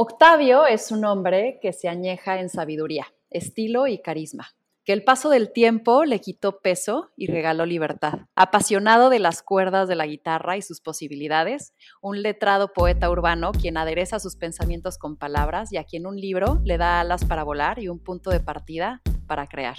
Octavio 0.00 0.64
es 0.64 0.92
un 0.92 1.04
hombre 1.04 1.58
que 1.60 1.72
se 1.72 1.88
añeja 1.88 2.38
en 2.38 2.50
sabiduría, 2.50 3.08
estilo 3.30 3.88
y 3.88 4.00
carisma 4.00 4.46
que 4.84 4.92
el 4.92 5.02
paso 5.02 5.28
del 5.28 5.52
tiempo 5.52 6.04
le 6.04 6.20
quitó 6.20 6.60
peso 6.60 7.10
y 7.16 7.26
regaló 7.26 7.66
libertad. 7.66 8.20
Apasionado 8.36 9.10
de 9.10 9.18
las 9.18 9.42
cuerdas 9.42 9.88
de 9.88 9.96
la 9.96 10.06
guitarra 10.06 10.56
y 10.56 10.62
sus 10.62 10.80
posibilidades, 10.80 11.74
un 12.00 12.22
letrado 12.22 12.72
poeta 12.72 13.10
urbano 13.10 13.50
quien 13.50 13.76
adereza 13.76 14.20
sus 14.20 14.36
pensamientos 14.36 14.96
con 14.96 15.16
palabras 15.16 15.72
y 15.72 15.78
a 15.78 15.84
quien 15.84 16.06
un 16.06 16.16
libro 16.16 16.60
le 16.64 16.78
da 16.78 17.00
alas 17.00 17.24
para 17.24 17.42
volar 17.42 17.80
y 17.80 17.88
un 17.88 17.98
punto 17.98 18.30
de 18.30 18.40
partida 18.40 19.02
para 19.26 19.48
crear. 19.48 19.76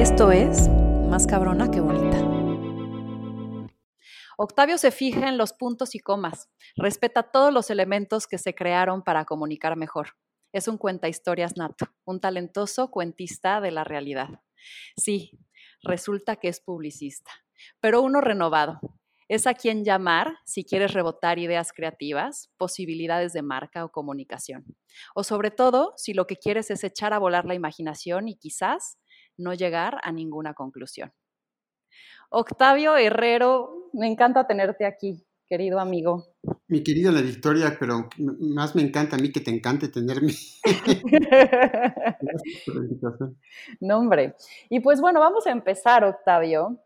Esto 0.00 0.32
es 0.32 0.70
Más 1.10 1.26
cabrona 1.26 1.70
que 1.70 1.80
bonita. 1.80 2.16
Octavio 4.38 4.78
se 4.78 4.92
fija 4.92 5.28
en 5.28 5.36
los 5.36 5.52
puntos 5.52 5.94
y 5.94 5.98
comas, 5.98 6.48
respeta 6.74 7.24
todos 7.30 7.52
los 7.52 7.68
elementos 7.68 8.26
que 8.26 8.38
se 8.38 8.54
crearon 8.54 9.02
para 9.02 9.26
comunicar 9.26 9.76
mejor. 9.76 10.16
Es 10.54 10.68
un 10.68 10.78
cuenta 10.78 11.08
historias 11.08 11.58
nato, 11.58 11.84
un 12.06 12.18
talentoso 12.18 12.90
cuentista 12.90 13.60
de 13.60 13.72
la 13.72 13.84
realidad. 13.84 14.40
Sí, 14.96 15.38
resulta 15.82 16.36
que 16.36 16.48
es 16.48 16.62
publicista, 16.62 17.30
pero 17.78 18.00
uno 18.00 18.22
renovado. 18.22 18.80
Es 19.28 19.46
a 19.46 19.52
quien 19.52 19.84
llamar 19.84 20.38
si 20.46 20.64
quieres 20.64 20.94
rebotar 20.94 21.38
ideas 21.38 21.74
creativas, 21.74 22.50
posibilidades 22.56 23.34
de 23.34 23.42
marca 23.42 23.84
o 23.84 23.92
comunicación. 23.92 24.64
O 25.14 25.24
sobre 25.24 25.50
todo, 25.50 25.92
si 25.98 26.14
lo 26.14 26.26
que 26.26 26.36
quieres 26.36 26.70
es 26.70 26.84
echar 26.84 27.12
a 27.12 27.18
volar 27.18 27.44
la 27.44 27.54
imaginación 27.54 28.28
y 28.28 28.36
quizás 28.36 28.96
no 29.40 29.54
llegar 29.54 29.98
a 30.02 30.12
ninguna 30.12 30.54
conclusión. 30.54 31.12
Octavio 32.30 32.96
Herrero, 32.96 33.90
me 33.92 34.06
encanta 34.06 34.46
tenerte 34.46 34.86
aquí, 34.86 35.26
querido 35.46 35.80
amigo. 35.80 36.36
Mi 36.68 36.84
querida 36.84 37.10
La 37.10 37.22
Victoria, 37.22 37.76
pero 37.78 38.08
más 38.18 38.76
me 38.76 38.82
encanta 38.82 39.16
a 39.16 39.18
mí 39.18 39.32
que 39.32 39.40
te 39.40 39.50
encante 39.50 39.88
tenerme. 39.88 40.32
no, 43.80 43.98
hombre. 43.98 44.36
Y 44.68 44.78
pues 44.78 45.00
bueno, 45.00 45.18
vamos 45.18 45.48
a 45.48 45.50
empezar, 45.50 46.04
Octavio, 46.04 46.78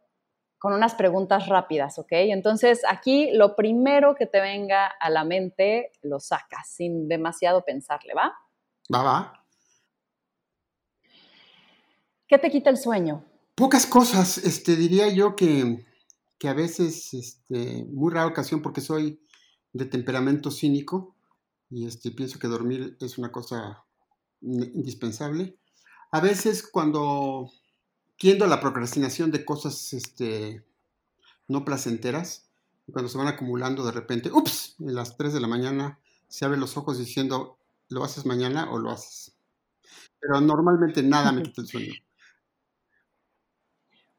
con 0.58 0.72
unas 0.72 0.94
preguntas 0.94 1.47
rápidas, 1.47 1.98
¿ok? 1.98 2.12
Entonces, 2.12 2.80
aquí 2.88 3.30
lo 3.32 3.55
primero 3.55 4.14
que 4.14 4.25
te 4.25 4.41
venga 4.41 4.86
a 4.86 5.10
la 5.10 5.22
mente, 5.22 5.92
lo 6.00 6.20
sacas 6.20 6.70
sin 6.70 7.06
demasiado 7.06 7.66
pensarle, 7.66 8.14
¿va? 8.14 8.32
Va, 8.91 9.02
va. 9.02 9.44
¿Qué 12.34 12.40
te 12.40 12.50
quita 12.50 12.68
el 12.68 12.78
sueño? 12.78 13.24
Pocas 13.54 13.86
cosas, 13.86 14.38
este, 14.38 14.74
diría 14.74 15.06
yo 15.06 15.36
que, 15.36 15.86
a 16.42 16.52
veces, 16.52 17.14
este, 17.14 17.86
muy 17.92 18.12
rara 18.12 18.26
ocasión 18.26 18.60
porque 18.60 18.80
soy 18.80 19.20
de 19.72 19.84
temperamento 19.84 20.50
cínico 20.50 21.14
y 21.70 21.86
este, 21.86 22.10
pienso 22.10 22.41
que 22.41 22.48
dormir 22.48 22.96
es 23.00 23.18
una 23.18 23.30
cosa 23.30 23.84
indispensable. 24.41 25.56
A 26.10 26.18
veces 26.18 26.66
cuando 26.66 27.52
tiendo 28.16 28.46
a 28.46 28.48
la 28.48 28.60
procrastinación 28.60 29.30
de 29.30 29.44
cosas 29.44 29.92
este, 29.92 30.64
no 31.46 31.64
placenteras, 31.64 32.48
cuando 32.92 33.08
se 33.08 33.16
van 33.16 33.28
acumulando 33.28 33.86
de 33.86 33.92
repente, 33.92 34.32
ups, 34.32 34.74
a 34.80 34.91
las 34.91 35.16
3 35.16 35.34
de 35.34 35.41
la 35.41 35.46
mañana 35.46 36.00
se 36.26 36.44
abren 36.44 36.58
los 36.58 36.76
ojos 36.76 36.98
diciendo, 36.98 37.58
¿lo 37.91 38.02
haces 38.02 38.26
mañana 38.26 38.72
o 38.72 38.80
lo 38.80 38.91
haces? 38.91 39.36
Pero 40.19 40.41
normalmente 40.41 41.00
nada 41.00 41.30
me 41.30 41.42
quita 41.44 41.62
el 41.62 41.69
sueño. 41.69 42.03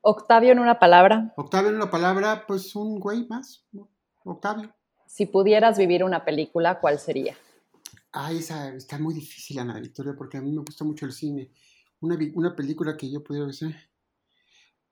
Octavio 0.08 0.52
en 0.52 0.60
una 0.60 0.78
palabra. 0.78 1.34
Octavio 1.36 1.70
en 1.70 1.78
una 1.78 1.90
palabra, 1.90 2.46
pues 2.46 2.76
un 2.76 3.00
güey 3.00 3.26
más. 3.28 3.66
Octavio. 4.24 4.72
Si 5.08 5.26
pudieras 5.26 5.80
vivir 5.80 6.04
una 6.04 6.24
película, 6.24 6.80
¿cuál 6.80 7.00
sería? 7.00 7.36
Ay, 8.12 8.38
esa 8.38 8.70
está 8.76 9.00
muy 9.00 9.16
difícil, 9.16 9.58
Ana 9.58 9.80
Victoria, 9.80 10.14
porque 10.16 10.38
a 10.38 10.42
mí 10.42 10.52
me 10.52 10.60
gusta 10.60 10.86
mucho 10.86 11.08
el 11.08 11.12
cine. 11.12 11.50
Una, 12.02 12.20
una 12.36 12.56
película 12.56 12.96
que 12.96 13.10
yo 13.10 13.24
pudiera 13.24 13.48
ver, 13.48 13.76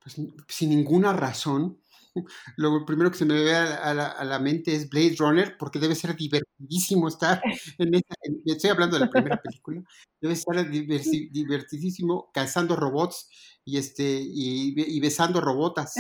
pues 0.01 0.19
sin 0.47 0.69
ninguna 0.69 1.13
razón, 1.13 1.77
lo 2.57 2.85
primero 2.85 3.11
que 3.11 3.17
se 3.17 3.25
me 3.25 3.33
ve 3.33 3.55
a, 3.55 3.93
la, 3.93 4.39
mente 4.39 4.75
es 4.75 4.89
Blade 4.89 5.15
Runner, 5.17 5.57
porque 5.57 5.79
debe 5.79 5.95
ser 5.95 6.15
divertidísimo 6.15 7.07
estar 7.07 7.41
en 7.77 7.95
esa, 7.95 8.15
estoy 8.45 8.69
hablando 8.69 8.97
de 8.97 9.05
la 9.05 9.09
primera 9.09 9.41
película, 9.41 9.83
debe 10.21 10.35
ser 10.35 10.69
divertidísimo 11.31 12.29
cazando 12.33 12.75
robots 12.75 13.29
y, 13.65 13.77
este, 13.77 14.03
y, 14.03 14.99
besando 14.99 15.39
robotas. 15.39 15.95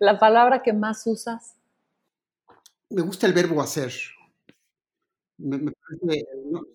¿La 0.00 0.18
palabra 0.18 0.62
que 0.62 0.72
más 0.72 1.06
usas? 1.06 1.54
Me 2.88 3.02
gusta 3.02 3.26
el 3.28 3.32
verbo 3.32 3.62
hacer. 3.62 3.92
Me, 5.38 5.72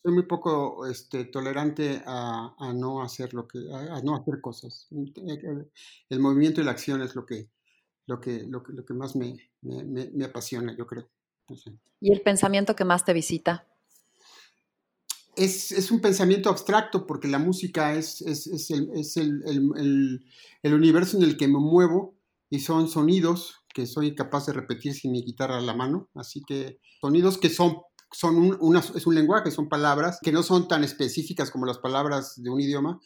soy 0.01 0.13
muy 0.13 0.23
poco 0.23 0.87
este, 0.87 1.25
tolerante 1.25 2.01
a, 2.05 2.73
no 2.73 3.03
hacer 3.03 3.33
lo 3.33 3.47
que, 3.47 3.59
a, 3.69 4.01
no 4.01 4.15
hacer 4.15 4.39
cosas. 4.39 4.87
El 6.09 6.19
movimiento 6.21 6.61
y 6.61 6.63
la 6.63 6.71
acción 6.71 7.01
es 7.01 7.15
lo 7.15 7.25
que, 7.25 7.49
lo 8.07 8.19
que, 8.19 8.45
lo 8.47 8.63
que, 8.63 8.93
más 8.93 9.15
me, 9.15 9.37
apasiona, 10.23 10.75
yo 10.77 10.85
creo. 10.85 11.09
¿Y 11.99 12.11
el 12.11 12.21
pensamiento 12.21 12.75
que 12.75 12.85
más 12.85 13.05
te 13.05 13.13
visita? 13.13 13.67
Es, 15.35 15.91
un 15.91 15.99
pensamiento 15.99 16.49
abstracto 16.49 17.05
porque 17.05 17.27
la 17.27 17.39
música 17.39 17.93
es, 17.93 18.21
es, 18.21 18.71
el, 19.17 20.23
universo 20.63 21.17
en 21.17 21.23
el 21.23 21.37
que 21.37 21.47
me 21.47 21.59
muevo 21.59 22.15
y 22.49 22.59
son 22.59 22.87
sonidos 22.87 23.61
que 23.73 23.85
soy 23.85 24.15
capaz 24.15 24.45
de 24.45 24.53
repetir 24.53 24.93
sin 24.93 25.11
mi 25.11 25.23
guitarra 25.23 25.57
a 25.57 25.61
la 25.61 25.73
mano. 25.73 26.09
Así 26.13 26.41
que 26.47 26.79
sonidos 27.01 27.37
que 27.37 27.49
son, 27.49 27.81
son 28.11 28.57
un, 28.59 28.77
es 28.77 29.05
un 29.05 29.15
lenguaje, 29.15 29.51
son 29.51 29.67
palabras 29.67 30.19
que 30.21 30.31
no 30.31 30.43
son 30.43 30.67
tan 30.69 30.83
específicas 30.83 31.51
como 31.51 31.65
las 31.65 31.79
palabras 31.79 32.41
de 32.41 32.49
un 32.49 32.61
idioma, 32.61 33.01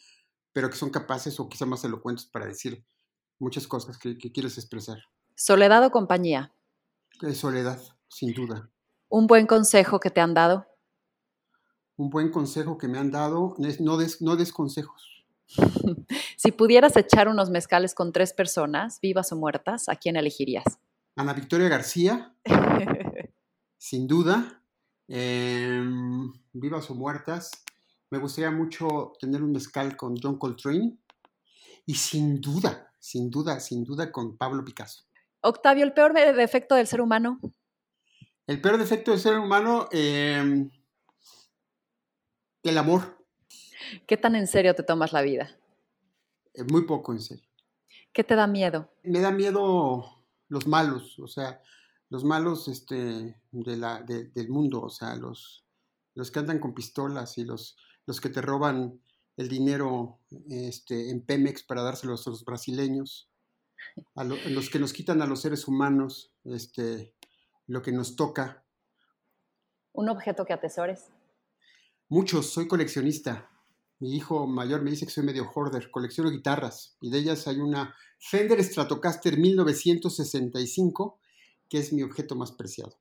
pero 0.52 0.70
que 0.70 0.76
son 0.76 0.90
capaces 0.90 1.40
o 1.40 1.48
quizá 1.48 1.66
más 1.66 1.82
elocuentes 1.82 2.26
para 2.26 2.46
decir 2.46 2.84
muchas 3.40 3.66
cosas 3.66 3.98
que, 3.98 4.16
quieres 4.16 4.56
expresar. 4.58 4.98
¿Soledad 5.34 5.84
o 5.84 5.90
compañía? 5.90 6.52
soledad, 7.34 7.80
sin 8.08 8.32
duda. 8.32 8.70
¿Un 9.08 9.26
buen 9.26 9.46
consejo 9.46 9.98
que 9.98 10.10
te 10.10 10.20
han 10.20 10.32
dado? 10.32 10.66
Un 11.96 12.08
buen 12.08 12.30
consejo 12.30 12.78
que 12.78 12.88
me 12.88 12.98
han 12.98 13.10
dado 13.10 13.56
es 13.58 13.80
no 13.80 13.96
des, 13.96 14.22
no 14.22 14.36
des 14.36 14.52
consejos. 14.52 15.24
si 16.36 16.52
pudieras 16.52 16.96
echar 16.96 17.28
unos 17.28 17.50
mezcales 17.50 17.94
con 17.94 18.12
tres 18.12 18.32
personas, 18.32 19.00
vivas 19.00 19.32
o 19.32 19.36
muertas, 19.36 19.88
¿a 19.88 19.96
quién 19.96 20.16
elegirías? 20.16 20.78
Ana 21.16 21.34
Victoria 21.34 21.68
García, 21.68 22.34
sin 23.78 24.06
duda. 24.06 24.62
Em, 25.08 26.32
vivas 26.52 26.88
o 26.88 26.94
muertas. 26.94 27.50
Me 28.10 28.18
gustaría 28.18 28.50
mucho 28.52 29.12
tener 29.20 29.42
un 29.42 29.52
mezcal 29.52 29.96
con 29.96 30.16
John 30.16 30.38
Coltrane. 30.38 30.96
Y 31.84 31.94
sin 31.94 32.40
duda, 32.40 32.89
sin 33.00 33.30
duda, 33.30 33.58
sin 33.58 33.82
duda 33.82 34.12
con 34.12 34.36
Pablo 34.36 34.64
Picasso. 34.64 35.04
Octavio, 35.40 35.84
¿el 35.84 35.92
peor 35.92 36.12
defecto 36.12 36.74
del 36.74 36.86
ser 36.86 37.00
humano? 37.00 37.40
El 38.46 38.60
peor 38.60 38.78
defecto 38.78 39.10
del 39.10 39.20
ser 39.20 39.38
humano, 39.38 39.88
em, 39.90 40.70
el 42.62 42.78
amor. 42.78 43.24
¿Qué 44.06 44.16
tan 44.16 44.36
en 44.36 44.46
serio 44.46 44.74
te 44.74 44.82
tomas 44.82 45.12
la 45.12 45.22
vida? 45.22 45.56
Eh, 46.54 46.64
muy 46.64 46.84
poco 46.84 47.12
en 47.12 47.20
serio. 47.20 47.48
¿Qué 48.12 48.22
te 48.22 48.34
da 48.34 48.46
miedo? 48.46 48.92
Me 49.02 49.20
da 49.20 49.30
miedo 49.30 50.24
los 50.48 50.66
malos, 50.66 51.18
o 51.18 51.28
sea, 51.28 51.62
los 52.08 52.24
malos 52.24 52.68
este, 52.68 53.40
de 53.52 53.76
la, 53.76 54.02
del 54.02 54.48
mundo, 54.48 54.82
o 54.82 54.90
sea, 54.90 55.14
los, 55.16 55.64
los 56.14 56.30
que 56.30 56.40
andan 56.40 56.58
con 56.58 56.74
pistolas 56.74 57.38
y 57.38 57.44
los, 57.44 57.76
los 58.04 58.20
que 58.20 58.28
te 58.28 58.42
roban 58.42 59.00
el 59.40 59.48
dinero 59.48 60.18
este, 60.50 61.08
en 61.08 61.22
Pemex 61.22 61.62
para 61.62 61.80
dárselos 61.80 62.26
a 62.26 62.30
los 62.30 62.44
brasileños, 62.44 63.30
a, 64.14 64.22
los 64.22 64.68
que 64.68 64.78
nos 64.78 64.92
quitan 64.92 65.22
a 65.22 65.26
los 65.26 65.40
seres 65.40 65.66
humanos 65.66 66.30
este, 66.44 67.14
lo 67.66 67.80
que 67.80 67.90
nos 67.90 68.16
toca. 68.16 68.62
¿Un 69.92 70.10
objeto 70.10 70.44
que 70.44 70.52
atesores? 70.52 71.06
Muchos, 72.10 72.50
soy 72.50 72.68
coleccionista. 72.68 73.48
Mi 73.98 74.14
hijo 74.14 74.46
mayor 74.46 74.82
me 74.82 74.90
dice 74.90 75.06
que 75.06 75.12
soy 75.12 75.24
medio 75.24 75.50
hoarder, 75.50 75.90
colecciono 75.90 76.30
guitarras 76.30 76.98
y 77.00 77.08
de 77.10 77.20
ellas 77.20 77.48
hay 77.48 77.60
una 77.60 77.94
Fender 78.18 78.62
Stratocaster 78.62 79.38
1965 79.38 81.18
que 81.66 81.78
es 81.78 81.94
mi 81.94 82.02
objeto 82.02 82.36
más 82.36 82.52
preciado. 82.52 82.98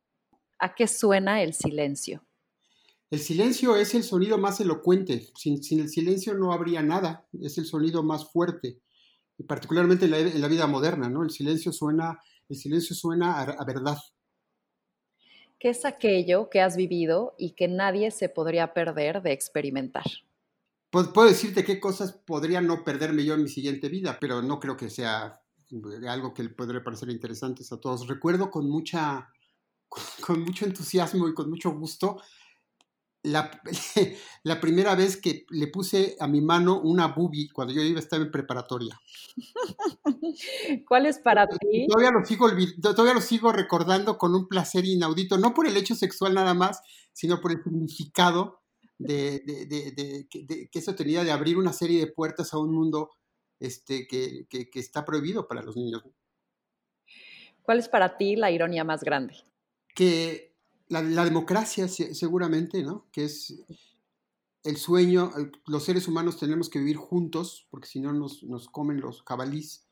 ¿A 0.57 0.73
qué 0.73 0.87
suena 0.87 1.43
el 1.43 1.53
silencio? 1.53 2.23
El 3.11 3.19
silencio 3.19 3.75
es 3.75 3.95
el 3.95 4.03
sonido 4.03 4.37
más 4.37 4.59
elocuente. 4.59 5.31
Sin, 5.35 5.59
el 5.79 5.89
silencio 5.89 6.35
no 6.35 6.53
habría 6.53 6.83
nada. 6.83 7.27
Es 7.41 7.57
el 7.57 7.65
sonido 7.65 8.03
más 8.03 8.31
fuerte. 8.31 8.81
Y 9.37 9.43
particularmente 9.43 10.05
en 10.05 10.41
la, 10.41 10.47
vida 10.47 10.67
moderna, 10.67 11.09
¿no? 11.09 11.23
El 11.23 11.31
silencio 11.31 11.71
suena, 11.71 12.19
el 12.47 12.55
silencio 12.55 12.95
suena 12.95 13.41
a, 13.41 13.65
verdad. 13.65 13.97
¿Qué 15.57 15.69
es 15.69 15.85
aquello 15.85 16.49
que 16.49 16.61
has 16.61 16.75
vivido 16.75 17.35
y 17.37 17.51
que 17.51 17.67
nadie 17.67 18.11
se 18.11 18.29
podría 18.29 18.73
perder 18.73 19.21
de 19.21 19.31
experimentar? 19.31 20.05
puedo 20.91 21.27
decirte 21.27 21.63
qué 21.63 21.79
cosas 21.79 22.13
podría 22.13 22.61
no 22.61 22.83
perderme 22.83 23.23
yo 23.23 23.35
en 23.35 23.43
mi 23.43 23.49
siguiente 23.49 23.89
vida, 23.89 24.17
pero 24.19 24.41
no 24.41 24.59
creo 24.59 24.75
que 24.75 24.89
sea 24.89 25.39
algo 26.07 26.33
que 26.33 26.49
podría 26.49 26.83
parecer 26.83 27.09
interesante 27.09 27.63
a 27.69 27.77
todos. 27.77 28.07
Recuerdo 28.07 28.49
con 28.49 28.69
mucha, 28.69 29.29
con 30.25 30.41
mucho 30.41 30.65
entusiasmo 30.65 31.27
y 31.27 31.33
con 31.33 31.49
mucho 31.49 31.71
gusto 31.71 32.19
la, 33.23 33.51
la, 34.43 34.59
primera 34.59 34.95
vez 34.95 35.17
que 35.17 35.45
le 35.49 35.67
puse 35.67 36.15
a 36.19 36.27
mi 36.27 36.41
mano 36.41 36.79
una 36.81 37.07
boobie 37.07 37.49
cuando 37.51 37.73
yo 37.73 37.81
iba 37.81 37.99
a 37.99 38.03
estar 38.03 38.21
en 38.21 38.31
preparatoria. 38.31 38.99
¿Cuál 40.87 41.05
es 41.05 41.19
para 41.19 41.47
ti? 41.47 41.87
Todavía 41.87 42.11
lo, 42.11 42.25
sigo, 42.25 42.49
todavía 42.81 43.13
lo 43.13 43.21
sigo 43.21 43.51
recordando 43.51 44.17
con 44.17 44.35
un 44.35 44.47
placer 44.47 44.85
inaudito, 44.85 45.37
no 45.37 45.53
por 45.53 45.67
el 45.67 45.77
hecho 45.77 45.95
sexual 45.95 46.33
nada 46.33 46.53
más, 46.53 46.81
sino 47.13 47.41
por 47.41 47.51
el 47.51 47.63
significado 47.63 48.61
de, 48.97 49.39
de, 49.45 49.65
de, 49.65 50.27
que, 50.29 50.79
eso 50.79 50.95
tenía 50.95 51.23
de 51.23 51.31
abrir 51.31 51.57
una 51.57 51.73
serie 51.73 51.99
de 51.99 52.11
puertas 52.11 52.53
a 52.53 52.57
un 52.57 52.73
mundo 52.73 53.11
este, 53.59 54.07
que, 54.07 54.47
que 54.49 54.79
está 54.79 55.05
prohibido 55.05 55.47
para 55.47 55.61
los 55.61 55.75
niños. 55.75 56.03
¿Cuál 57.61 57.79
es 57.79 57.87
para 57.87 58.17
ti 58.17 58.35
la 58.35 58.51
ironía 58.51 58.83
más 58.83 59.03
grande? 59.03 59.35
Que 59.93 60.48
la, 60.89 61.23
democracia 61.23 61.87
seguramente, 61.87 62.83
¿no? 62.83 63.07
Que 63.11 63.25
es 63.25 63.63
el 64.63 64.77
sueño, 64.77 65.31
los 65.67 65.85
seres 65.85 66.07
humanos 66.07 66.37
tenemos 66.37 66.69
que 66.69 66.79
vivir 66.79 66.97
juntos, 66.97 67.67
porque 67.69 67.87
si 67.87 68.01
no 68.01 68.11
nos, 68.11 68.43
comen 68.71 68.99
los 68.99 69.23
jabalís 69.23 69.87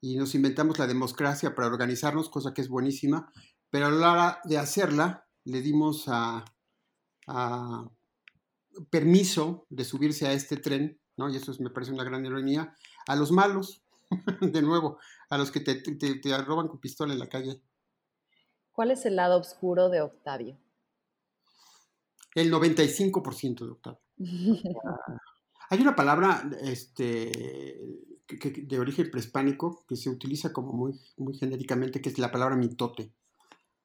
y 0.00 0.16
nos 0.16 0.34
inventamos 0.34 0.78
la 0.78 0.86
democracia 0.86 1.54
para 1.54 1.68
organizarnos, 1.68 2.30
cosa 2.30 2.54
que 2.54 2.62
es 2.62 2.68
buenísima, 2.68 3.30
pero 3.70 3.86
a 3.86 3.90
la 3.90 4.12
hora 4.12 4.40
de 4.44 4.58
hacerla 4.58 5.26
le 5.44 5.60
dimos 5.60 6.04
a, 6.06 6.44
permiso 8.90 9.66
de 9.68 9.84
subirse 9.84 10.26
a 10.26 10.32
este 10.32 10.56
tren, 10.56 11.00
¿no? 11.16 11.28
Y 11.28 11.36
eso 11.36 11.52
me 11.58 11.68
parece 11.68 11.92
una 11.92 12.04
gran 12.04 12.24
ironía, 12.24 12.74
a 13.08 13.16
los 13.16 13.32
malos, 13.32 13.82
de 14.40 14.62
nuevo, 14.62 14.98
a 15.28 15.36
los 15.36 15.50
que 15.50 15.60
te, 15.60 15.74
te 15.74 16.38
roban 16.38 16.68
con 16.68 16.80
pistola 16.80 17.12
en 17.12 17.18
la 17.18 17.28
calle. 17.28 17.60
¿Cuál 18.78 18.92
es 18.92 19.04
el 19.06 19.16
lado 19.16 19.40
oscuro 19.40 19.88
de 19.88 20.02
Octavio? 20.02 20.56
El 22.32 22.52
95% 22.52 23.64
de 23.64 23.70
Octavio. 23.72 23.98
Hay 25.70 25.80
una 25.80 25.96
palabra 25.96 26.48
este, 26.62 27.82
de 28.28 28.78
origen 28.78 29.10
prehispánico 29.10 29.84
que 29.88 29.96
se 29.96 30.10
utiliza 30.10 30.52
como 30.52 30.72
muy, 30.72 30.92
muy 31.16 31.36
genéricamente, 31.36 32.00
que 32.00 32.08
es 32.08 32.20
la 32.20 32.30
palabra 32.30 32.54
mitote, 32.54 33.12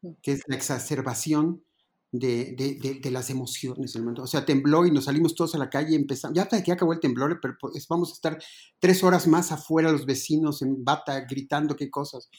mm. 0.03 0.11
que 0.21 0.33
es 0.33 0.43
la 0.45 0.57
exacerbación 0.57 1.63
de, 2.11 3.01
las 3.11 3.31
emociones. 3.31 3.95
O 3.95 4.27
sea, 4.27 4.45
tembló 4.45 4.85
y 4.85 4.91
nos 4.91 5.05
salimos 5.05 5.33
todos 5.33 5.55
a 5.55 5.57
la 5.57 5.71
calle 5.71 5.93
y 5.93 5.95
empezamos, 5.95 6.35
ya 6.35 6.43
hasta 6.43 6.61
que 6.61 6.71
acabó 6.71 6.93
el 6.93 6.99
temblor, 6.99 7.39
pero 7.41 7.55
pues, 7.59 7.87
vamos 7.87 8.11
a 8.11 8.13
estar 8.13 8.43
tres 8.77 9.03
horas 9.03 9.25
más 9.27 9.51
afuera, 9.51 9.91
los 9.91 10.05
vecinos 10.05 10.61
en 10.61 10.85
bata, 10.85 11.21
gritando 11.21 11.75
qué 11.75 11.89
cosas. 11.89 12.29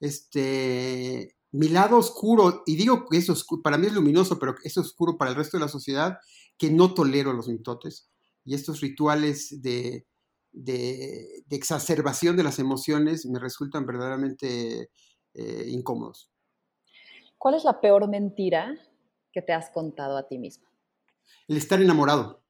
Este, 0.00 1.36
mi 1.52 1.68
lado 1.68 1.98
oscuro, 1.98 2.62
y 2.66 2.76
digo 2.76 3.06
que 3.10 3.18
es 3.18 3.28
oscuro, 3.28 3.62
para 3.62 3.78
mí 3.78 3.86
es 3.86 3.92
luminoso, 3.92 4.38
pero 4.38 4.54
es 4.62 4.76
oscuro 4.76 5.16
para 5.18 5.30
el 5.30 5.36
resto 5.36 5.56
de 5.56 5.64
la 5.64 5.68
sociedad, 5.68 6.18
que 6.56 6.70
no 6.70 6.94
tolero 6.94 7.32
los 7.32 7.48
mitotes 7.48 8.10
y 8.44 8.54
estos 8.54 8.80
rituales 8.80 9.62
de, 9.62 10.06
exacerbación 11.50 12.36
de 12.36 12.42
las 12.42 12.58
emociones 12.58 13.26
me 13.26 13.38
resultan 13.38 13.86
verdaderamente 13.86 14.90
eh, 15.34 15.64
incómodos. 15.68 16.30
¿Cuál 17.38 17.54
es 17.54 17.64
la 17.64 17.80
peor 17.80 18.08
mentira 18.08 18.76
que 19.32 19.42
te 19.42 19.52
has 19.52 19.70
contado 19.70 20.16
a 20.16 20.26
ti 20.26 20.38
mismo? 20.38 20.68
El 21.48 21.56
estar 21.56 21.80
enamorado. 21.80 22.42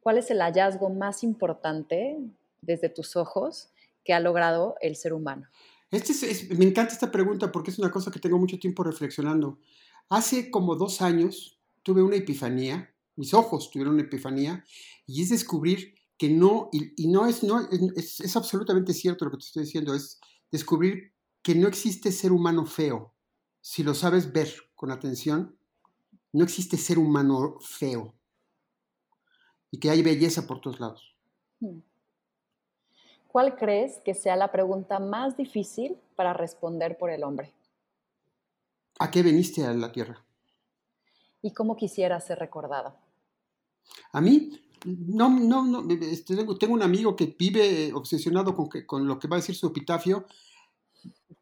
¿Cuál 0.00 0.18
es 0.18 0.30
el 0.30 0.40
hallazgo 0.40 0.90
más 0.90 1.22
importante 1.22 2.18
desde 2.60 2.88
tus 2.88 3.14
ojos 3.16 3.70
que 4.04 4.14
ha 4.14 4.20
logrado 4.20 4.76
el 4.80 4.96
ser 4.96 5.12
humano? 5.12 5.46
Este 5.92 6.54
me 6.56 6.64
encanta 6.64 6.94
esta 6.94 7.12
pregunta 7.12 7.52
porque 7.52 7.70
es 7.70 7.78
una 7.78 7.90
cosa 7.90 8.10
que 8.10 8.18
tengo 8.18 8.38
mucho 8.38 8.58
tiempo 8.58 8.82
reflexionando. 8.82 9.58
Hace 10.08 10.50
como 10.50 10.74
dos 10.74 11.02
años 11.02 11.60
tuve 11.82 12.02
una 12.02 12.16
epifanía, 12.16 12.94
mis 13.14 13.34
ojos 13.34 13.70
tuvieron 13.70 13.94
una 13.94 14.04
epifanía, 14.04 14.64
y 15.06 15.22
es 15.22 15.28
descubrir 15.28 15.94
que 16.16 16.30
no, 16.30 16.70
y, 16.72 17.08
no, 17.08 17.26
es, 17.26 17.42
no 17.42 17.68
es, 17.96 18.36
absolutamente 18.36 18.94
cierto 18.94 19.26
lo 19.26 19.32
que 19.32 19.36
te 19.36 19.44
estoy 19.44 19.64
diciendo, 19.64 19.94
es 19.94 20.18
descubrir 20.50 21.12
que 21.42 21.54
no 21.54 21.68
existe 21.68 22.10
ser 22.10 22.32
humano 22.32 22.64
feo. 22.64 23.14
Si 23.60 23.82
lo 23.82 23.94
sabes 23.94 24.32
ver 24.32 24.50
con 24.74 24.90
atención, 24.90 25.58
no 26.32 26.44
existe 26.44 26.78
ser 26.78 26.98
humano 26.98 27.58
feo. 27.60 28.14
Y 29.70 29.78
que 29.78 29.90
hay 29.90 30.02
belleza 30.02 30.46
por 30.46 30.60
todos 30.62 30.80
lados. 30.80 31.14
Hmm. 31.60 31.80
¿Cuál 33.32 33.56
crees 33.56 33.98
que 34.04 34.12
sea 34.12 34.36
la 34.36 34.52
pregunta 34.52 34.98
más 34.98 35.38
difícil 35.38 35.96
para 36.16 36.34
responder 36.34 36.98
por 36.98 37.10
el 37.10 37.24
hombre? 37.24 37.54
¿A 38.98 39.10
qué 39.10 39.22
veniste 39.22 39.64
a 39.64 39.72
la 39.72 39.90
Tierra? 39.90 40.22
¿Y 41.40 41.54
cómo 41.54 41.74
quisieras 41.74 42.26
ser 42.26 42.38
recordado? 42.38 42.94
A 44.12 44.20
mí, 44.20 44.60
no, 44.84 45.30
no, 45.30 45.64
no 45.64 45.90
este, 46.02 46.36
tengo 46.36 46.74
un 46.74 46.82
amigo 46.82 47.16
que 47.16 47.34
vive 47.38 47.90
obsesionado 47.94 48.54
con, 48.54 48.68
que, 48.68 48.84
con 48.84 49.08
lo 49.08 49.18
que 49.18 49.28
va 49.28 49.36
a 49.36 49.40
decir 49.40 49.54
su 49.56 49.68
epitafio 49.68 50.26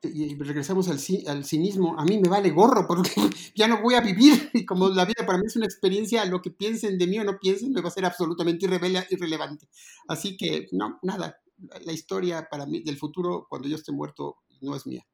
y 0.02 0.36
regresamos 0.36 0.88
al, 0.88 0.98
al, 1.26 1.44
cinismo, 1.44 1.98
a 1.98 2.04
mí 2.04 2.18
me 2.18 2.28
vale 2.28 2.50
gorro 2.50 2.86
porque 2.86 3.10
ya 3.56 3.66
no 3.66 3.82
voy 3.82 3.94
a 3.94 4.00
vivir 4.00 4.50
y 4.54 4.64
como 4.64 4.88
la 4.88 5.04
vida 5.04 5.26
para 5.26 5.38
mí 5.38 5.44
es 5.46 5.56
una 5.56 5.66
experiencia, 5.66 6.24
lo 6.24 6.40
que 6.40 6.50
piensen 6.50 6.96
de 6.96 7.08
mí 7.08 7.18
o 7.18 7.24
no 7.24 7.38
piensen 7.38 7.72
me 7.72 7.82
va 7.82 7.88
a 7.88 7.92
ser 7.92 8.04
absolutamente 8.04 8.64
irrelevante. 8.64 9.68
Así 10.08 10.36
que 10.36 10.68
no, 10.72 10.98
nada, 11.02 11.40
la 11.84 11.92
historia 11.92 12.48
para 12.50 12.66
mí 12.66 12.82
del 12.82 12.96
futuro 12.96 13.46
cuando 13.48 13.68
yo 13.68 13.76
esté 13.76 13.92
muerto 13.92 14.36
no 14.60 14.74
es 14.76 14.86
mía. 14.86 15.04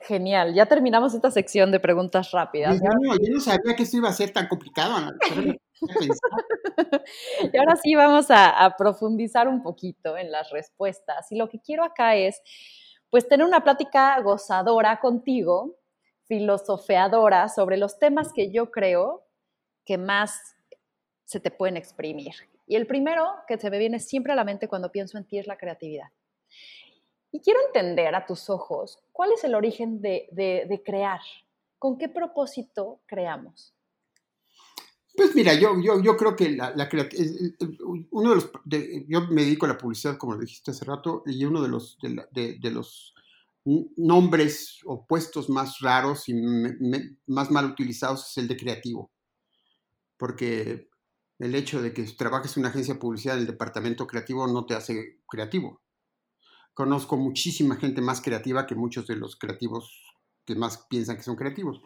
Genial, 0.00 0.54
ya 0.54 0.66
terminamos 0.66 1.14
esta 1.14 1.30
sección 1.30 1.70
de 1.70 1.80
preguntas 1.80 2.30
rápidas. 2.30 2.80
No, 2.80 3.14
yo 3.16 3.32
no 3.32 3.40
sabía 3.40 3.76
que 3.76 3.82
esto 3.82 3.98
iba 3.98 4.08
a 4.08 4.12
ser 4.12 4.32
tan 4.32 4.48
complicado. 4.48 5.10
y 7.52 7.56
ahora 7.56 7.76
sí 7.76 7.94
vamos 7.94 8.30
a, 8.30 8.64
a, 8.64 8.76
profundizar 8.76 9.48
un 9.48 9.62
poquito 9.62 10.16
en 10.16 10.30
las 10.30 10.50
respuestas. 10.50 11.30
Y 11.30 11.36
lo 11.36 11.48
que 11.48 11.60
quiero 11.60 11.84
acá 11.84 12.16
es, 12.16 12.40
pues, 13.10 13.28
tener 13.28 13.46
una 13.46 13.62
plática 13.62 14.18
gozadora 14.20 14.98
contigo, 15.00 15.76
filosofeadora, 16.24 17.48
sobre 17.48 17.76
los 17.76 17.98
temas 17.98 18.32
que 18.32 18.50
yo 18.50 18.70
creo 18.70 19.26
que 19.84 19.98
más 19.98 20.56
se 21.24 21.40
te 21.40 21.50
pueden 21.50 21.76
exprimir. 21.76 22.34
Y 22.66 22.76
el 22.76 22.86
primero 22.86 23.28
que 23.48 23.58
se 23.58 23.70
me 23.70 23.78
viene 23.78 23.98
siempre 24.00 24.32
a 24.32 24.36
la 24.36 24.44
mente 24.44 24.68
cuando 24.68 24.92
pienso 24.92 25.18
en 25.18 25.24
ti 25.24 25.38
es 25.38 25.46
la 25.46 25.58
creatividad. 25.58 26.08
Y 27.32 27.40
quiero 27.40 27.60
entender 27.66 28.14
a 28.14 28.26
tus 28.26 28.50
ojos 28.50 28.98
cuál 29.10 29.32
es 29.32 29.42
el 29.44 29.54
origen 29.54 30.02
de, 30.02 30.82
crear, 30.84 31.20
con 31.78 31.96
qué 31.96 32.08
propósito 32.08 33.00
creamos. 33.06 33.74
Pues 35.16 35.34
mira, 35.34 35.54
yo, 35.54 35.74
yo, 35.80 36.16
creo 36.16 36.36
que 36.36 36.50
la, 36.50 36.74
la 36.74 36.88
uno 38.10 38.30
de 38.30 38.36
los, 38.36 38.50
yo 39.08 39.22
me 39.28 39.44
dedico 39.44 39.66
a 39.66 39.70
la 39.70 39.78
publicidad, 39.78 40.16
como 40.16 40.34
lo 40.34 40.40
dijiste 40.40 40.70
hace 40.70 40.84
rato, 40.84 41.22
y 41.26 41.44
uno 41.44 41.62
de 41.62 41.68
los 41.68 43.14
nombres 43.96 44.80
o 44.84 45.06
puestos 45.06 45.48
más 45.48 45.80
raros 45.80 46.28
y 46.28 46.34
más 47.26 47.50
mal 47.50 47.66
utilizados 47.66 48.30
es 48.30 48.38
el 48.38 48.48
de 48.48 48.56
creativo. 48.56 49.10
Porque 50.16 50.88
el 51.42 51.56
hecho 51.56 51.82
de 51.82 51.92
que 51.92 52.04
trabajes 52.04 52.56
en 52.56 52.60
una 52.60 52.68
agencia 52.68 52.94
de 52.94 53.00
publicidad 53.00 53.36
el 53.36 53.48
departamento 53.48 54.06
creativo 54.06 54.46
no 54.46 54.64
te 54.64 54.74
hace 54.74 55.18
creativo. 55.28 55.80
Conozco 56.72 57.16
muchísima 57.16 57.74
gente 57.74 58.00
más 58.00 58.20
creativa 58.20 58.64
que 58.64 58.76
muchos 58.76 59.08
de 59.08 59.16
los 59.16 59.34
creativos 59.34 60.00
que 60.44 60.54
más 60.54 60.86
piensan 60.88 61.16
que 61.16 61.24
son 61.24 61.34
creativos. 61.34 61.82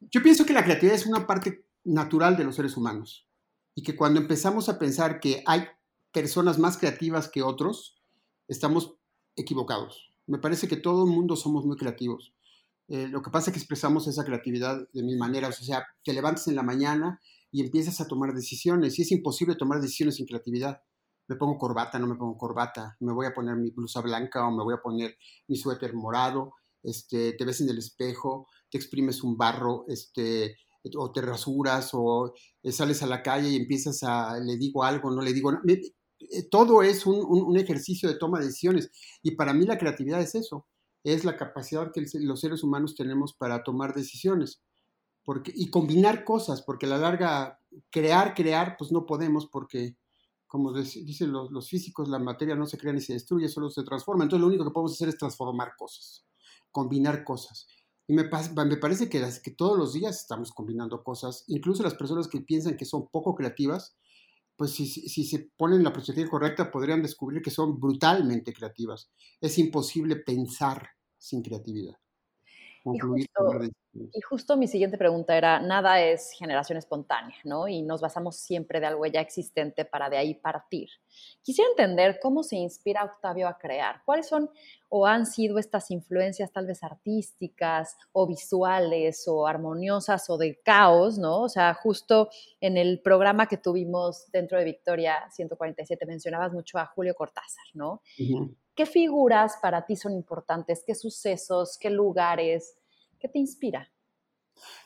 Yo 0.00 0.20
pienso 0.20 0.44
que 0.44 0.52
la 0.52 0.64
creatividad 0.64 0.96
es 0.96 1.06
una 1.06 1.28
parte 1.28 1.64
natural 1.84 2.36
de 2.36 2.42
los 2.42 2.56
seres 2.56 2.76
humanos 2.76 3.28
y 3.76 3.84
que 3.84 3.94
cuando 3.94 4.18
empezamos 4.18 4.68
a 4.68 4.80
pensar 4.80 5.20
que 5.20 5.44
hay 5.46 5.64
personas 6.10 6.58
más 6.58 6.76
creativas 6.76 7.28
que 7.28 7.42
otros, 7.42 8.02
estamos 8.48 8.96
equivocados. 9.36 10.10
Me 10.26 10.38
parece 10.38 10.66
que 10.66 10.76
todo 10.76 11.04
el 11.04 11.10
mundo 11.12 11.36
somos 11.36 11.64
muy 11.64 11.76
creativos. 11.76 12.34
Eh, 12.88 13.06
lo 13.06 13.22
que 13.22 13.30
pasa 13.30 13.50
es 13.50 13.54
que 13.54 13.60
expresamos 13.60 14.08
esa 14.08 14.24
creatividad 14.24 14.88
de 14.92 15.04
mil 15.04 15.18
maneras. 15.18 15.60
O 15.60 15.64
sea, 15.64 15.86
te 16.02 16.12
levantas 16.12 16.48
en 16.48 16.56
la 16.56 16.64
mañana 16.64 17.20
y 17.52 17.60
empiezas 17.60 18.00
a 18.00 18.08
tomar 18.08 18.34
decisiones. 18.34 18.98
Y 18.98 19.02
es 19.02 19.12
imposible 19.12 19.54
tomar 19.54 19.80
decisiones 19.80 20.16
sin 20.16 20.26
creatividad. 20.26 20.82
Me 21.28 21.36
pongo 21.36 21.58
corbata, 21.58 21.98
no 21.98 22.08
me 22.08 22.16
pongo 22.16 22.36
corbata, 22.36 22.96
me 23.00 23.12
voy 23.12 23.26
a 23.26 23.34
poner 23.34 23.56
mi 23.56 23.70
blusa 23.70 24.00
blanca 24.00 24.46
o 24.46 24.50
me 24.50 24.64
voy 24.64 24.74
a 24.74 24.82
poner 24.82 25.16
mi 25.46 25.56
suéter 25.56 25.94
morado, 25.94 26.54
este, 26.82 27.34
te 27.34 27.44
ves 27.44 27.60
en 27.60 27.68
el 27.68 27.78
espejo, 27.78 28.48
te 28.68 28.78
exprimes 28.78 29.22
un 29.22 29.36
barro, 29.36 29.84
este, 29.86 30.56
o 30.96 31.12
te 31.12 31.20
rasuras, 31.20 31.90
o 31.92 32.34
eh, 32.62 32.72
sales 32.72 33.02
a 33.02 33.06
la 33.06 33.22
calle 33.22 33.50
y 33.50 33.56
empiezas 33.56 34.02
a, 34.02 34.38
le 34.40 34.56
digo 34.56 34.82
algo, 34.82 35.12
no 35.12 35.22
le 35.22 35.32
digo 35.32 35.52
nada. 35.52 35.62
Eh, 35.66 36.48
todo 36.50 36.82
es 36.82 37.06
un, 37.06 37.24
un, 37.24 37.56
ejercicio 37.56 38.08
de 38.08 38.16
toma 38.16 38.40
de 38.40 38.46
decisiones. 38.46 38.90
Y 39.22 39.36
para 39.36 39.52
mí 39.52 39.64
la 39.64 39.78
creatividad 39.78 40.20
es 40.20 40.34
eso, 40.34 40.66
es 41.04 41.24
la 41.24 41.36
capacidad 41.36 41.92
que 41.92 42.04
los 42.20 42.40
seres 42.40 42.64
humanos 42.64 42.96
tenemos 42.96 43.34
para 43.34 43.62
tomar 43.62 43.94
decisiones 43.94 44.62
porque, 45.24 45.52
y 45.54 45.70
combinar 45.70 46.24
cosas, 46.24 46.62
porque 46.62 46.86
a 46.86 46.90
la 46.90 46.98
larga 46.98 47.60
crear, 47.90 48.34
crear, 48.34 48.76
pues 48.78 48.92
no 48.92 49.06
podemos 49.06 49.46
porque, 49.46 49.96
como 50.46 50.72
dicen 50.72 51.32
los, 51.32 51.68
físicos, 51.68 52.08
la 52.08 52.18
materia 52.18 52.54
no 52.54 52.66
se 52.66 52.78
crea 52.78 52.92
ni 52.92 53.00
se 53.00 53.14
destruye, 53.14 53.48
solo 53.48 53.70
se 53.70 53.84
transforma. 53.84 54.24
Entonces 54.24 54.42
lo 54.42 54.48
único 54.48 54.64
que 54.64 54.70
podemos 54.70 54.92
hacer 54.92 55.08
es 55.08 55.18
transformar 55.18 55.72
cosas, 55.76 56.24
combinar 56.70 57.24
cosas. 57.24 57.66
Y 58.06 58.14
me, 58.14 58.24
parece 58.24 59.08
que, 59.08 59.24
que 59.42 59.50
todos 59.52 59.78
los 59.78 59.92
días 59.92 60.20
estamos 60.20 60.52
combinando 60.52 61.02
cosas, 61.02 61.44
incluso 61.46 61.82
las 61.82 61.94
personas 61.94 62.28
que 62.28 62.40
piensan 62.40 62.76
que 62.76 62.84
son 62.84 63.08
poco 63.08 63.34
creativas, 63.34 63.96
pues 64.56 64.72
si, 64.72 64.86
si, 64.86 65.24
se 65.24 65.50
ponen 65.56 65.82
la 65.82 65.92
perspectiva 65.92 66.28
correcta 66.28 66.70
podrían 66.70 67.02
descubrir 67.02 67.42
que 67.42 67.50
son 67.50 67.80
brutalmente 67.80 68.52
creativas. 68.52 69.10
Es 69.40 69.58
imposible 69.58 70.16
pensar 70.16 70.90
sin 71.16 71.42
creatividad. 71.42 72.01
Y 73.94 74.20
justo, 74.22 74.56
mi 74.56 74.66
siguiente 74.66 74.96
pregunta 74.96 75.36
era, 75.36 75.60
nada 75.60 76.00
es 76.00 76.32
generación 76.38 76.78
espontánea, 76.78 77.36
¿no? 77.44 77.68
Y 77.68 77.82
nos 77.82 78.00
basamos 78.00 78.36
siempre 78.36 78.80
de 78.80 78.86
algo 78.86 79.04
ya 79.06 79.20
existente 79.20 79.84
para 79.84 80.08
de 80.08 80.16
ahí 80.16 80.34
partir. 80.34 80.88
Quisiera 81.42 81.68
entender 81.70 82.18
cómo 82.22 82.42
se 82.42 82.56
inspira 82.56 83.04
Octavio 83.04 83.46
a 83.48 83.58
crear. 83.58 84.02
¿Cuáles 84.04 84.28
son 84.28 84.50
o 84.88 85.06
han 85.06 85.26
sido 85.26 85.58
estas 85.58 85.90
influencias 85.90 86.52
tal 86.52 86.66
vez 86.66 86.82
artísticas 86.82 87.96
o 88.12 88.26
visuales 88.26 89.24
o 89.26 89.46
armoniosas 89.46 90.28
o 90.30 90.38
de 90.38 90.60
caos, 90.62 91.18
¿no? 91.18 91.42
O 91.42 91.48
sea, 91.48 91.74
justo 91.74 92.30
en 92.60 92.76
el 92.78 93.00
programa 93.00 93.46
que 93.46 93.58
tuvimos 93.58 94.30
dentro 94.32 94.58
de 94.58 94.64
Victoria 94.64 95.30
147 95.30 96.06
mencionabas 96.06 96.52
mucho 96.52 96.78
a 96.78 96.86
Julio 96.86 97.14
Cortázar, 97.14 97.64
¿no? 97.74 98.02
¿Qué 98.74 98.86
figuras 98.86 99.58
para 99.60 99.84
ti 99.84 99.96
son 99.96 100.12
importantes? 100.12 100.82
¿Qué 100.86 100.94
sucesos? 100.94 101.76
¿Qué 101.80 101.90
lugares? 101.90 102.78
¿Qué 103.18 103.28
te 103.28 103.38
inspira? 103.38 103.92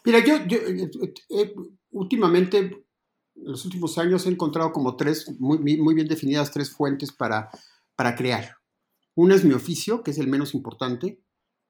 Mira, 0.05 0.25
yo, 0.25 0.37
eh, 0.37 0.91
eh, 1.03 1.15
eh, 1.31 1.55
últimamente, 1.91 2.59
en 2.59 2.85
los 3.35 3.65
últimos 3.65 3.97
años 3.99 4.27
he 4.27 4.31
encontrado 4.31 4.73
como 4.73 4.97
tres, 4.97 5.31
muy, 5.39 5.59
muy 5.59 5.95
bien 5.95 6.09
definidas 6.09 6.51
tres 6.51 6.71
fuentes 6.71 7.13
para, 7.13 7.51
para 7.95 8.15
crear. 8.15 8.57
Una 9.15 9.35
es 9.35 9.45
mi 9.45 9.55
oficio, 9.55 10.03
que 10.03 10.11
es 10.11 10.19
el 10.19 10.29
menos 10.29 10.55
importante, 10.55 11.23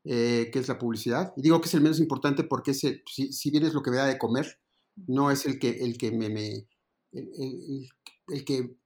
que 0.02 0.52
es 0.54 0.68
la 0.68 0.78
publicidad. 0.78 1.32
Y 1.36 1.42
digo 1.42 1.60
que 1.60 1.66
es 1.66 1.74
el 1.74 1.80
menos 1.80 1.98
importante 1.98 2.44
porque 2.44 2.70
ese, 2.70 3.02
si, 3.06 3.50
bien 3.50 3.64
es 3.64 3.74
lo 3.74 3.82
que 3.82 3.90
me 3.90 3.96
da 3.96 4.06
de 4.06 4.18
comer, 4.18 4.60
no 5.08 5.32
es 5.32 5.46
el 5.46 5.58
que, 5.58 5.70
el 5.70 5.98
que 5.98 6.12
me, 6.12 6.28
me 6.28 6.68
el, 7.12 8.44
que 8.44 8.76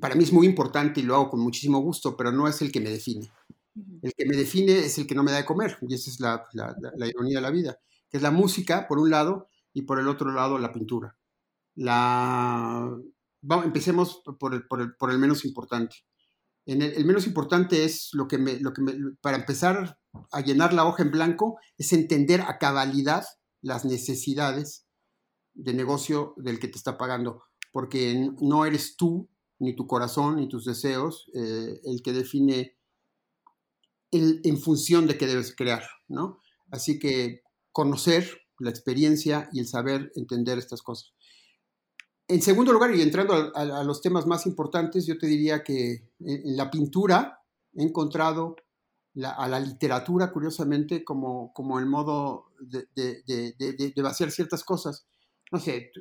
para 0.00 0.14
mí 0.14 0.24
es 0.24 0.32
muy 0.32 0.46
importante 0.46 1.00
y 1.00 1.02
lo 1.02 1.14
hago 1.14 1.30
con 1.30 1.40
muchísimo 1.40 1.78
gusto, 1.80 2.16
pero 2.16 2.32
no 2.32 2.48
es 2.48 2.62
el 2.62 2.72
que 2.72 2.80
me 2.80 2.90
define. 2.90 3.30
El 4.02 4.12
que 4.14 4.26
me 4.26 4.36
define 4.36 4.78
es 4.78 4.98
el 4.98 5.06
que 5.06 5.14
no 5.14 5.22
me 5.22 5.32
da 5.32 5.38
de 5.38 5.44
comer, 5.44 5.78
y 5.82 5.94
esa 5.94 6.10
es 6.10 6.20
la, 6.20 6.46
ironía 7.06 7.38
de 7.38 7.42
la 7.42 7.50
vida, 7.50 7.78
que 8.08 8.16
es 8.16 8.22
la 8.22 8.30
música, 8.30 8.86
por 8.88 8.98
un 8.98 9.10
lado, 9.10 9.48
y 9.72 9.82
por 9.82 9.98
el 9.98 10.08
otro 10.08 10.32
lado, 10.32 10.58
la 10.58 10.72
pintura. 10.72 11.16
La... 11.74 12.88
Vamos, 13.42 13.66
empecemos 13.66 14.22
por 14.38 14.54
el, 14.54 14.66
por, 14.66 15.10
el, 15.10 15.18
menos 15.18 15.44
importante. 15.44 15.96
En 16.64 16.80
el, 16.80 17.04
menos 17.04 17.26
importante 17.26 17.84
es 17.84 18.10
lo 18.12 18.26
que, 18.26 18.38
me, 18.38 18.58
lo 18.60 18.72
que 18.72 18.80
me, 18.80 18.94
para 19.20 19.36
empezar 19.36 19.98
a 20.30 20.40
llenar 20.40 20.72
la 20.72 20.86
hoja 20.86 21.02
en 21.02 21.10
blanco, 21.10 21.58
es 21.76 21.92
entender 21.92 22.40
a 22.40 22.58
cabalidad 22.58 23.24
las 23.60 23.84
necesidades 23.84 24.86
de 25.52 25.74
negocio 25.74 26.34
del 26.36 26.58
que 26.58 26.68
te 26.68 26.78
está 26.78 26.96
pagando, 26.96 27.42
porque 27.72 28.30
no 28.40 28.64
eres 28.64 28.96
tú 28.96 29.28
ni 29.58 29.74
tu 29.74 29.86
corazón, 29.86 30.36
ni 30.36 30.48
tus 30.48 30.64
deseos, 30.64 31.30
eh, 31.34 31.80
el 31.84 32.02
que 32.02 32.12
define 32.12 32.76
el, 34.10 34.40
en 34.44 34.58
función 34.58 35.06
de 35.06 35.16
qué 35.18 35.26
debes 35.26 35.54
crear, 35.54 35.82
¿no? 36.08 36.40
Así 36.70 36.98
que 36.98 37.42
conocer 37.72 38.42
la 38.58 38.70
experiencia 38.70 39.48
y 39.52 39.60
el 39.60 39.66
saber 39.66 40.12
entender 40.14 40.58
estas 40.58 40.82
cosas. 40.82 41.12
En 42.26 42.40
segundo 42.40 42.72
lugar, 42.72 42.94
y 42.94 43.02
entrando 43.02 43.52
a, 43.54 43.84
los 43.84 44.00
temas 44.00 44.26
más 44.26 44.46
importantes, 44.46 45.06
yo 45.06 45.18
te 45.18 45.26
diría 45.26 45.62
que 45.62 46.08
en, 46.20 46.56
la 46.56 46.70
pintura 46.70 47.40
he 47.74 47.82
encontrado 47.82 48.56
a 49.22 49.46
la 49.46 49.60
literatura, 49.60 50.32
curiosamente, 50.32 51.04
como, 51.04 51.52
como 51.52 51.78
el 51.78 51.86
modo 51.86 52.46
de, 52.60 52.88
de, 52.94 53.54
de, 53.58 54.02
vaciar 54.02 54.30
ciertas 54.30 54.64
cosas. 54.64 55.06
No 55.52 55.60
sé, 55.60 55.92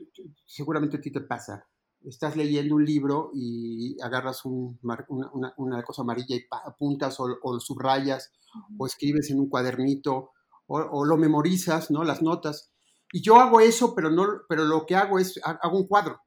seguramente 0.46 0.98
a 0.98 1.02
ti 1.02 1.12
te 1.12 1.22
pasa 1.22 1.68
estás 2.06 2.36
leyendo 2.36 2.76
un 2.76 2.86
libro 2.86 3.32
y 3.34 3.98
agarras 4.02 4.44
una, 4.46 5.84
cosa 5.84 6.02
amarilla 6.02 6.36
y 6.36 6.46
apuntas 6.66 7.18
o, 7.20 7.60
subrayas 7.60 8.32
o 8.78 8.86
escribes 8.86 9.30
en 9.32 9.40
un 9.40 9.50
cuadernito 9.50 10.32
o, 10.68 11.06
lo 11.06 11.18
memorizas, 11.18 11.92
¿no? 11.92 12.04
Las 12.04 12.22
notas. 12.22 12.72
Y 13.12 13.22
yo 13.22 13.36
hago 13.36 13.60
eso, 13.60 13.94
pero, 13.96 14.10
no, 14.10 14.26
pero 14.50 14.64
lo 14.66 14.86
que 14.86 14.96
hago 14.96 15.20
es, 15.20 15.40
hago 15.44 15.78
un 15.78 15.88
cuadro. 15.88 16.20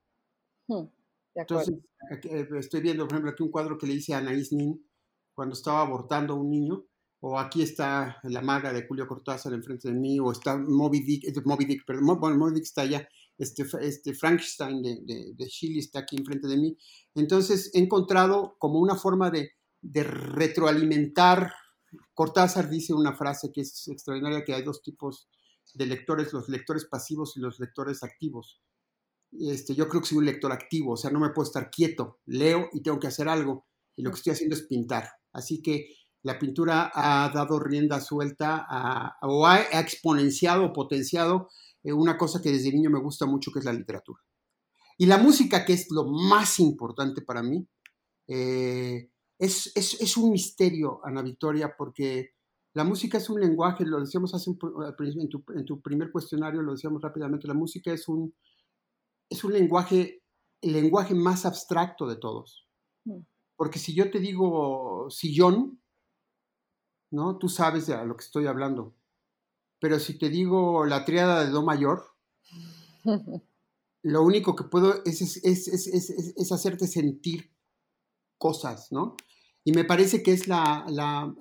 Hmm, 0.69 0.87
Entonces, 1.35 1.75
eh, 2.25 2.49
estoy 2.59 2.81
viendo, 2.81 3.05
por 3.05 3.15
ejemplo, 3.15 3.31
aquí 3.33 3.43
un 3.43 3.51
cuadro 3.51 3.79
que 3.79 3.87
le 3.87 3.95
hice 3.95 4.15
a 4.15 4.19
Anaís 4.19 4.53
Nin 4.53 4.87
cuando 5.35 5.55
estaba 5.55 5.81
abortando 5.81 6.35
a 6.35 6.37
un 6.37 6.51
niño 6.51 6.85
o 7.21 7.39
aquí 7.39 7.63
está 7.63 8.19
la 8.25 8.41
maga 8.41 8.73
de 8.73 8.87
Julio 8.87 9.07
Cortázar 9.07 9.53
enfrente 9.53 9.89
de 9.89 9.95
mí, 9.95 10.21
o 10.21 10.31
está 10.31 10.57
Moby 10.57 11.01
Dick, 11.01 11.45
Moby 11.45 11.65
Dick, 11.65 11.85
perdón, 11.87 12.05
Moby 12.39 12.55
Dick 12.55 12.65
está 12.65 12.83
allá, 12.83 13.09
este, 13.39 13.65
este 13.81 14.15
Frankenstein 14.15 14.83
de, 14.83 15.47
Chile 15.49 15.81
está 15.81 16.01
aquí 16.01 16.17
enfrente 16.17 16.49
de 16.49 16.57
mí. 16.57 16.77
Entonces 17.15 17.71
he 17.75 17.79
encontrado 17.79 18.57
como 18.59 18.79
una 18.79 18.97
forma 18.97 19.31
de, 19.31 19.53
retroalimentar. 19.83 21.53
Cortázar 22.13 22.69
dice 22.69 22.93
una 22.93 23.15
frase 23.15 23.53
que 23.53 23.61
es 23.61 23.87
extraordinaria, 23.89 24.45
que 24.45 24.55
hay 24.55 24.63
dos 24.63 24.83
tipos 24.83 25.29
de 25.75 25.87
lectores, 25.87 26.33
los 26.33 26.49
lectores 26.49 26.87
pasivos 26.87 27.37
y 27.37 27.41
los 27.41 27.61
lectores 27.61 28.03
activos. 28.03 28.61
Este, 29.33 29.75
yo 29.75 29.89
creo 29.89 30.01
que 30.01 30.09
soy 30.09 30.19
un 30.19 30.27
lector 30.27 30.51
activo, 30.51 30.93
o 30.93 30.97
sea, 30.97 31.11
no 31.11 31.21
me 31.21 31.31
puedo 31.31 31.47
estar 31.47 31.71
quieto, 31.71 32.21
leo 32.27 32.69
y 32.73 32.83
tengo 32.83 32.99
que 32.99 33.09
hacer 33.09 33.29
algo, 33.29 33.67
y 33.95 34.03
lo 34.03 34.11
que 34.11 34.17
estoy 34.17 34.33
haciendo 34.33 34.57
es 34.57 34.63
pintar. 34.63 35.09
Así 35.33 35.63
que 35.63 35.89
la 36.23 36.39
pintura 36.39 36.91
ha 36.93 37.31
dado 37.33 37.61
rienda 37.61 38.01
suelta 38.01 38.67
o 39.23 39.47
ha 39.47 39.61
exponenciado 39.81 40.65
o 40.65 40.73
potenciado 40.73 41.49
una 41.85 42.17
cosa 42.19 42.43
que 42.43 42.51
desde 42.51 42.73
niño 42.73 42.91
me 42.91 43.01
gusta 43.01 43.27
mucho, 43.27 43.53
que 43.53 43.61
es 43.61 43.65
la 43.65 43.73
literatura. 43.73 44.21
Y 44.99 45.07
la 45.07 45.19
música, 45.19 45.65
que 45.65 45.75
es 45.75 45.91
lo 45.91 46.05
más 46.05 46.59
importante 46.59 47.23
para 47.23 47.43
mí, 47.43 47.69
eh, 48.29 49.11
es, 49.39 49.73
es, 49.77 50.17
un 50.17 50.31
misterio, 50.31 51.01
Ana 51.05 51.23
Victoria, 51.23 51.75
porque 51.77 52.31
la 52.73 52.85
música 52.85 53.19
es 53.19 53.29
un 53.29 53.41
lenguaje, 53.41 53.85
lo 53.85 54.01
decíamos 54.01 54.35
hace 54.35 54.51
un, 54.51 54.59
en, 55.21 55.29
tu, 55.29 55.45
en, 55.55 55.65
tu, 55.65 55.81
primer 55.81 56.11
cuestionario, 56.11 56.63
lo 56.63 56.73
decíamos 56.73 57.03
rápidamente, 57.03 57.47
la 57.47 57.55
música 57.55 57.93
es 57.93 58.09
un, 58.09 58.35
es 59.29 59.45
un 59.45 59.53
lenguaje, 59.53 60.23
el 60.63 60.73
lenguaje 60.73 61.15
más 61.15 61.45
abstracto 61.45 62.07
de 62.07 62.17
todos. 62.17 62.67
Mm. 63.05 63.21
Porque 63.57 63.79
si 63.79 63.95
yo 63.95 64.11
te 64.11 64.19
digo 64.19 65.09
sillón, 65.11 65.81
¿no? 67.11 67.39
Tú 67.39 67.49
sabes 67.49 67.87
de 67.87 68.05
lo 68.05 68.17
que 68.17 68.25
estoy 68.25 68.47
hablando. 68.47 68.95
Pero 69.79 69.99
si 70.01 70.19
te 70.19 70.29
digo 70.29 70.85
la 70.87 71.05
triada 71.05 71.45
de 71.45 71.51
Do 71.51 71.63
mayor, 71.63 72.05
lo 74.03 74.23
único 74.23 74.55
que 74.55 74.65
puedo 74.65 75.03
es, 75.05 75.21
es, 75.43 76.53
hacerte 76.53 76.87
sentir 76.87 77.53
cosas, 78.39 78.93
¿no? 78.93 79.17
Y 79.65 79.73
me 79.73 79.85
parece 79.85 80.23
que 80.23 80.33
es 80.33 80.47
la, 80.47 80.87
la, 80.89 81.35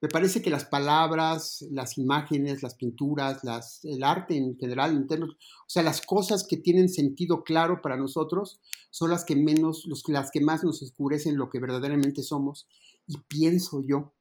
me 0.00 0.08
parece 0.08 0.40
que 0.40 0.50
las 0.50 0.64
palabras, 0.64 1.64
las 1.70 1.98
imágenes, 1.98 2.62
las 2.62 2.76
pinturas, 2.76 3.44
las, 3.44 3.84
el 3.84 4.02
arte 4.04 4.36
en 4.36 4.56
general, 4.56 4.96
en 4.96 5.06
términos, 5.06 5.36
o 5.36 5.68
sea, 5.68 5.82
las 5.82 6.00
cosas 6.00 6.46
que 6.48 6.56
tienen 6.56 6.88
sentido 6.88 7.44
claro 7.44 7.82
para 7.82 7.96
nosotros 7.96 8.60
son 8.90 9.10
las 9.10 9.24
que 9.24 9.36
menos, 9.36 9.84
los, 9.86 10.02
las 10.08 10.30
que 10.30 10.40
más 10.40 10.64
nos 10.64 10.82
oscurecen 10.82 11.36
lo 11.36 11.50
que 11.50 11.60
verdaderamente 11.60 12.22
somos. 12.22 12.66
Y 13.06 13.18
pienso 13.28 13.82
yo 13.86 14.14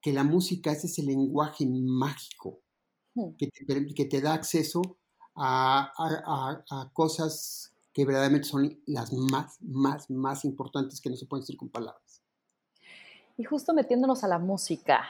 que 0.00 0.12
la 0.12 0.24
música 0.24 0.72
es 0.72 0.84
ese 0.84 1.02
lenguaje 1.02 1.66
mágico. 1.66 2.63
Que 3.38 3.48
te, 3.48 3.94
que 3.94 4.04
te 4.06 4.20
da 4.20 4.34
acceso 4.34 4.82
a, 5.36 5.92
a, 6.70 6.90
cosas 6.92 7.72
que 7.92 8.04
verdaderamente 8.04 8.48
son 8.48 8.78
las 8.86 9.12
más, 9.12 9.58
más, 9.60 10.10
más 10.10 10.44
importantes 10.44 11.00
que 11.00 11.10
no 11.10 11.16
se 11.16 11.26
pueden 11.26 11.42
decir 11.42 11.56
con 11.56 11.68
palabras. 11.68 12.22
Y 13.36 13.44
justo 13.44 13.72
metiéndonos 13.74 14.24
a 14.24 14.28
la 14.28 14.38
música, 14.38 15.04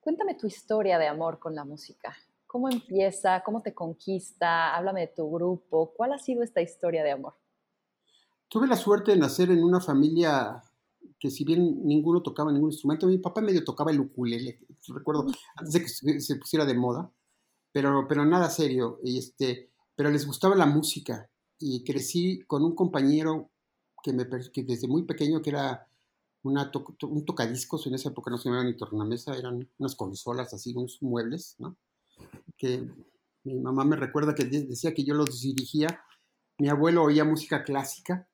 cuéntame 0.00 0.34
tu 0.34 0.46
historia 0.46 0.98
de 0.98 1.06
amor 1.06 1.38
con 1.38 1.54
la 1.54 1.64
música. 1.64 2.16
¿Cómo 2.46 2.68
empieza? 2.68 3.42
¿Cómo 3.42 3.62
te 3.62 3.74
conquista? 3.74 4.76
Háblame 4.76 5.02
de 5.02 5.06
tu 5.08 5.30
grupo. 5.30 5.92
¿Cuál 5.96 6.12
ha 6.12 6.18
sido 6.18 6.42
esta 6.42 6.60
historia 6.60 7.02
de 7.02 7.12
amor? 7.12 7.34
Tuve 8.48 8.66
la 8.66 8.76
suerte 8.76 9.12
de 9.12 9.16
nacer 9.16 9.50
en 9.50 9.64
una 9.64 9.80
familia 9.80 10.62
que 11.18 11.30
si 11.30 11.44
bien 11.44 11.86
ninguno 11.86 12.20
tocaba 12.20 12.52
ningún 12.52 12.70
instrumento, 12.70 13.06
mi 13.06 13.18
papá 13.18 13.40
medio 13.40 13.64
tocaba 13.64 13.90
el 13.90 14.00
ukulele, 14.00 14.58
recuerdo, 14.88 15.26
antes 15.56 15.72
de 15.72 16.12
que 16.14 16.20
se 16.20 16.36
pusiera 16.36 16.64
de 16.64 16.74
moda, 16.74 17.10
pero, 17.72 18.06
pero 18.08 18.24
nada 18.24 18.50
serio, 18.50 19.00
y 19.02 19.18
este, 19.18 19.70
pero 19.96 20.10
les 20.10 20.26
gustaba 20.26 20.54
la 20.54 20.66
música, 20.66 21.28
y 21.62 21.84
crecí 21.84 22.40
con 22.46 22.64
un 22.64 22.74
compañero 22.74 23.50
que, 24.02 24.12
me, 24.12 24.26
que 24.52 24.64
desde 24.64 24.88
muy 24.88 25.04
pequeño, 25.04 25.40
que 25.40 25.50
era 25.50 25.86
una 26.42 26.72
un 27.02 27.24
tocadiscos, 27.24 27.86
en 27.86 27.94
esa 27.94 28.08
época 28.08 28.30
no 28.30 28.38
se 28.38 28.48
llamaban 28.48 28.66
ni 28.66 28.76
tornamesa, 28.76 29.36
eran 29.36 29.68
unas 29.78 29.94
consolas 29.94 30.52
así, 30.52 30.74
unos 30.74 31.00
muebles, 31.00 31.54
¿no? 31.58 31.76
Que 32.56 32.88
Mi 33.44 33.60
mamá 33.60 33.84
me 33.84 33.96
recuerda 33.96 34.34
que 34.34 34.44
decía 34.44 34.94
que 34.94 35.04
yo 35.04 35.14
los 35.14 35.40
dirigía. 35.40 36.04
Mi 36.58 36.68
abuelo 36.68 37.04
oía 37.04 37.24
música 37.24 37.64
clásica 37.64 38.28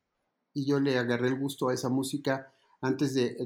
y 0.55 0.67
yo 0.67 0.81
le 0.81 0.99
agarré 0.99 1.29
el 1.29 1.39
gusto 1.39 1.69
a 1.69 1.75
esa 1.75 1.89
música 1.89 2.53
antes 2.81 3.15
de, 3.15 3.37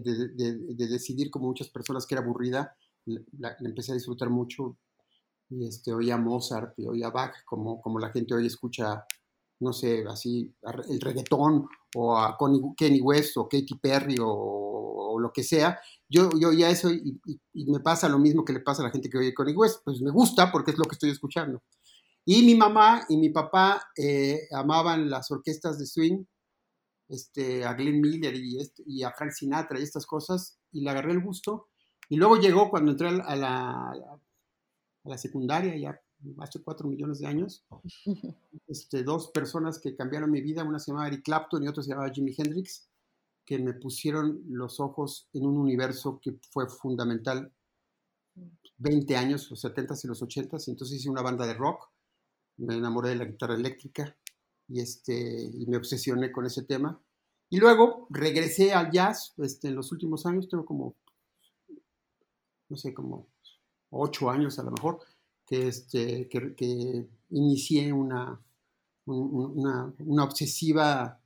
decidir, 0.76 1.30
como 1.30 1.46
muchas 1.49 1.68
personas, 1.68 2.06
que 2.06 2.14
era 2.14 2.22
aburrida. 2.22 2.76
La, 3.04 3.56
empecé 3.61 3.92
a 3.92 3.96
disfrutar 3.96 4.30
mucho 4.30 4.76
y 5.52 5.66
este, 5.66 5.92
oía 5.92 6.16
Mozart 6.16 6.78
y 6.78 6.87
oía 6.87 7.11
Bach, 7.11 7.44
como, 7.44 7.80
como 7.80 7.99
la 7.99 8.11
gente 8.11 8.35
hoy 8.35 8.47
escucha, 8.47 9.04
no 9.61 9.73
sé, 9.73 10.04
así, 10.09 10.54
el 10.88 11.00
reggaetón 11.00 11.68
o 11.94 12.16
a 12.16 12.37
Kenny 12.76 13.00
West 13.00 13.37
o 13.37 13.49
Katy 13.49 13.78
Perry 13.80 14.16
o, 14.21 15.18
lo 15.21 15.30
que 15.30 15.44
sea. 15.44 15.78
Yo, 16.09 16.30
yo 16.40 16.49
oía 16.49 16.71
eso 16.71 16.90
y, 16.90 17.21
me 17.66 17.80
pasa 17.80 18.09
lo 18.09 18.18
mismo 18.18 18.44
que 18.44 18.54
le 18.54 18.61
pasa 18.61 18.82
a 18.82 18.87
la 18.87 18.90
gente 18.90 19.11
que 19.11 19.18
oye 19.18 19.35
Kenny 19.35 19.52
West, 19.52 19.82
pues 19.85 20.00
me 20.00 20.11
gusta 20.11 20.50
porque 20.50 20.71
es 20.71 20.78
lo 20.78 20.85
que 20.85 20.94
estoy 20.94 21.11
escuchando. 21.11 21.62
Y 22.25 22.42
mi 22.44 22.54
mamá 22.54 23.04
y 23.09 23.18
mi 23.18 23.28
papá 23.28 23.90
eh, 23.97 24.49
amaban 24.52 25.11
las 25.11 25.30
orquestas 25.30 25.78
de 25.78 25.87
swing, 25.87 26.25
este, 27.09 27.64
a 27.64 27.75
Glenn 27.75 28.00
Miller 28.00 28.35
y, 28.35 28.59
este, 28.59 28.82
y, 28.87 29.02
a 29.02 29.12
Frank 29.12 29.32
Sinatra 29.32 29.78
y 29.78 29.82
estas 29.82 30.06
cosas, 30.06 30.59
y 30.73 30.80
le 30.80 30.90
agarré 30.90 31.12
el 31.12 31.23
gusto. 31.23 31.68
Y 32.09 32.16
luego 32.16 32.37
llegó 32.37 32.71
cuando 32.71 32.92
entré 32.92 33.09
a 33.09 33.37
la 33.37 34.21
secundaria, 35.16 35.76
ya 35.76 36.00
hace 36.38 36.62
cuatro 36.62 36.88
millones 36.88 37.18
de 37.18 37.26
años, 37.26 37.64
este, 38.68 39.02
dos 39.02 39.30
personas 39.30 39.78
que 39.78 39.97
cambiaron 39.97 40.30
mi 40.30 40.40
vida, 40.40 40.64
una 40.64 40.78
se 40.78 40.90
llamaba 40.90 41.09
Eric 41.09 41.25
Clapton 41.25 41.62
y 41.62 41.68
otra 41.68 41.82
se 41.82 41.90
llamaba 41.90 42.12
Jimi 42.12 42.35
Hendrix, 42.37 42.88
que 43.44 43.59
me 43.59 43.75
pusieron 43.75 44.42
los 44.49 44.78
ojos 44.80 45.28
en 45.32 45.47
un 45.47 45.56
universo 45.56 46.21
que 46.23 46.38
fue 46.50 46.68
fundamental 46.68 47.52
20 48.78 49.16
años, 49.16 49.50
los 49.50 49.64
70s 49.64 50.04
y 50.04 50.09
los 50.09 50.23
80s, 50.23 50.68
entonces 50.68 50.99
hice 50.99 51.11
una 51.11 51.23
banda 51.23 51.47
de 51.47 51.54
rock, 51.54 51.90
me 52.59 52.76
enamoré 52.76 53.11
de 53.11 53.16
la 53.16 53.25
guitarra 53.25 53.54
eléctrica 53.54 54.16
y, 54.68 54.80
este, 54.80 55.14
y 55.14 55.66
me 55.66 55.76
obsesioné 55.76 56.30
con 56.32 56.47
ese 56.47 56.62
tema. 56.62 57.00
Y 57.50 57.59
luego 57.59 58.06
regresé 58.11 58.73
al 58.73 58.90
jazz 58.90 59.35
este, 59.38 59.68
en 59.68 59.75
los 59.75 59.92
últimos 59.92 60.25
años, 60.25 60.49
tengo 60.49 60.64
como, 60.64 60.97
no 62.68 62.76
sé, 62.76 62.94
como 62.94 63.31
ocho 63.92 64.30
años 64.30 64.58
a 64.58 64.64
lo 64.64 64.70
mejor, 64.70 65.00
que, 65.46 65.68
este, 65.68 66.28
que, 66.28 67.08
inicié 67.30 67.92
una, 67.92 68.40
una, 69.06 69.94
una, 69.99 70.25
obsesiva 70.25 71.20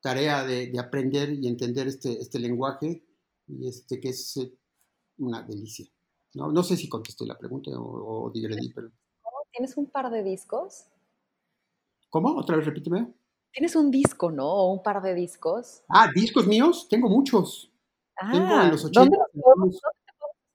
tarea 0.00 0.44
de, 0.44 0.72
aprender 0.78 1.32
y 1.32 1.48
entender 1.48 1.88
este, 1.88 2.20
este 2.20 2.38
lenguaje, 2.38 3.04
y 3.46 3.68
este, 3.68 4.00
que 4.00 4.10
es 4.10 4.36
eh, 4.36 4.52
una 5.18 5.42
delicia. 5.42 5.86
No, 6.34 6.50
no 6.50 6.62
sé 6.62 6.76
si 6.76 6.88
contesté 6.88 7.26
la 7.26 7.38
pregunta 7.38 7.70
o, 7.72 8.26
o 8.26 8.32
pero... 8.74 8.90
¿Tienes 9.50 9.76
un 9.76 9.90
par 9.90 10.10
de 10.10 10.22
discos? 10.22 10.86
¿Cómo? 12.08 12.34
Otra 12.36 12.56
vez 12.56 12.64
repíteme. 12.64 13.12
Tienes 13.52 13.76
un 13.76 13.90
disco, 13.90 14.30
¿no? 14.30 14.46
O 14.46 14.72
un 14.72 14.82
par 14.82 15.02
de 15.02 15.14
discos. 15.14 15.82
Ah, 15.88 16.08
discos 16.14 16.46
míos, 16.46 16.86
tengo 16.88 17.08
muchos. 17.08 17.70
Ah, 18.18 18.32
tengo 18.32 18.62
en 18.62 18.70
los 18.70 18.84
80. 18.84 19.00
¿dónde 19.00 19.16
los, 19.34 19.80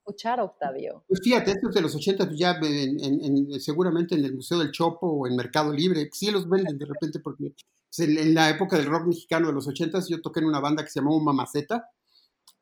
escuchar, 0.08 0.40
Octavio? 0.40 1.04
Pues 1.08 1.20
fíjate, 1.22 1.52
estos 1.52 1.74
de 1.74 1.82
los 1.82 1.94
80, 1.94 2.26
pues 2.26 2.40
ya 2.40 2.58
en, 2.62 3.60
seguramente 3.60 4.16
en 4.16 4.24
el 4.24 4.36
Museo 4.36 4.60
del 4.60 4.72
Chopo 4.72 5.08
o 5.08 5.28
en 5.28 5.36
Mercado 5.36 5.74
Libre, 5.74 6.10
sí 6.14 6.32
los 6.32 6.48
venden 6.48 6.78
de 6.78 6.86
repente 6.86 7.20
porque 7.20 7.54
pues, 7.54 8.08
en, 8.08 8.34
la 8.34 8.50
época 8.50 8.78
del 8.78 8.86
rock 8.86 9.08
mexicano 9.08 9.48
de 9.48 9.54
los 9.54 9.68
80 9.68 10.00
yo 10.08 10.22
toqué 10.22 10.40
en 10.40 10.46
una 10.46 10.62
banda 10.62 10.84
que 10.84 10.90
se 10.90 11.02
llamó 11.02 11.20
Mamaceta, 11.20 11.90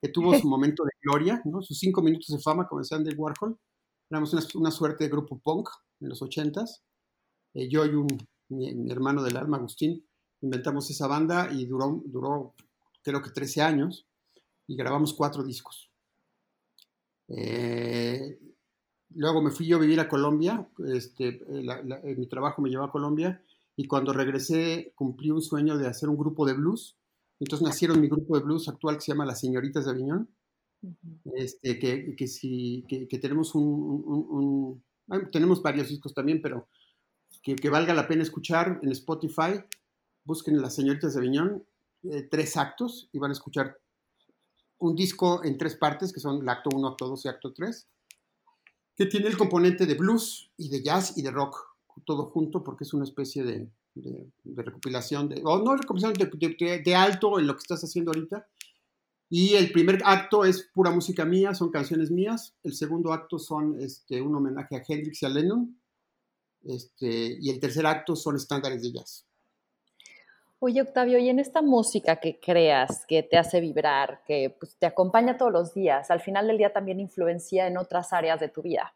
que 0.02 0.10
tuvo 0.10 0.34
su 0.38 0.48
momento 0.50 0.84
de 0.84 0.92
gloria, 1.04 1.42
¿no? 1.46 1.62
sus 1.62 1.78
cinco 1.78 2.02
minutos 2.02 2.28
de 2.28 2.40
fama, 2.40 2.68
como 2.68 2.82
decía 2.82 2.98
Andy 2.98 3.14
Warhol. 3.16 3.58
Éramos 4.10 4.34
una, 4.56 4.72
suerte 4.72 5.04
de 5.04 5.10
grupo 5.10 5.40
punk 5.40 5.70
en 6.00 6.10
los 6.10 6.22
80 6.22 6.64
eh, 7.56 7.70
yo 7.70 7.86
y 7.86 7.90
un, 7.90 8.08
mi, 8.50 8.92
hermano 8.92 9.24
del 9.24 9.38
alma, 9.38 9.58
Agustín, 9.58 10.06
inventamos 10.42 10.90
esa 10.92 11.08
banda 11.08 11.50
y 11.52 11.66
duró, 11.66 12.04
duró 12.06 12.54
creo 13.02 13.22
que 13.22 13.32
13 13.32 13.62
años 13.62 14.08
y 14.68 14.76
grabamos 14.76 15.14
cuatro 15.14 15.44
discos. 15.44 15.85
Eh, 17.28 18.40
luego 19.16 19.42
me 19.42 19.52
fui 19.52 19.68
yo 19.68 19.78
a 19.78 19.82
vivir 19.82 20.00
a 20.00 20.10
Colombia, 20.10 20.68
este, 20.88 21.42
eh, 21.48 22.16
mi 22.18 22.28
trabajo 22.28 22.62
me 22.62 22.70
llevó 22.70 22.84
a 22.84 22.92
Colombia 22.92 23.42
y 23.76 23.88
cuando 23.88 24.14
regresé 24.14 24.94
cumplí 24.96 25.32
un 25.32 25.42
sueño 25.42 25.78
de 25.78 25.88
hacer 25.88 26.10
un 26.10 26.18
grupo 26.18 26.46
de 26.46 26.54
blues. 26.54 26.98
Entonces 27.40 27.68
nacieron 27.68 28.00
mi 28.00 28.08
grupo 28.08 28.38
de 28.38 28.44
blues 28.44 28.70
actual 28.70 28.96
que 28.96 29.02
se 29.02 29.12
llama 29.12 29.26
Las 29.26 29.42
Señoritas 29.42 29.86
de 29.86 29.92
Aviñón, 29.92 30.30
este, 31.36 31.80
que, 31.80 32.16
que, 32.16 32.28
si, 32.28 32.86
que, 32.88 33.20
tenemos 33.20 33.56
un, 33.56 34.84
tenemos 35.32 35.62
varios 35.62 35.90
discos 35.90 36.14
también, 36.14 36.42
pero 36.42 36.70
que, 37.44 37.70
valga 37.70 37.94
la 37.94 38.08
pena 38.08 38.24
escuchar 38.24 38.80
en 38.82 38.92
Spotify, 38.92 39.64
busquen 40.24 40.62
Las 40.62 40.76
Señoritas 40.76 41.14
de 41.14 41.20
Aviñón, 41.20 41.66
eh, 42.04 42.24
tres 42.24 42.56
actos 42.56 43.10
y 43.12 43.20
van 43.20 43.32
a 43.32 43.34
escuchar 43.34 43.78
un 44.80 44.96
disco 44.96 45.44
en 45.44 45.58
tres 45.58 45.76
partes, 45.76 46.12
que 46.12 46.20
son 46.20 46.42
el 46.42 46.50
acto 46.50 46.70
1, 46.74 46.88
acto 46.88 47.08
2 47.08 47.26
y 47.26 47.28
acto 47.28 47.54
3, 47.54 47.88
que 48.96 49.06
tiene 49.06 49.28
el 49.28 49.38
componente 49.38 49.86
de 49.86 49.96
blues 49.96 50.52
y 50.58 50.70
de 50.70 50.82
jazz 50.84 51.18
y 51.18 51.22
de 51.22 51.32
rock, 51.32 51.58
todo 52.06 52.26
junto, 52.26 52.64
porque 52.64 52.84
es 52.84 52.94
una 52.94 53.04
especie 53.04 53.44
de, 53.44 53.70
recopilación, 54.44 55.30
de, 55.30 55.42
o 55.44 55.60
no 55.64 55.76
recopilación 55.76 56.14
de, 56.14 56.96
alto 56.96 57.40
en 57.40 57.48
lo 57.48 57.54
que 57.56 57.62
estás 57.62 57.84
haciendo 57.84 58.12
ahorita. 58.12 58.48
Y 59.30 59.56
el 59.56 59.72
primer 59.72 60.02
acto 60.06 60.46
es 60.46 60.70
pura 60.74 60.92
música 60.92 61.26
mía, 61.26 61.56
son 61.56 61.72
canciones 61.72 62.12
mías. 62.12 62.54
El 62.64 62.74
segundo 62.74 63.12
acto 63.12 63.40
son 63.40 63.80
este, 63.82 64.22
un 64.22 64.36
homenaje 64.36 64.76
a 64.76 64.84
Hendrix 64.88 65.24
y 65.24 65.26
a 65.26 65.30
Lennon. 65.30 65.80
Este, 66.64 67.38
y 67.40 67.50
el 67.50 67.60
tercer 67.60 67.86
acto 67.86 68.16
son 68.16 68.36
estándares 68.36 68.82
de 68.82 68.92
jazz. 68.92 69.25
Oye, 70.68 70.82
Octavio, 70.82 71.20
y 71.20 71.30
en 71.30 71.38
esta 71.38 71.62
música 71.62 72.16
que 72.16 72.40
creas, 72.40 73.06
que 73.06 73.22
te 73.22 73.38
hace 73.38 73.62
vibrar, 73.62 74.24
que 74.26 74.50
pues, 74.50 74.76
te 74.80 74.88
acompaña 74.88 75.38
todos 75.38 75.52
los 75.52 75.76
días, 75.76 76.10
al 76.10 76.22
final 76.22 76.48
del 76.48 76.58
día 76.58 76.74
también 76.74 77.00
influencia 77.00 77.68
en 77.68 77.78
otras 77.78 78.12
áreas 78.14 78.40
de 78.40 78.50
tu 78.50 78.64
vida. 78.64 78.96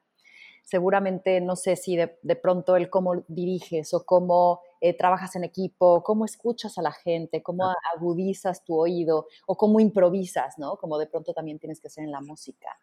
Seguramente, 0.64 1.40
no 1.42 1.56
sé 1.56 1.76
si 1.76 1.96
de, 1.96 2.08
pronto 2.42 2.76
el 2.76 2.90
cómo 2.90 3.24
diriges 3.28 3.94
o 3.94 4.04
cómo 4.04 4.62
eh, 4.82 4.98
trabajas 4.98 5.36
en 5.36 5.44
equipo, 5.44 6.02
cómo 6.02 6.26
escuchas 6.26 6.76
a 6.80 6.82
la 6.82 6.92
gente, 6.92 7.44
cómo 7.44 7.72
agudizas 7.96 8.64
tu 8.64 8.76
oído 8.76 9.28
o 9.46 9.56
cómo 9.56 9.80
improvisas, 9.80 10.58
¿no? 10.58 10.76
Como 10.78 10.98
de 10.98 11.06
pronto 11.06 11.36
también 11.36 11.60
tienes 11.60 11.80
que 11.80 11.86
hacer 11.86 12.04
en 12.04 12.12
la 12.12 12.22
música. 12.22 12.80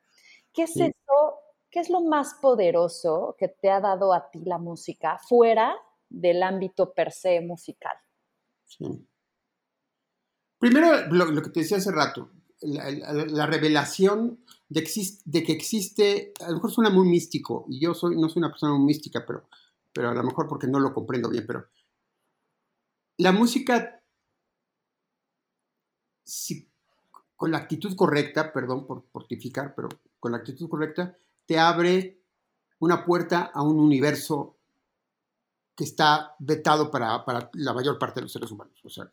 ¿Qué 0.52 0.62
es 0.62 0.76
eso? 0.76 1.40
¿Qué 1.68 1.80
es 1.80 1.90
lo 1.90 2.02
más 2.02 2.34
poderoso 2.40 3.34
que 3.36 3.48
te 3.48 3.68
ha 3.68 3.80
dado 3.80 4.12
a 4.12 4.30
ti 4.30 4.44
la 4.44 4.58
música 4.58 5.18
fuera 5.18 5.74
del 6.08 6.40
ámbito 6.44 6.94
per 6.94 7.10
se 7.10 7.40
musical? 7.40 7.96
Primero, 10.58 11.06
lo, 11.10 11.42
que 11.42 11.50
te 11.50 11.60
decía 11.60 11.76
hace 11.76 11.92
rato, 11.92 12.30
la, 12.60 13.46
revelación 13.46 14.40
de, 14.68 14.82
que 14.82 15.52
existe, 15.52 16.32
a 16.40 16.48
lo 16.48 16.54
mejor 16.54 16.72
suena 16.72 16.90
muy 16.90 17.06
místico, 17.06 17.66
y 17.68 17.80
yo 17.80 17.94
soy, 17.94 18.16
no 18.16 18.28
soy 18.28 18.40
una 18.40 18.50
persona 18.50 18.74
muy 18.74 18.86
mística, 18.86 19.24
pero, 19.26 19.48
pero 19.92 20.10
a 20.10 20.14
lo 20.14 20.22
mejor 20.22 20.48
porque 20.48 20.66
no 20.66 20.80
lo 20.80 20.94
comprendo 20.94 21.28
bien, 21.28 21.46
pero 21.46 21.66
la 23.18 23.32
música, 23.32 24.02
si, 26.24 26.68
con 27.34 27.50
la 27.50 27.58
actitud 27.58 27.94
correcta, 27.94 28.52
perdón 28.52 28.86
por 28.86 29.04
fortificar, 29.10 29.74
pero 29.74 29.88
con 30.18 30.32
la 30.32 30.38
actitud 30.38 30.68
correcta, 30.68 31.16
te 31.46 31.58
abre 31.58 32.20
una 32.78 33.04
puerta 33.04 33.50
a 33.54 33.62
un 33.62 33.78
universo 33.78 34.55
que 35.76 35.84
está 35.84 36.34
vetado 36.38 36.90
para, 36.90 37.22
la 37.52 37.74
mayor 37.74 37.98
parte 37.98 38.20
de 38.20 38.22
los 38.22 38.32
seres 38.32 38.50
humanos. 38.50 38.80
O 38.82 38.88
sea, 38.88 39.08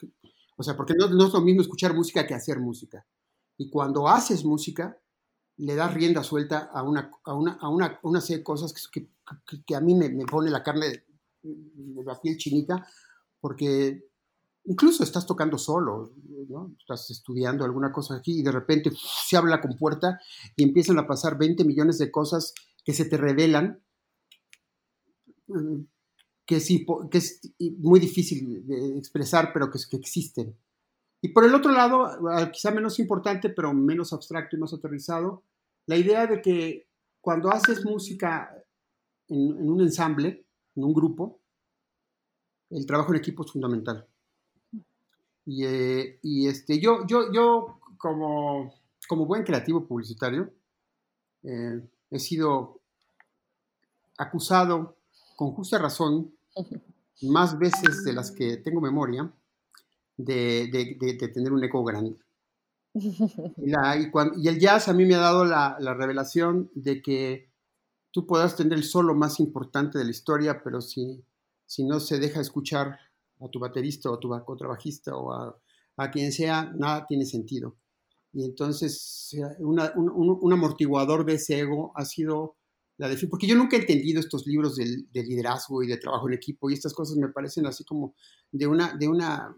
o 0.55 0.63
sea 0.63 0.77
porque 0.77 0.93
no, 0.97 1.05
es 1.05 1.33
lo 1.33 1.41
mismo 1.41 1.61
escuchar 1.61 1.93
música 1.93 2.25
que 2.25 2.33
hacer 2.33 2.59
música. 2.59 3.05
Y 3.57 3.69
cuando 3.69 4.07
haces 4.07 4.45
música, 4.45 4.97
le 5.57 5.75
das 5.75 5.93
rienda 5.93 6.23
suelta 6.23 6.69
a 6.73 6.81
una, 6.81 7.11
a 7.25 7.33
una, 7.33 7.53
a 7.59 7.69
una, 7.69 7.99
una 8.03 8.21
serie 8.21 8.37
de 8.37 8.43
cosas 8.43 8.73
que, 8.73 9.09
que, 9.65 9.75
a 9.75 9.81
mí 9.81 9.93
me, 9.93 10.09
me, 10.09 10.25
pone 10.25 10.49
la 10.49 10.63
carne 10.63 11.03
la 11.43 12.19
piel 12.19 12.37
chinita, 12.37 12.87
porque 13.41 14.07
incluso 14.63 15.03
estás 15.03 15.25
tocando 15.25 15.57
solo, 15.57 16.13
¿no? 16.47 16.73
estás 16.79 17.09
estudiando 17.11 17.65
alguna 17.65 17.91
cosa 17.91 18.15
aquí 18.15 18.39
y 18.39 18.43
de 18.43 18.51
repente 18.53 18.91
se 18.95 19.35
abre 19.35 19.51
la 19.51 19.61
compuerta 19.61 20.21
y 20.55 20.63
empiezan 20.63 20.97
a 20.97 21.05
pasar 21.05 21.37
20 21.37 21.65
millones 21.65 21.97
de 21.97 22.09
cosas 22.09 22.53
que 22.85 22.93
se 22.93 23.05
te 23.05 23.17
revelan 23.17 23.83
que, 26.53 26.59
sí, 26.59 26.85
que 27.09 27.17
es 27.17 27.41
muy 27.79 27.99
difícil 27.99 28.65
de 28.67 28.97
expresar, 28.97 29.51
pero 29.53 29.69
que, 29.71 29.79
que 29.89 29.97
existen. 29.97 30.55
Y 31.21 31.29
por 31.29 31.45
el 31.45 31.55
otro 31.55 31.71
lado, 31.71 32.09
quizá 32.51 32.71
menos 32.71 32.99
importante, 32.99 33.49
pero 33.49 33.73
menos 33.73 34.13
abstracto 34.13 34.55
y 34.55 34.59
más 34.59 34.73
aterrizado, 34.73 35.43
la 35.85 35.95
idea 35.95 36.27
de 36.27 36.41
que 36.41 36.87
cuando 37.21 37.49
haces 37.49 37.85
música 37.85 38.53
en, 39.29 39.69
un 39.69 39.81
ensamble, 39.81 40.45
en 40.75 40.83
un 40.83 40.93
grupo, 40.93 41.39
el 42.69 42.85
trabajo 42.85 43.11
en 43.11 43.19
equipo 43.19 43.45
es 43.45 43.51
fundamental. 43.51 44.05
Y, 45.45 45.65
eh, 45.65 46.19
y 46.21 46.47
este, 46.47 46.79
yo, 46.79 47.05
yo, 47.07 47.31
yo 47.31 47.79
como, 47.97 48.73
como 49.07 49.25
buen 49.25 49.43
creativo 49.43 49.85
publicitario, 49.87 50.51
eh, 51.43 51.81
he 52.11 52.19
sido 52.19 52.81
acusado 54.17 54.97
con 55.35 55.51
justa 55.51 55.77
razón, 55.77 56.33
más 57.21 57.57
veces 57.57 58.03
de 58.03 58.13
las 58.13 58.31
que 58.31 58.57
tengo 58.57 58.81
memoria, 58.81 59.31
de, 60.17 61.29
tener 61.33 61.51
un 61.51 61.63
eco 61.63 61.83
grande. 61.83 62.17
Y, 62.93 64.47
el 64.47 64.59
jazz 64.59 64.87
a 64.87 64.93
mí 64.93 65.05
me 65.05 65.15
ha 65.15 65.19
dado 65.19 65.45
la, 65.45 65.77
revelación 65.93 66.69
de 66.75 67.01
que 67.01 67.51
tú 68.11 68.27
puedas 68.27 68.55
tener 68.55 68.73
el 68.73 68.83
solo 68.83 69.15
más 69.15 69.39
importante 69.39 69.97
de 69.97 70.05
la 70.05 70.11
historia, 70.11 70.61
pero 70.63 70.81
si, 70.81 71.23
si 71.65 71.83
no 71.83 71.99
se 71.99 72.19
deja 72.19 72.41
escuchar 72.41 72.99
a 73.39 73.47
tu 73.49 73.59
baterista 73.59 74.09
o 74.09 74.15
a 74.15 74.19
tu 74.19 74.29
contrabajista 74.45 75.15
o 75.15 75.33
a, 75.33 75.59
a 75.97 76.11
quien 76.11 76.31
sea, 76.31 76.71
nada 76.75 77.05
tiene 77.07 77.25
sentido. 77.25 77.75
Y 78.33 78.45
entonces 78.45 79.35
un, 79.59 80.53
amortiguador 80.53 81.23
de 81.23 81.35
ese 81.35 81.59
ego 81.59 81.91
ha 81.95 82.03
sido 82.03 82.57
Porque 83.29 83.47
yo 83.47 83.55
nunca 83.55 83.75
he 83.75 83.79
entendido 83.79 84.19
estos 84.19 84.45
libros 84.45 84.75
de, 84.75 85.23
liderazgo 85.23 85.83
y 85.83 85.87
de 85.87 85.97
trabajo 85.97 86.27
en 86.27 86.35
equipo 86.35 86.69
y 86.69 86.73
estas 86.73 86.93
cosas 86.93 87.17
me 87.17 87.29
parecen 87.29 87.65
así 87.65 87.83
como 87.83 88.15
de 88.51 88.67
una, 88.67 88.95
de 88.95 89.07
una 89.07 89.55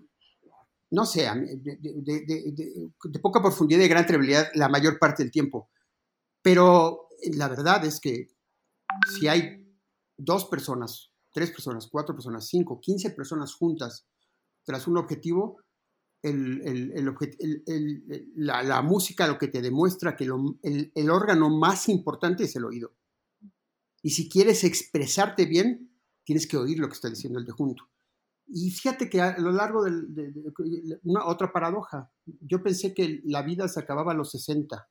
no 0.91 1.05
sé, 1.05 1.27
de, 1.61 3.19
poca 3.21 3.41
profundidad 3.41 3.79
y 3.79 3.83
de 3.83 3.89
gran 3.89 4.05
trivialidad 4.05 4.47
la 4.53 4.69
mayor 4.69 4.97
parte 4.99 5.23
del 5.23 5.31
tiempo. 5.31 5.69
Pero 6.41 7.09
la 7.33 7.47
verdad 7.47 7.83
es 7.85 7.99
que 7.99 8.27
si 9.13 9.27
hay 9.27 9.65
dos 10.17 10.45
personas, 10.45 11.11
tres 11.33 11.51
personas, 11.51 11.87
cuatro 11.87 12.15
personas, 12.15 12.47
cinco, 12.47 12.79
quince 12.79 13.09
personas 13.11 13.53
juntas 13.53 14.07
tras 14.63 14.87
un 14.87 14.97
objetivo, 14.97 15.57
la, 18.35 18.81
música 18.81 19.27
lo 19.27 19.37
que 19.37 19.47
te 19.49 19.61
demuestra 19.61 20.15
que 20.15 20.23
el, 20.23 21.09
órgano 21.09 21.49
más 21.49 21.89
importante 21.89 22.45
es 22.45 22.55
el 22.55 22.65
oído. 22.65 22.95
Y 24.05 24.11
si 24.11 24.29
quieres 24.29 24.63
expresarte 24.63 25.47
bien, 25.47 25.89
tienes 26.23 26.45
que 26.45 26.57
oír 26.57 26.77
lo 26.77 26.87
que 26.87 26.93
está 26.93 27.09
diciendo 27.09 27.39
el 27.39 27.45
de 27.45 27.51
junto. 27.51 27.89
Y 28.45 28.69
fíjate 28.69 29.09
que 29.09 29.19
a 29.19 29.35
lo 29.39 29.51
largo 29.51 29.83
de, 29.83 30.31
una 31.01 31.25
otra 31.25 31.51
paradoja, 31.51 32.11
yo 32.41 32.61
pensé 32.61 32.93
que 32.93 33.21
la 33.23 33.41
vida 33.41 33.67
se 33.67 33.79
acababa 33.79 34.11
a 34.11 34.15
los 34.15 34.29
60, 34.29 34.87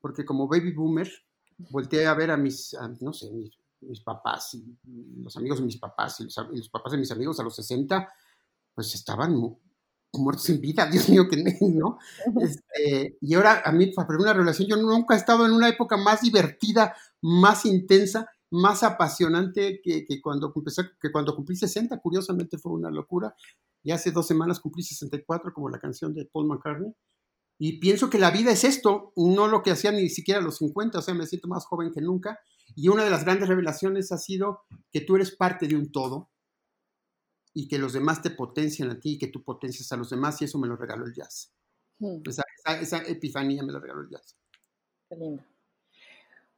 porque 0.00 0.24
como 0.24 0.48
baby 0.48 0.72
boomer 0.72 1.12
volteé 1.58 2.06
a 2.06 2.14
ver 2.14 2.30
a 2.30 2.38
mis, 2.38 2.74
no 3.02 3.12
sé, 3.12 3.30
mis, 3.30 4.00
papás 4.00 4.54
y 4.54 4.78
los 5.22 5.36
amigos 5.36 5.58
de 5.58 5.66
mis 5.66 5.76
papás 5.76 6.18
y 6.20 6.24
los, 6.24 6.38
y 6.50 6.56
los, 6.56 6.70
papás 6.70 6.92
de 6.92 6.98
mis 6.98 7.10
amigos 7.10 7.38
a 7.40 7.42
los 7.42 7.54
60, 7.54 8.08
pues 8.74 8.94
estaban 8.94 9.36
muertos 10.14 10.48
en 10.48 10.62
vida, 10.62 10.86
Dios 10.90 11.06
mío, 11.10 11.28
que 11.28 11.36
no. 11.68 11.98
Este, 12.40 13.18
y 13.20 13.34
ahora 13.34 13.60
a 13.62 13.72
mí, 13.72 13.88
para 13.88 14.18
una 14.18 14.32
relación, 14.32 14.68
yo 14.68 14.76
nunca 14.76 15.14
he 15.14 15.18
estado 15.18 15.44
en 15.44 15.52
una 15.52 15.68
época 15.68 15.98
más 15.98 16.22
divertida, 16.22 16.96
más 17.20 17.66
intensa, 17.66 18.30
más 18.50 18.82
apasionante 18.82 19.80
que, 19.82 20.06
cuando, 20.22 20.52
que 20.52 21.12
cuando 21.12 21.34
cumplí 21.34 21.56
60, 21.56 21.98
curiosamente 22.00 22.58
fue 22.58 22.72
una 22.72 22.90
locura. 22.90 23.34
Y 23.82 23.92
hace 23.92 24.10
dos 24.10 24.26
semanas 24.26 24.60
cumplí 24.60 24.82
64, 24.82 25.52
como 25.52 25.68
la 25.68 25.78
canción 25.78 26.14
de 26.14 26.26
Paul 26.26 26.48
McCartney. 26.48 26.92
Y 27.60 27.78
pienso 27.78 28.08
que 28.08 28.18
la 28.18 28.30
vida 28.30 28.52
es 28.52 28.64
esto, 28.64 29.12
no 29.16 29.48
lo 29.48 29.62
que 29.62 29.72
hacía 29.72 29.90
ni 29.90 30.08
siquiera 30.08 30.40
a 30.40 30.42
los 30.42 30.58
50, 30.58 30.98
o 30.98 31.02
sea, 31.02 31.14
me 31.14 31.26
siento 31.26 31.48
más 31.48 31.66
joven 31.66 31.92
que 31.92 32.00
nunca. 32.00 32.38
Y 32.76 32.88
una 32.88 33.04
de 33.04 33.10
las 33.10 33.24
grandes 33.24 33.48
revelaciones 33.48 34.12
ha 34.12 34.18
sido 34.18 34.60
que 34.92 35.00
tú 35.00 35.16
eres 35.16 35.34
parte 35.34 35.66
de 35.66 35.74
un 35.74 35.90
todo, 35.90 36.30
y 37.58 37.66
que 37.66 37.78
los 37.78 37.92
demás 37.92 38.22
te 38.22 38.30
potencian 38.30 38.88
a 38.90 39.00
ti 39.00 39.14
y 39.14 39.18
que 39.18 39.26
tú 39.26 39.42
potencias 39.42 39.90
a 39.90 39.96
los 39.96 40.10
demás 40.10 40.40
y 40.40 40.44
eso 40.44 40.58
me 40.58 40.68
lo 40.68 40.76
regaló 40.76 41.04
el 41.04 41.12
jazz. 41.12 41.52
Hmm. 41.98 42.22
Esa, 42.24 42.98
epifanía 42.98 43.64
me 43.64 43.72
lo 43.72 43.80
regaló 43.80 44.02
el 44.02 44.10
jazz. 44.10 44.36
Qué 45.08 45.16
lindo. 45.16 45.42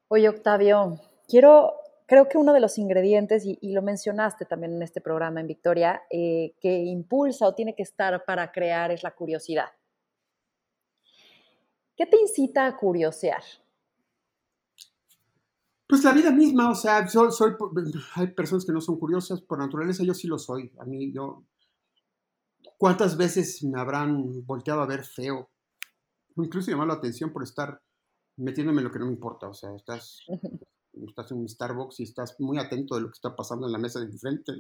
Oye, 0.09 0.29
Octavio, 0.29 1.00
quiero, 1.26 1.72
creo 2.11 2.29
que 2.29 2.38
uno 2.38 2.53
de 2.53 2.59
los 2.59 2.77
ingredientes, 2.77 3.44
y, 3.46 3.70
lo 3.70 3.83
mencionaste 3.83 4.44
también 4.44 4.75
en 4.75 4.83
este 4.83 5.01
programa 5.01 5.40
en 5.40 5.46
Victoria, 5.46 6.03
eh, 6.11 6.57
que 6.61 6.83
impulsa 6.83 7.46
o 7.46 7.55
tiene 7.55 7.77
que 7.77 7.85
estar 7.85 8.25
para 8.25 8.51
crear 8.51 8.90
es 8.90 9.05
la 9.05 9.14
curiosidad. 9.14 9.66
¿Qué 11.96 12.07
te 12.07 12.20
incita 12.20 12.66
a 12.66 12.77
curiosear? 12.77 13.44
Pues 15.87 16.03
la 16.03 16.11
vida 16.11 16.33
misma, 16.33 16.73
o 16.73 16.75
sea, 16.75 17.07
soy, 17.07 17.31
hay 18.16 18.27
personas 18.35 18.64
que 18.64 18.73
no 18.73 18.81
son 18.81 18.99
curiosas, 18.99 19.40
por 19.40 19.61
naturaleza 19.61 20.03
yo 20.03 20.12
sí 20.12 20.27
lo 20.27 20.38
soy. 20.40 20.73
A 20.81 20.85
mí, 20.87 21.12
yo, 21.12 21.44
¿cuántas 22.77 23.16
veces 23.16 23.62
me 23.62 23.81
habrán 23.81 24.44
volteado 24.44 24.81
a 24.81 24.87
ver 24.87 25.05
feo? 25.05 25.49
Incluso 26.35 26.73
llamado 26.73 26.88
la 26.88 26.94
atención 26.94 27.33
por 27.33 27.44
estar 27.44 27.81
metiéndome 28.37 28.81
en 28.81 28.88
lo 28.88 28.90
que 28.90 28.99
no 28.99 29.07
me 29.07 29.12
importa, 29.12 29.46
o 29.46 29.55
sea, 29.55 29.73
estás 29.77 30.25
estás 31.07 31.31
en 31.33 31.39
un 31.39 31.49
Starbucks 31.49 32.01
y 32.01 32.03
estás 32.05 32.37
muy 32.39 32.59
atento 32.59 32.95
de 32.95 33.03
lo 33.03 33.09
que 33.09 33.15
está 33.15 33.35
pasando 33.35 33.67
en 33.67 33.73
la 33.73 33.79
mesa 33.79 34.01
de 34.01 34.07
enfrente, 34.07 34.53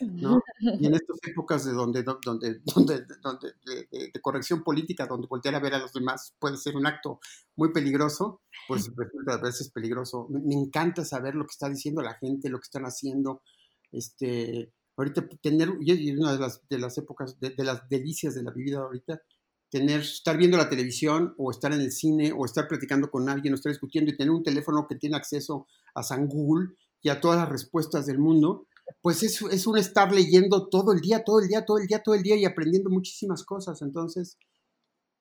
¿no? 0.00 0.40
Y 0.60 0.86
en 0.86 0.94
estas 0.94 1.18
épocas 1.26 1.64
de 1.64 1.72
donde, 1.72 2.02
donde, 2.24 2.60
donde, 2.64 3.04
donde 3.22 3.52
de, 3.64 4.20
corrección 4.20 4.62
política, 4.62 5.06
donde 5.06 5.26
voltear 5.28 5.54
a 5.54 5.60
ver 5.60 5.74
a 5.74 5.78
los 5.78 5.92
demás 5.92 6.34
puede 6.38 6.56
ser 6.56 6.76
un 6.76 6.86
acto 6.86 7.20
muy 7.56 7.72
peligroso, 7.72 8.42
pues 8.68 8.90
resulta 8.96 9.34
a 9.34 9.42
veces 9.42 9.70
peligroso. 9.70 10.28
Me, 10.30 10.54
encanta 10.54 11.04
saber 11.04 11.34
lo 11.34 11.44
que 11.44 11.52
está 11.52 11.68
diciendo 11.68 12.02
la 12.02 12.14
gente, 12.14 12.48
lo 12.48 12.58
que 12.58 12.66
están 12.66 12.84
haciendo. 12.84 13.42
Este, 13.92 14.72
ahorita 14.96 15.28
tener, 15.40 15.70
y 15.80 16.10
una 16.12 16.32
de 16.32 16.38
las, 16.38 16.66
de 16.68 16.78
las 16.78 16.98
épocas, 16.98 17.38
de, 17.40 17.50
de 17.50 17.64
las 17.64 17.88
delicias 17.88 18.34
de 18.34 18.42
la 18.42 18.50
vida 18.50 18.80
ahorita, 18.80 19.20
tener, 19.70 20.00
estar 20.00 20.36
viendo 20.36 20.56
la 20.56 20.68
televisión 20.68 21.34
o 21.38 21.50
estar 21.50 21.72
en 21.72 21.80
el 21.80 21.92
cine 21.92 22.32
o 22.32 22.44
estar 22.44 22.68
platicando 22.68 23.10
con 23.10 23.28
alguien 23.28 23.52
o 23.52 23.56
estar 23.56 23.70
discutiendo 23.70 24.10
y 24.10 24.16
tener 24.16 24.30
un 24.30 24.42
teléfono 24.42 24.86
que 24.88 24.96
tiene 24.96 25.16
acceso 25.16 25.66
a 25.94 26.02
San 26.02 26.28
Google 26.28 26.74
y 27.02 27.08
a 27.08 27.20
todas 27.20 27.38
las 27.38 27.48
respuestas 27.48 28.06
del 28.06 28.18
mundo, 28.18 28.66
pues 29.00 29.22
es, 29.22 29.42
es 29.42 29.66
un 29.66 29.78
estar 29.78 30.12
leyendo 30.12 30.68
todo 30.68 30.92
el 30.92 31.00
día, 31.00 31.24
todo 31.24 31.40
el 31.40 31.48
día, 31.48 31.64
todo 31.64 31.78
el 31.78 31.86
día, 31.86 32.02
todo 32.02 32.14
el 32.14 32.22
día 32.22 32.36
y 32.36 32.44
aprendiendo 32.44 32.90
muchísimas 32.90 33.44
cosas. 33.44 33.82
Entonces, 33.82 34.38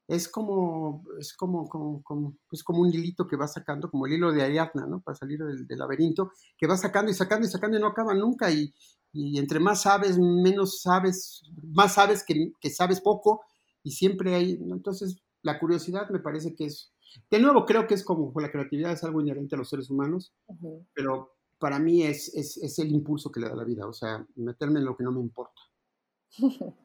es 0.07 0.29
como, 0.29 1.03
es 1.19 1.33
como, 1.33 1.67
como, 1.67 2.03
como, 2.03 2.37
pues 2.47 2.63
como 2.63 2.81
un 2.81 2.93
hilito 2.93 3.27
que 3.27 3.35
va 3.35 3.47
sacando, 3.47 3.89
como 3.89 4.05
el 4.05 4.13
hilo 4.13 4.31
de 4.31 4.43
Ariadna, 4.43 4.85
¿no? 4.85 5.01
Para 5.01 5.15
salir 5.15 5.39
del, 5.39 5.65
laberinto, 5.79 6.31
que 6.57 6.67
va 6.67 6.77
sacando 6.77 7.11
y 7.11 7.15
sacando 7.15 7.47
y 7.47 7.49
sacando 7.49 7.77
y 7.77 7.81
no 7.81 7.87
acaba 7.87 8.13
nunca. 8.13 8.51
Y, 8.51 8.73
y 9.11 9.39
entre 9.39 9.59
más 9.59 9.81
sabes, 9.81 10.17
menos 10.19 10.81
sabes, 10.81 11.41
más 11.63 11.95
sabes 11.95 12.23
que, 12.23 12.51
que 12.59 12.69
sabes 12.69 13.01
poco 13.01 13.41
y 13.85 13.91
siempre 13.91 14.33
hay, 14.33 14.53
entonces 14.53 15.21
la 15.43 15.59
curiosidad 15.59 16.09
me 16.09 16.19
parece 16.19 16.55
que 16.55 16.65
es, 16.65 16.91
de 17.29 17.39
nuevo 17.39 17.65
creo 17.65 17.85
que 17.85 17.93
es 17.93 18.03
como 18.03 18.33
la 18.41 18.51
creatividad 18.51 18.91
es 18.91 19.03
algo 19.03 19.21
inherente 19.21 19.55
a 19.55 19.59
los 19.59 19.69
seres 19.69 19.91
humanos, 19.91 20.33
pero 20.93 21.35
para 21.59 21.77
mí 21.77 22.01
es, 22.01 22.33
es, 22.33 22.57
es, 22.57 22.79
el 22.79 22.91
impulso 22.91 23.31
que 23.31 23.39
le 23.39 23.47
da 23.47 23.55
la 23.55 23.63
vida, 23.63 23.87
o 23.87 23.93
sea, 23.93 24.25
meterme 24.35 24.79
en 24.79 24.85
lo 24.85 24.97
que 24.97 25.03
no 25.03 25.11
me 25.11 25.21
importa. 25.21 25.61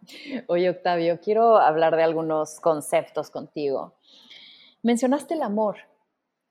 Oye, 0.48 0.68
Octavio, 0.68 1.18
quiero 1.20 1.56
hablar 1.56 1.96
de 1.96 2.02
algunos 2.02 2.60
conceptos 2.60 3.30
contigo. 3.30 3.94
Mencionaste 4.82 5.34
el 5.34 5.42
amor. 5.42 5.76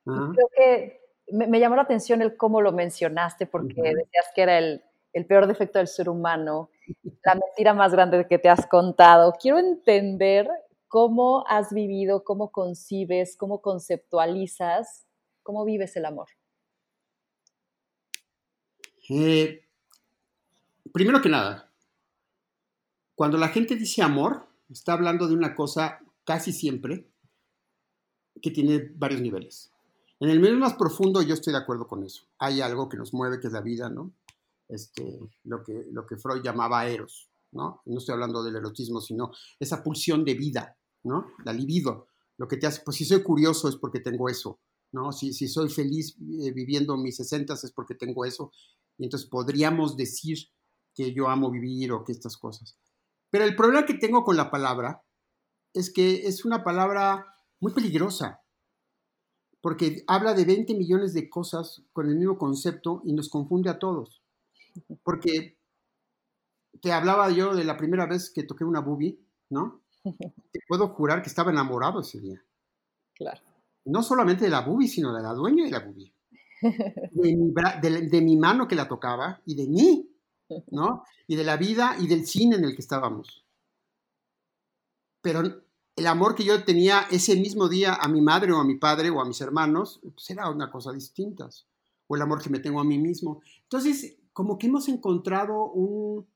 Creo 0.04 0.50
que 0.58 1.00
me, 1.32 1.60
llamó 1.60 1.76
la 1.76 1.84
atención 1.84 2.24
el 2.24 2.36
cómo 2.36 2.62
lo 2.62 2.72
mencionaste, 2.72 3.46
porque 3.46 3.82
decías 3.82 4.26
que 4.34 4.42
era 4.42 4.58
el, 4.58 4.84
el 5.13 5.26
peor 5.26 5.48
defecto 5.48 5.80
del 5.80 5.88
ser 5.88 6.10
humano 6.10 6.69
la 7.24 7.36
mentira 7.36 7.74
más 7.74 7.91
grande 7.91 8.28
que 8.28 8.39
te 8.39 8.50
has 8.50 8.65
contado. 8.67 9.34
Quiero 9.39 9.60
entender 9.60 10.48
cómo 10.88 11.45
has 11.48 11.74
vivido, 11.74 12.24
cómo 12.24 12.52
concibes, 12.52 13.38
cómo 13.38 13.62
conceptualizas, 13.62 15.06
cómo 15.43 15.65
vives 15.65 15.95
el 15.95 16.06
amor. 16.06 16.28
Eh, 19.10 19.65
primero 20.93 21.22
que 21.22 21.30
nada, 21.30 21.72
cuando 23.15 23.38
la 23.38 23.50
gente 23.50 23.76
dice 23.76 24.02
amor, 24.02 24.48
está 24.69 24.93
hablando 24.93 25.28
de 25.28 25.34
una 25.34 25.56
cosa 25.56 26.00
casi 26.24 26.54
siempre 26.54 27.08
que 28.41 28.52
tiene 28.52 28.91
varios 28.95 29.22
niveles. 29.22 29.72
En 30.19 30.30
el 30.30 30.41
nivel 30.41 30.58
más 30.58 30.74
profundo 30.74 31.22
yo 31.22 31.34
estoy 31.34 31.54
de 31.54 31.60
acuerdo 31.60 31.88
con 31.88 32.04
eso. 32.04 32.28
Hay 32.38 32.62
algo 32.62 32.89
que 32.89 32.98
nos 32.98 33.13
mueve, 33.13 33.39
que 33.39 33.48
es 33.48 33.54
la 33.54 33.62
vida, 33.62 33.89
¿no? 33.89 34.12
Este, 34.69 35.19
lo, 35.43 35.63
que, 35.63 35.86
lo 35.91 36.05
que 36.05 36.17
Freud 36.17 36.41
llamaba 36.43 36.88
eros, 36.88 37.29
¿no? 37.51 37.82
No 37.86 37.97
estoy 37.97 38.13
hablando 38.13 38.43
del 38.43 38.55
erotismo, 38.55 39.01
sino 39.01 39.32
esa 39.60 39.84
pulsión 39.84 40.23
de 40.23 40.36
vida, 40.36 40.77
¿no? 41.03 41.25
La 41.43 41.51
libido. 41.51 42.08
Lo 42.38 42.47
que 42.47 42.58
te 42.58 42.67
hace, 42.67 42.82
pues 42.86 42.97
si 42.97 43.05
soy 43.05 43.21
curioso 43.23 43.67
es 43.67 43.75
porque 43.75 43.99
tengo 43.99 44.29
eso, 44.29 44.60
¿no? 44.93 45.12
Si, 45.12 45.34
si 45.34 45.47
soy 45.47 45.69
feliz 45.69 46.15
eh, 46.41 46.51
viviendo 46.51 46.95
mis 46.97 47.17
sesentas 47.17 47.63
es 47.63 47.71
porque 47.71 47.95
tengo 47.95 48.23
eso. 48.23 48.51
Y 48.97 49.05
entonces 49.05 49.27
podríamos 49.27 49.97
decir 49.97 50.38
que 50.93 51.13
yo 51.13 51.27
amo 51.27 51.49
vivir 51.49 51.91
o 51.91 52.03
que 52.03 52.12
estas 52.12 52.38
cosas. 52.38 52.77
Pero 53.32 53.45
el 53.45 53.55
problema 53.55 53.86
que 53.86 53.95
tengo 53.95 54.23
con 54.23 54.38
la 54.38 54.51
palabra 54.51 55.03
es 55.73 55.91
que 55.91 56.27
es 56.27 56.45
una 56.45 56.63
palabra 56.63 57.25
muy 57.60 57.73
peligrosa, 57.73 58.41
porque 59.62 60.03
habla 60.08 60.34
de 60.34 60.45
20 60.45 60.73
millones 60.75 61.13
de 61.13 61.29
cosas 61.29 61.84
con 61.91 62.08
el 62.08 62.15
mismo 62.15 62.38
concepto 62.38 63.01
y 63.03 63.13
nos 63.13 63.29
confunde 63.29 63.69
a 63.69 63.79
todos. 63.79 64.23
Porque 65.03 65.58
te 66.82 66.91
hablaba 66.91 67.29
yo 67.29 67.55
de 67.55 67.63
la 67.63 67.77
primera 67.77 68.05
vez 68.05 68.29
que 68.29 68.43
toqué 68.43 68.63
una 68.63 68.82
boobie, 68.82 69.19
¿no? 69.49 69.82
Te 70.51 70.60
puedo 70.67 70.89
jurar 70.89 71.21
que 71.21 71.29
estaba 71.29 71.51
enamorado 71.51 72.01
ese 72.01 72.19
día. 72.19 72.41
Claro. 73.13 73.41
No 73.86 74.03
solamente 74.03 74.45
de 74.45 74.51
la 74.51 74.62
boobie, 74.62 74.88
sino 74.88 75.13
de 75.13 75.21
la 75.21 75.34
dueña 75.34 75.65
de 75.65 75.71
la 75.71 75.79
boobie. 75.79 76.13
de 77.12 78.21
mi, 78.21 78.38
mano 78.38 78.67
que 78.67 78.75
la 78.75 78.88
tocaba 78.88 79.41
y 79.45 79.55
de 79.55 79.67
mí, 79.67 80.10
¿no? 80.71 81.03
Y 81.27 81.36
de 81.36 81.43
la 81.43 81.58
vida 81.58 81.95
y 81.99 82.08
del 82.08 82.25
cine 82.25 82.58
en 82.58 82.65
el 82.65 82.75
que 82.75 82.82
estábamos. 82.82 83.45
Pero 85.21 85.41
el 85.95 86.08
amor 86.08 86.36
que 86.36 86.43
yo 86.43 86.63
tenía 86.63 87.08
ese 87.12 87.36
mismo 87.36 87.67
día 87.67 87.95
a 87.95 88.08
mi 88.08 88.21
madre 88.21 88.51
o 88.51 88.60
a 88.60 88.63
mi 88.63 88.75
padre 88.75 89.10
o 89.10 89.21
a 89.21 89.25
mis 89.25 89.41
hermanos, 89.41 89.99
pues 90.01 90.29
era 90.29 90.49
una 90.49 90.71
cosa 90.71 90.91
distinta. 90.91 91.49
O 92.08 92.15
el 92.15 92.21
amor 92.21 92.41
que 92.41 92.49
me 92.49 92.60
tengo 92.60 92.79
a 92.79 92.86
mí 92.86 92.97
mismo. 92.97 93.41
Entonces, 93.63 94.18
como 94.34 94.58
que 94.58 94.68
hemos 94.68 94.88
encontrado 94.88 95.72
un, 95.72 96.28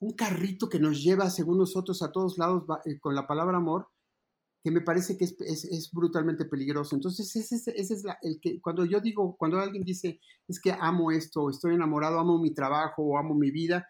un 0.00 0.12
carrito 0.12 0.68
que 0.68 0.78
nos 0.78 1.02
lleva, 1.02 1.30
según 1.30 1.58
nosotros, 1.58 2.02
a 2.02 2.12
todos 2.12 2.38
lados 2.38 2.64
eh, 2.84 2.98
con 2.98 3.14
la 3.14 3.26
palabra 3.26 3.58
amor, 3.58 3.88
que 4.62 4.70
me 4.70 4.80
parece 4.80 5.18
que 5.18 5.24
es, 5.24 5.34
es, 5.40 5.90
brutalmente 5.92 6.46
peligroso. 6.46 6.96
Entonces, 6.96 7.36
ese, 7.36 7.56
ese 7.76 7.94
es 7.94 8.02
la, 8.02 8.18
el 8.22 8.40
que, 8.40 8.60
cuando 8.62 8.86
yo 8.86 9.00
digo, 9.00 9.36
cuando 9.36 9.58
alguien 9.58 9.84
dice, 9.84 10.20
es 10.48 10.58
que 10.58 10.72
amo 10.72 11.10
esto, 11.10 11.50
estoy 11.50 11.74
enamorado, 11.74 12.18
amo 12.18 12.38
mi 12.38 12.54
trabajo 12.54 13.02
o 13.02 13.18
amo 13.18 13.34
mi 13.34 13.50
vida, 13.50 13.86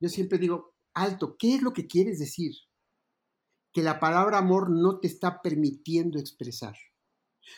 yo 0.00 0.08
siempre 0.08 0.38
digo, 0.38 0.74
alto, 0.94 1.36
¿qué 1.38 1.56
es 1.56 1.62
lo 1.62 1.72
que 1.72 1.86
quieres 1.86 2.18
decir? 2.18 2.52
Que 3.72 3.82
la 3.82 3.98
palabra 3.98 4.38
amor 4.38 4.70
no 4.70 5.00
te 5.00 5.08
está 5.08 5.42
permitiendo 5.42 6.18
expresar. 6.18 6.76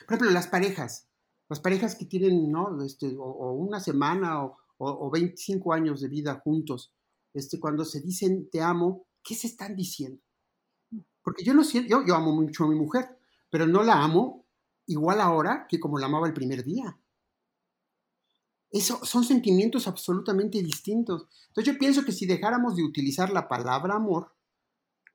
Por 0.07 0.15
ejemplo, 0.15 0.31
las 0.31 0.49
parejas, 0.49 1.09
las 1.49 1.61
parejas 1.61 1.97
que 1.97 2.07
tienen, 2.07 2.51
¿no? 2.51 2.83
Este, 2.83 3.15
o, 3.19 3.53
una 3.53 3.81
semana 3.81 4.45
o, 4.45 4.57
o, 4.79 5.11
25 5.11 5.73
años 5.73 6.01
de 6.01 6.09
vida 6.09 6.41
juntos, 6.43 6.93
este, 7.35 7.59
cuando 7.59 7.85
se 7.85 8.01
dicen 8.01 8.49
te 8.51 8.61
amo, 8.61 9.07
¿qué 9.23 9.35
se 9.35 9.49
están 9.49 9.77
diciendo? 9.77 10.23
Porque 11.23 11.45
yo 11.45 11.53
no 11.53 11.65
siento, 11.65 11.91
yo, 11.91 12.07
yo 12.07 12.15
amo 12.15 12.33
mucho 12.33 12.65
a 12.65 12.69
mi 12.69 12.77
mujer, 12.77 13.19
pero 13.51 13.67
no 13.67 13.83
la 13.83 14.03
amo 14.03 14.47
igual 14.87 15.21
ahora 15.21 15.67
que 15.69 15.79
como 15.79 15.99
la 15.99 16.07
amaba 16.07 16.27
el 16.27 16.33
primer 16.33 16.65
día. 16.65 16.99
Eso 18.71 19.05
son 19.05 19.25
sentimientos 19.25 19.89
absolutamente 19.89 20.63
distintos. 20.63 21.27
Entonces 21.49 21.73
yo 21.73 21.79
pienso 21.79 22.05
que 22.05 22.13
si 22.13 22.27
dejáramos 22.27 22.77
de 22.77 22.85
utilizar 22.85 23.31
la 23.31 23.49
palabra 23.49 23.95
amor, 23.97 24.33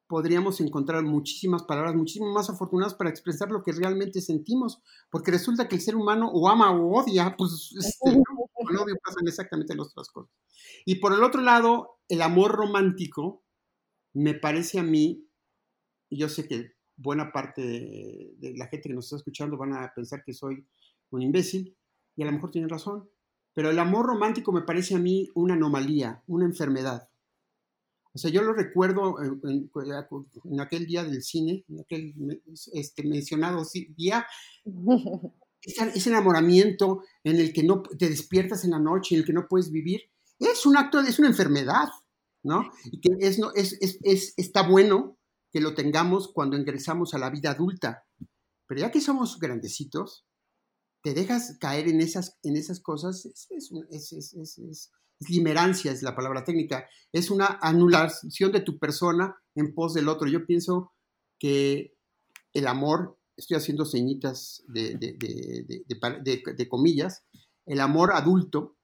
podríamos 0.08 0.60
encontrar 0.62 1.04
muchísimas 1.04 1.64
palabras, 1.64 1.96
muchísimas 1.96 2.34
más 2.34 2.50
afortunadas 2.50 2.94
para 2.94 3.10
expresar 3.10 3.52
lo 3.52 3.64
que 3.64 3.72
realmente 3.72 4.22
sentimos, 4.22 4.82
porque 5.10 5.32
resulta 5.32 5.68
que 5.68 5.76
el 5.76 5.82
ser 5.82 5.96
humano 5.96 6.30
o 6.32 6.50
ama 6.50 6.72
o 6.72 7.00
odia, 7.00 7.36
pues 7.38 7.74
este, 7.78 8.12
con 8.78 8.86
odio 8.86 8.96
pasan 9.04 9.28
exactamente 9.28 9.76
las 9.76 9.88
otras 9.88 10.10
cosas. 10.10 10.32
Y 10.86 10.96
por 10.96 11.14
el 11.14 11.24
otro 11.24 11.42
lado, 11.42 12.00
el 12.08 12.22
amor 12.22 12.52
romántico 12.52 13.44
me 14.14 14.34
parece 14.34 14.80
a 14.80 14.84
mí 14.84 15.28
y 16.14 16.18
yo 16.18 16.30
sé 16.30 16.48
que 16.48 16.74
buena 16.96 17.32
parte 17.32 17.62
de, 17.62 18.54
la 18.56 18.68
gente 18.68 18.90
que 18.90 18.96
nos 18.96 19.06
está 19.06 19.18
escuchando 19.18 19.58
van 19.58 19.74
a 19.74 19.92
pensar 19.96 20.24
que 20.24 20.34
soy 20.34 20.66
un 21.10 21.22
imbécil, 21.22 21.76
y 22.16 22.22
a 22.22 22.26
lo 22.26 22.32
mejor 22.32 22.52
tienen 22.52 22.70
razón, 22.70 23.10
pero 23.54 23.72
el 23.72 23.80
amor 23.80 24.06
romántico 24.06 24.52
me 24.52 24.62
parece 24.62 24.96
a 24.96 25.00
mí 25.00 25.30
una 25.34 25.56
anomalía, 25.56 26.24
una 26.28 26.46
enfermedad. 26.46 27.10
O 28.14 28.20
sea, 28.20 28.30
yo 28.30 28.44
lo 28.44 28.54
recuerdo 28.54 29.16
en, 29.22 30.60
aquel 30.60 30.86
día 30.86 31.04
del 31.04 31.24
cine, 31.24 31.66
en 31.68 31.80
aquel 31.80 32.42
este, 32.74 33.04
mencionado 33.04 33.64
día, 33.96 34.28
ese, 35.64 36.10
enamoramiento 36.10 37.04
en 37.24 37.38
el 37.38 37.54
que 37.54 37.64
no 37.64 37.82
te 37.82 38.10
despiertas 38.10 38.64
en 38.64 38.72
la 38.72 38.80
noche, 38.80 39.16
en 39.16 39.22
el 39.22 39.28
que 39.28 39.34
no 39.34 39.48
puedes 39.48 39.72
vivir, 39.72 40.02
es 40.40 40.66
un 40.66 40.78
acto, 40.78 41.00
es 41.00 41.20
una 41.20 41.30
enfermedad, 41.30 41.88
¿no? 42.44 42.70
Y 42.92 43.00
que 43.00 43.10
es, 43.20 43.40
no, 43.40 43.54
es, 43.54 43.78
es, 43.82 44.34
está 44.36 44.68
bueno 44.68 45.18
que 45.52 45.62
lo 45.62 45.76
tengamos 45.76 46.32
cuando 46.34 46.58
ingresamos 46.58 47.14
a 47.14 47.20
la 47.20 47.30
vida 47.30 47.52
adulta. 47.52 48.06
Pero 48.68 48.82
ya 48.82 48.92
que 48.92 49.02
somos 49.02 49.40
grandecitos, 49.40 50.26
te 51.04 51.14
dejas 51.14 51.58
caer 51.60 51.88
en 51.88 52.02
esas, 52.02 52.40
en 52.44 52.56
esas 52.56 52.80
cosas, 52.80 53.26
es, 53.26 53.48
es, 53.52 54.34
es, 54.34 54.92
limerancia, 55.30 55.92
es 55.92 56.02
la 56.02 56.16
palabra 56.16 56.44
técnica, 56.44 56.90
es 57.12 57.30
una 57.30 57.60
anulación 57.62 58.52
de 58.52 58.62
tu 58.62 58.80
persona 58.80 59.38
en 59.56 59.74
pos 59.74 59.94
del 59.94 60.10
otro. 60.10 60.28
Yo 60.28 60.46
pienso 60.46 60.92
que 61.40 61.96
el 62.54 62.68
amor, 62.68 63.18
estoy 63.38 63.58
haciendo 63.58 63.86
señitas 63.86 64.64
de, 64.68 64.96
de 64.96 66.70
comillas, 66.70 67.24
el 67.66 67.80
amor 67.80 68.14
adulto 68.14 68.76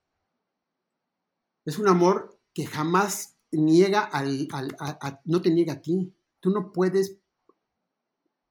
es 1.65 1.77
un 1.77 1.87
amor 1.87 2.39
que 2.53 2.65
jamás 2.65 3.35
niega 3.51 4.01
al, 4.01 4.47
al 4.51 5.19
no 5.25 5.41
te 5.41 5.51
niega 5.51 5.73
a 5.73 5.81
ti, 5.81 6.13
Tú 6.39 6.51
no 6.51 6.71
puedes 6.71 7.17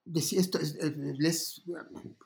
decir 0.04 0.38
esto, 0.38 0.58
es, 0.58 1.62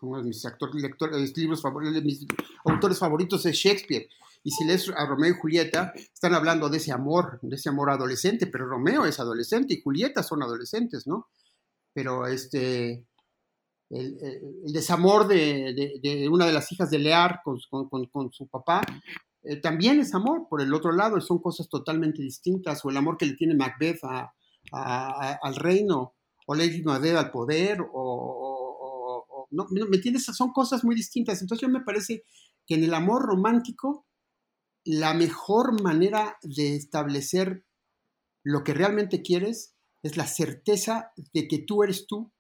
uno 0.01 0.19
de 0.19 0.25
mis 0.25 0.45
lectores, 0.75 1.37
libros 1.37 1.63
favoritos, 1.63 2.03
mis 2.03 2.27
autores 2.65 2.99
favoritos 2.99 3.45
es 3.47 3.57
Shakespeare. 3.57 4.09
Y 4.45 4.51
si 4.51 4.65
lees 4.65 4.91
a 4.97 5.07
Romeo 5.07 5.31
y 5.31 5.39
Julieta, 5.39 5.93
están 5.95 6.35
hablando 6.35 6.69
de 6.69 6.79
ese 6.79 6.91
amor, 6.91 7.39
de 7.43 7.55
ese 7.55 7.69
amor 7.69 7.91
adolescente, 7.91 8.49
pero 8.49 8.67
Romeo 8.67 9.07
es 9.07 9.21
adolescente 9.21 9.75
y 9.75 9.83
Julieta 9.83 10.25
son 10.25 10.43
adolescentes, 10.43 11.07
¿no? 11.07 11.29
Pero 11.93 12.27
este, 12.27 13.07
el, 13.93 14.73
desamor 14.73 15.29
de, 15.29 16.29
una 16.31 16.47
de 16.47 16.53
las 16.53 16.71
hijas 16.73 16.91
de 16.91 16.99
Lear 16.99 17.41
con, 17.45 17.61
su 18.33 18.49
papá 18.49 18.83
eh, 19.43 19.57
también 19.57 20.01
es 20.01 20.15
amor, 20.15 20.47
por 20.49 20.63
el 20.63 20.73
otro 20.73 20.93
lado, 20.93 21.21
son 21.21 21.41
cosas 21.41 21.69
totalmente 21.69 22.23
distintas, 22.23 22.85
o 22.85 22.91
el 22.91 22.97
amor 22.97 23.17
que 23.17 23.27
le 23.27 23.35
tiene 23.35 23.55
Macbeth 23.55 24.01
a, 24.05 24.33
al 25.43 25.57
reino, 25.57 26.15
o 26.47 26.55
Lady 26.55 26.83
Madera 26.83 27.21
al 27.21 27.31
poder, 27.31 27.81
o, 27.93 29.49
no, 29.51 29.67
¿me 29.71 29.97
entiendes? 29.97 30.25
Son 30.25 30.53
cosas 30.53 30.83
muy 30.83 30.95
distintas. 30.95 31.43
Entonces 31.43 31.61
yo 31.61 31.69
me 31.69 31.85
parece 31.85 32.25
que 32.67 32.75
en 32.75 32.85
el 32.85 32.95
amor 32.95 33.23
romántico, 33.23 34.07
la 34.85 35.13
mejor 35.13 35.83
manera 35.83 36.39
de 36.43 36.75
establecer 36.75 37.65
lo 38.43 38.65
que 38.65 38.75
realmente 38.75 39.23
quieres 39.23 39.75
es 40.03 40.17
la 40.17 40.27
certeza 40.27 41.13
de 41.33 41.47
que 41.49 41.59
tú 41.59 41.83
eres 41.83 42.07
tú 42.07 42.32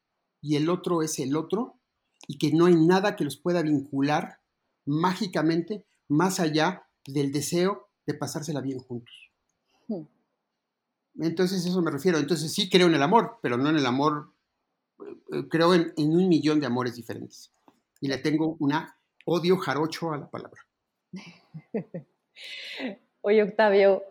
y 0.42 0.56
el 0.56 0.68
otro 0.68 1.02
es 1.02 1.18
el 1.20 1.36
otro 1.36 1.78
y 2.26 2.36
que 2.36 2.52
no 2.52 2.66
hay 2.66 2.74
nada 2.74 3.16
que 3.16 3.24
los 3.24 3.36
pueda 3.36 3.62
vincular 3.62 4.40
mágicamente 4.84 5.86
más 6.08 6.40
allá 6.40 6.86
del 7.06 7.32
deseo 7.32 7.88
de 8.06 8.14
pasársela 8.14 8.60
bien 8.60 8.78
juntos. 8.78 9.30
Hmm. 9.88 10.02
Entonces, 11.20 11.64
eso 11.64 11.80
me 11.82 11.90
refiero. 11.90 12.18
Entonces, 12.18 12.52
sí 12.52 12.68
creo 12.68 12.88
en 12.88 12.94
el 12.94 13.02
amor, 13.02 13.38
pero 13.42 13.56
no 13.56 13.70
en 13.70 13.76
el 13.76 13.86
amor, 13.86 14.32
eh, 15.00 15.48
creo 15.48 15.74
en, 15.74 15.92
un 15.96 16.28
millón 16.28 16.60
de 16.60 16.66
amores 16.66 16.96
diferentes. 16.96 17.52
Y 18.00 18.08
le 18.08 18.18
tengo 18.18 18.56
una 18.58 18.98
odio 19.24 19.56
jarocho 19.58 20.12
a 20.12 20.18
la 20.18 20.30
palabra. 20.30 20.60
Oye, 23.20 23.42
Octavio, 23.42 24.02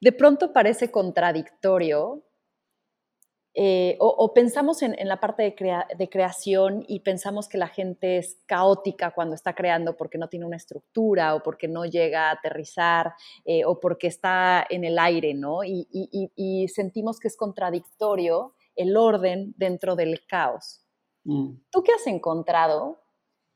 de 0.00 0.12
pronto 0.12 0.52
parece 0.52 0.90
contradictorio 0.90 2.22
eh, 3.54 3.98
o, 4.00 4.32
pensamos 4.32 4.80
en, 4.80 4.96
la 5.06 5.20
parte 5.20 5.54
de, 5.98 6.08
creación 6.08 6.84
y 6.88 7.00
pensamos 7.00 7.48
que 7.48 7.58
la 7.58 7.68
gente 7.68 8.16
es 8.16 8.38
caótica 8.46 9.10
cuando 9.10 9.34
está 9.34 9.54
creando 9.54 9.94
porque 9.94 10.16
no 10.16 10.28
tiene 10.28 10.46
una 10.46 10.56
estructura 10.56 11.34
o 11.34 11.42
porque 11.42 11.68
no 11.68 11.84
llega 11.84 12.28
a 12.28 12.32
aterrizar 12.32 13.12
eh, 13.44 13.66
o 13.66 13.78
porque 13.78 14.06
está 14.06 14.64
en 14.70 14.84
el 14.84 14.98
aire, 14.98 15.34
¿no? 15.34 15.64
Y, 15.64 16.66
sentimos 16.72 17.20
que 17.20 17.28
es 17.28 17.36
contradictorio 17.36 18.54
el 18.74 18.96
orden 18.96 19.52
dentro 19.58 19.96
del 19.96 20.24
caos. 20.26 20.80
Mm. 21.24 21.50
¿Tú 21.70 21.82
qué 21.82 21.92
has 21.92 22.06
encontrado 22.06 23.02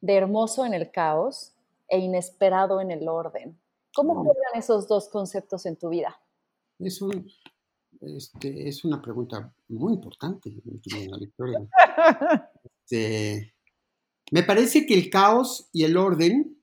de 0.03 0.15
hermoso 0.15 0.67
en 0.67 0.75
el 0.75 0.91
caos 0.91 1.55
e 1.89 1.99
inesperado 1.99 2.83
en 2.83 2.91
el 2.91 3.09
orden? 3.09 3.59
¿Cómo 3.95 4.15
juegan 4.15 4.57
esos 4.57 4.87
dos 4.89 5.09
conceptos 5.09 5.65
en 5.65 5.77
tu 5.77 5.89
vida? 5.89 6.21
Es 6.79 7.01
un, 7.01 7.27
este, 8.01 8.69
es 8.69 8.85
una 8.85 9.01
pregunta 9.01 9.55
muy 9.69 9.95
importante, 9.95 10.55
este, 12.65 13.55
me 14.33 14.43
parece 14.43 14.87
que 14.87 14.95
el 14.95 15.11
caos 15.11 15.69
y 15.73 15.85
el 15.85 15.97
orden 15.97 16.61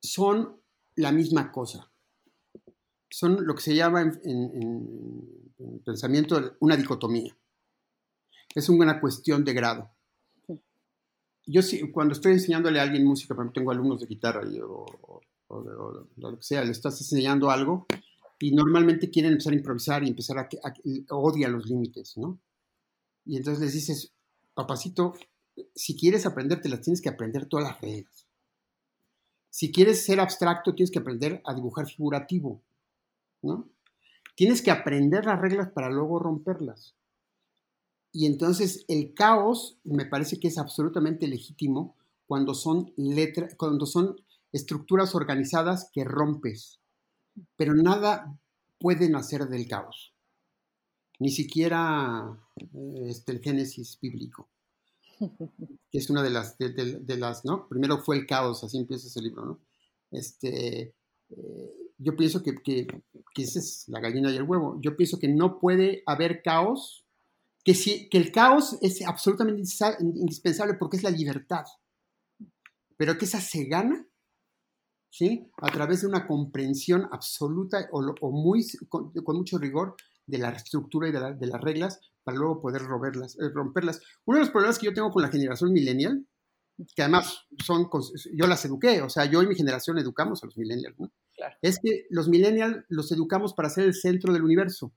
son 0.00 0.60
la 0.96 1.12
misma 1.12 1.50
cosa. 1.52 1.90
Son 3.10 3.46
lo 3.46 3.54
que 3.54 3.62
se 3.62 3.74
llama 3.74 4.02
en, 4.02 5.82
pensamiento 5.84 6.56
una 6.60 6.76
dicotomía. 6.76 7.36
Es 8.54 8.68
una 8.68 9.00
cuestión 9.00 9.44
de 9.44 9.52
grado. 9.52 9.90
Yo 11.46 11.60
cuando 11.92 12.14
estoy 12.14 12.32
enseñándole 12.32 12.80
a 12.80 12.82
alguien 12.82 13.04
música, 13.04 13.34
por 13.34 13.44
ejemplo, 13.44 13.60
tengo 13.60 13.70
alumnos 13.70 14.00
de 14.00 14.06
guitarra 14.06 14.42
o, 14.66 15.20
lo 16.16 16.36
que 16.36 16.42
sea, 16.42 16.64
le 16.64 16.72
estás 16.72 17.00
enseñando 17.00 17.50
algo, 17.50 17.86
y 18.38 18.52
normalmente 18.52 19.10
quieren 19.10 19.32
empezar 19.32 19.52
a 19.52 19.56
improvisar 19.56 20.04
y 20.04 20.08
empezar 20.08 20.38
a, 20.38 20.48
odia 21.10 21.48
los 21.48 21.66
límites, 21.66 22.16
¿no? 22.16 22.40
Y 23.24 23.36
entonces 23.36 23.62
les 23.62 23.72
dices, 23.72 24.12
papacito, 24.54 25.14
si 25.74 25.96
quieres 25.96 26.26
aprender, 26.26 26.60
te 26.60 26.68
las 26.68 26.80
tienes 26.80 27.00
que 27.00 27.08
aprender 27.08 27.46
todas 27.46 27.66
las 27.66 27.80
reglas. 27.80 28.26
Si 29.50 29.70
quieres 29.70 30.04
ser 30.04 30.20
abstracto, 30.20 30.74
tienes 30.74 30.90
que 30.90 30.98
aprender 30.98 31.40
a 31.44 31.54
dibujar 31.54 31.86
figurativo, 31.86 32.60
¿no? 33.42 33.68
Tienes 34.34 34.62
que 34.62 34.72
aprender 34.72 35.26
las 35.26 35.40
reglas 35.40 35.70
para 35.70 35.90
luego 35.90 36.18
romperlas. 36.18 36.96
Y 38.10 38.26
entonces 38.26 38.84
el 38.88 39.14
caos 39.14 39.78
me 39.84 40.06
parece 40.06 40.38
que 40.38 40.48
es 40.48 40.58
absolutamente 40.58 41.28
legítimo 41.28 41.96
cuando 42.26 42.54
son 42.54 42.92
letras, 42.96 43.54
cuando 43.56 43.86
son 43.86 44.16
estructuras 44.52 45.14
organizadas 45.14 45.90
que 45.92 46.04
rompes, 46.04 46.80
pero 47.56 47.74
nada 47.74 48.38
puede 48.78 49.08
nacer 49.08 49.46
del 49.48 49.66
caos, 49.68 50.14
ni 51.18 51.30
siquiera 51.30 52.38
eh, 52.56 53.06
este, 53.08 53.32
el 53.32 53.40
Génesis 53.40 53.98
bíblico, 54.00 54.50
que 55.18 55.98
es 55.98 56.10
una 56.10 56.22
de 56.22 56.30
las, 56.30 56.58
de, 56.58 57.16
las, 57.16 57.44
¿no? 57.44 57.68
Primero 57.68 57.98
fue 57.98 58.16
el 58.16 58.26
caos, 58.26 58.62
así 58.64 58.78
empieza 58.78 59.06
ese 59.06 59.22
libro, 59.22 59.44
¿no? 59.44 59.60
Este, 60.10 60.94
eh, 61.30 61.84
yo 61.98 62.16
pienso 62.16 62.42
que, 62.42 62.54
que, 62.56 62.86
que 63.34 63.42
esa 63.42 63.58
es 63.58 63.84
la 63.88 64.00
gallina 64.00 64.30
y 64.30 64.36
el 64.36 64.42
huevo. 64.42 64.78
Yo 64.80 64.96
pienso 64.96 65.18
que 65.18 65.28
no 65.28 65.58
puede 65.58 66.02
haber 66.06 66.42
caos, 66.42 67.04
que, 67.64 67.74
si, 67.74 68.08
que 68.08 68.18
el 68.18 68.30
caos 68.32 68.76
es 68.82 69.02
absolutamente 69.02 69.62
indispensable 70.00 70.74
porque 70.74 70.96
es 70.96 71.02
la 71.02 71.10
libertad, 71.10 71.64
pero 72.96 73.16
que 73.16 73.24
esa 73.24 73.40
se 73.40 73.64
gana 73.64 74.06
¿sí? 75.14 75.48
a 75.58 75.68
través 75.68 76.00
de 76.00 76.08
una 76.08 76.26
comprensión 76.26 77.06
absoluta 77.12 77.88
o, 77.92 78.32
muy, 78.32 78.66
con, 78.88 79.12
mucho 79.26 79.58
rigor 79.58 79.94
de 80.26 80.38
la 80.38 80.50
estructura 80.50 81.08
y 81.08 81.12
de, 81.12 81.46
las 81.46 81.60
reglas 81.60 82.00
para 82.24 82.36
luego 82.36 82.60
poder 82.60 82.82
romperlas, 82.82 83.38
eh, 83.38 83.48
romperlas. 83.50 84.00
Uno 84.24 84.38
de 84.38 84.44
los 84.44 84.50
problemas 84.50 84.76
que 84.76 84.86
yo 84.86 84.92
tengo 84.92 85.10
con 85.10 85.22
la 85.22 85.28
generación 85.28 85.72
millennial, 85.72 86.26
que 86.96 87.02
además 87.02 87.46
son, 87.64 87.88
yo 88.32 88.46
las 88.48 88.64
eduqué, 88.64 89.02
o 89.02 89.08
sea, 89.08 89.26
yo 89.26 89.40
y 89.40 89.46
mi 89.46 89.54
generación 89.54 89.98
educamos 89.98 90.42
a 90.42 90.46
los 90.46 90.56
millennials, 90.56 90.98
¿no? 90.98 91.12
es 91.62 91.78
que 91.80 92.06
los 92.10 92.28
millennials 92.28 92.84
los 92.88 93.12
educamos 93.12 93.54
para 93.54 93.70
ser 93.70 93.84
el 93.84 93.94
centro 93.94 94.32
del 94.32 94.42
universo. 94.42 94.92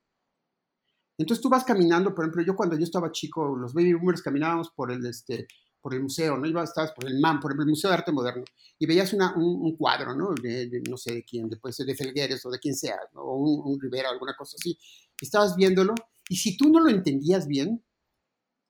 Entonces 1.19 1.43
tú 1.43 1.49
vas 1.49 1.63
caminando, 1.63 2.15
por 2.15 2.25
ejemplo, 2.25 2.43
yo 2.43 2.55
cuando 2.55 2.75
yo 2.75 2.83
estaba 2.83 3.11
chico, 3.11 3.55
los 3.55 3.73
baby 3.73 3.93
boomers 3.93 4.23
caminábamos 4.23 4.71
por 4.71 4.91
el, 4.91 5.05
este, 5.05 5.47
por 5.81 5.93
el 5.93 6.01
museo, 6.01 6.37
¿no? 6.37 6.45
Ibas, 6.47 6.69
estabas 6.69 6.91
por 6.91 7.05
el 7.05 7.19
MAM, 7.19 7.39
por 7.39 7.51
el 7.51 7.65
Museo 7.65 7.89
de 7.89 7.95
Arte 7.95 8.11
Moderno, 8.11 8.43
y 8.79 8.85
veías 8.85 9.13
una, 9.13 9.35
un, 9.35 9.75
cuadro, 9.77 10.15
¿no? 10.15 10.33
De, 10.33 10.81
no 10.89 10.97
sé 10.97 11.13
de 11.13 11.23
quién, 11.23 11.49
después 11.49 11.77
de 11.77 11.95
Felgueres 11.95 12.45
o 12.45 12.49
de 12.49 12.59
quien 12.59 12.75
sea, 12.75 12.97
o 13.13 13.35
un, 13.35 13.73
un 13.73 13.79
Rivera, 13.79 14.09
alguna 14.09 14.35
cosa 14.35 14.55
así. 14.59 14.77
Estabas 15.21 15.55
viéndolo, 15.55 15.95
y 16.29 16.35
si 16.35 16.57
tú 16.57 16.71
no 16.71 16.79
lo 16.79 16.89
entendías 16.89 17.47
bien, 17.47 17.83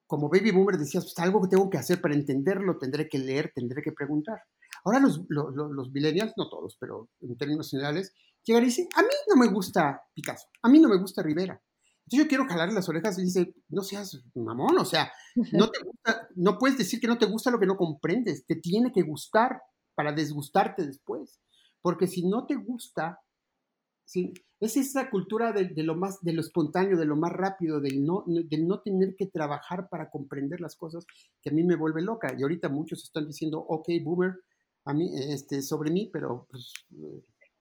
como 0.08 0.30
baby 0.30 0.52
boomer 0.52 0.78
decías, 0.78 1.04
pues 1.04 1.20
algo 1.20 1.42
que 1.42 1.50
tengo 1.50 1.70
que 1.70 1.78
hacer 1.78 2.00
para 2.00 2.16
entenderlo, 2.16 2.78
tendré 2.78 3.10
que 3.10 3.20
leer, 3.20 3.52
tendré 3.54 3.82
que 3.82 3.92
preguntar. 3.92 4.40
Ahora 4.86 5.00
los, 5.00 5.26
los, 5.28 5.54
los, 5.54 5.92
millennials, 5.92 6.34
no 6.38 6.50
todos, 6.50 6.78
pero 6.80 7.10
en 7.20 7.38
términos 7.38 7.70
generales, 7.70 8.14
llegan 8.44 8.64
y 8.64 8.68
dicen, 8.68 8.88
a 8.96 9.02
mí 9.02 9.10
no 9.28 9.36
me 9.36 9.48
gusta 9.52 10.02
Picasso, 10.14 10.48
a 10.62 10.70
mí 10.70 10.80
no 10.80 10.88
me 10.88 10.98
gusta 10.98 11.22
Rivera. 11.22 11.62
Entonces 12.08 12.24
yo 12.24 12.30
quiero 12.30 12.48
jalarle 12.48 12.74
las 12.74 12.88
orejas 12.88 13.20
y 13.20 13.24
dice, 13.24 13.54
no 13.68 13.84
seas 13.84 14.24
mamón, 14.34 14.78
o 14.78 14.86
sea, 14.86 15.12
no, 15.52 15.70
te 15.72 15.84
gusta, 15.84 16.30
no 16.36 16.58
puedes 16.58 16.78
decir 16.78 17.02
que 17.02 17.08
no 17.08 17.18
te 17.18 17.26
gusta 17.26 17.52
lo 17.52 17.60
que 17.60 17.66
no 17.66 17.76
comprendes, 17.76 18.46
te 18.46 18.56
tiene 18.56 18.94
que 18.94 19.02
gustar 19.02 19.62
para 19.94 20.14
desgustarte 20.14 20.86
después. 20.86 21.42
Porque 21.82 22.08
si 22.08 22.26
no 22.26 22.46
te 22.46 22.56
gusta, 22.56 23.20
¿sí? 24.06 24.34
es 24.62 24.78
esa 24.78 25.10
cultura 25.10 25.52
de, 25.52 25.66
de, 25.66 25.84
lo 25.84 25.96
más, 25.96 26.22
de 26.22 26.32
lo 26.32 26.40
espontáneo, 26.40 26.98
de 26.98 27.06
lo 27.06 27.18
más 27.18 27.34
rápido, 27.34 27.82
del 27.82 28.06
no, 28.06 28.24
de 28.26 28.58
no 28.58 28.80
tener 28.80 29.16
que 29.18 29.28
trabajar 29.28 29.90
para 29.90 30.10
comprender 30.10 30.62
las 30.62 30.78
cosas 30.78 31.06
que 31.42 31.50
a 31.50 31.54
mí 31.54 31.64
me 31.64 31.76
vuelve 31.76 32.02
loca. 32.02 32.34
Y 32.38 32.42
ahorita 32.42 32.70
muchos 32.70 33.04
están 33.04 33.28
diciendo, 33.28 33.60
ok, 33.60 33.90
boomer, 34.02 34.34
a 34.86 34.94
mí, 34.94 35.12
este, 35.14 35.62
sobre 35.62 35.92
mí, 35.92 36.10
pero 36.12 36.48
pues, 36.50 36.72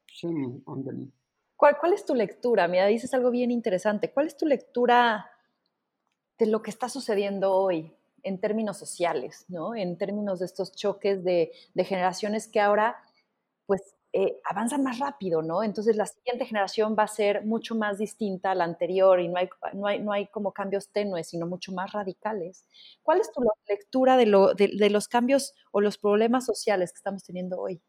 shame 0.06 0.62
on 0.66 0.84
them. 0.84 1.10
¿Cuál, 1.56 1.78
¿Cuál, 1.78 1.92
es 1.94 2.04
tu 2.04 2.14
lectura? 2.14 2.68
Mira, 2.68 2.86
dices 2.86 3.12
algo 3.14 3.30
bien 3.30 3.50
interesante. 3.50 4.12
¿Cuál 4.12 4.26
es 4.26 4.36
tu 4.36 4.46
lectura 4.46 5.30
de 6.38 6.46
lo 6.46 6.62
que 6.62 6.70
está 6.70 6.88
sucediendo 6.88 7.52
hoy 7.52 7.92
en 8.22 8.40
términos 8.40 8.76
sociales, 8.76 9.44
¿no? 9.48 9.74
en 9.74 9.96
términos 9.96 10.40
de 10.40 10.46
estos 10.46 10.74
choques 10.74 11.22
de, 11.22 11.52
de 11.74 11.84
generaciones 11.84 12.48
que 12.48 12.60
ahora 12.60 12.96
pues 13.66 13.96
eh, 14.12 14.40
avanzan 14.48 14.82
más 14.82 14.98
rápido, 14.98 15.42
¿no? 15.42 15.62
Entonces 15.62 15.94
la 15.94 16.06
siguiente 16.06 16.46
generación 16.46 16.96
va 16.98 17.02
a 17.02 17.08
ser 17.08 17.44
mucho 17.44 17.74
más 17.74 17.98
distinta 17.98 18.52
a 18.52 18.54
la 18.54 18.64
anterior 18.64 19.20
y 19.20 19.28
no 19.28 19.36
hay, 19.38 19.48
no 19.74 19.86
hay, 19.86 20.00
no 20.00 20.10
hay 20.10 20.26
como 20.28 20.52
cambios 20.52 20.90
tenues, 20.90 21.28
sino 21.28 21.46
mucho 21.46 21.70
más 21.72 21.92
radicales. 21.92 22.66
¿Cuál 23.02 23.20
es 23.20 23.30
tu 23.30 23.42
lectura 23.68 24.16
de, 24.16 24.24
lo, 24.24 24.54
de, 24.54 24.88
los 24.88 25.06
cambios 25.06 25.52
o 25.70 25.82
los 25.82 25.98
problemas 25.98 26.46
sociales 26.46 26.92
que 26.92 26.96
estamos 26.96 27.24
teniendo 27.24 27.60
hoy? 27.60 27.82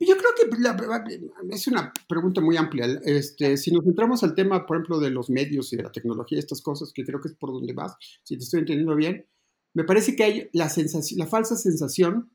Yo 0.00 0.16
creo 0.16 0.30
que 0.36 1.54
es 1.54 1.66
una 1.66 1.92
pregunta 2.08 2.40
muy 2.40 2.56
amplia. 2.56 2.86
Este, 3.04 3.56
si 3.56 3.70
nos 3.72 3.84
centramos 3.84 4.22
al 4.22 4.34
tema, 4.34 4.64
por 4.66 4.76
ejemplo, 4.76 5.00
de 5.00 5.10
los 5.10 5.28
medios 5.30 5.72
y 5.72 5.76
de 5.76 5.82
la 5.82 5.92
tecnología, 5.92 6.38
estas 6.38 6.62
cosas, 6.62 6.92
que 6.92 7.04
creo 7.04 7.20
que 7.20 7.28
es 7.28 7.34
por 7.34 7.52
donde 7.52 7.72
vas, 7.72 7.96
si 8.22 8.36
te 8.36 8.44
estoy 8.44 8.60
entendiendo 8.60 8.94
bien, 8.94 9.26
me 9.74 9.84
parece 9.84 10.14
que 10.14 10.24
hay 10.24 10.50
la, 10.52 10.68
sensación, 10.68 11.18
la 11.18 11.26
falsa 11.26 11.56
sensación 11.56 12.30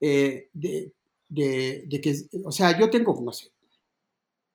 eh, 0.00 0.50
de, 0.52 0.92
de, 1.28 2.00
que, 2.02 2.14
o 2.44 2.52
sea, 2.52 2.78
yo 2.78 2.90
tengo, 2.90 3.20
no 3.24 3.32
sé, 3.32 3.52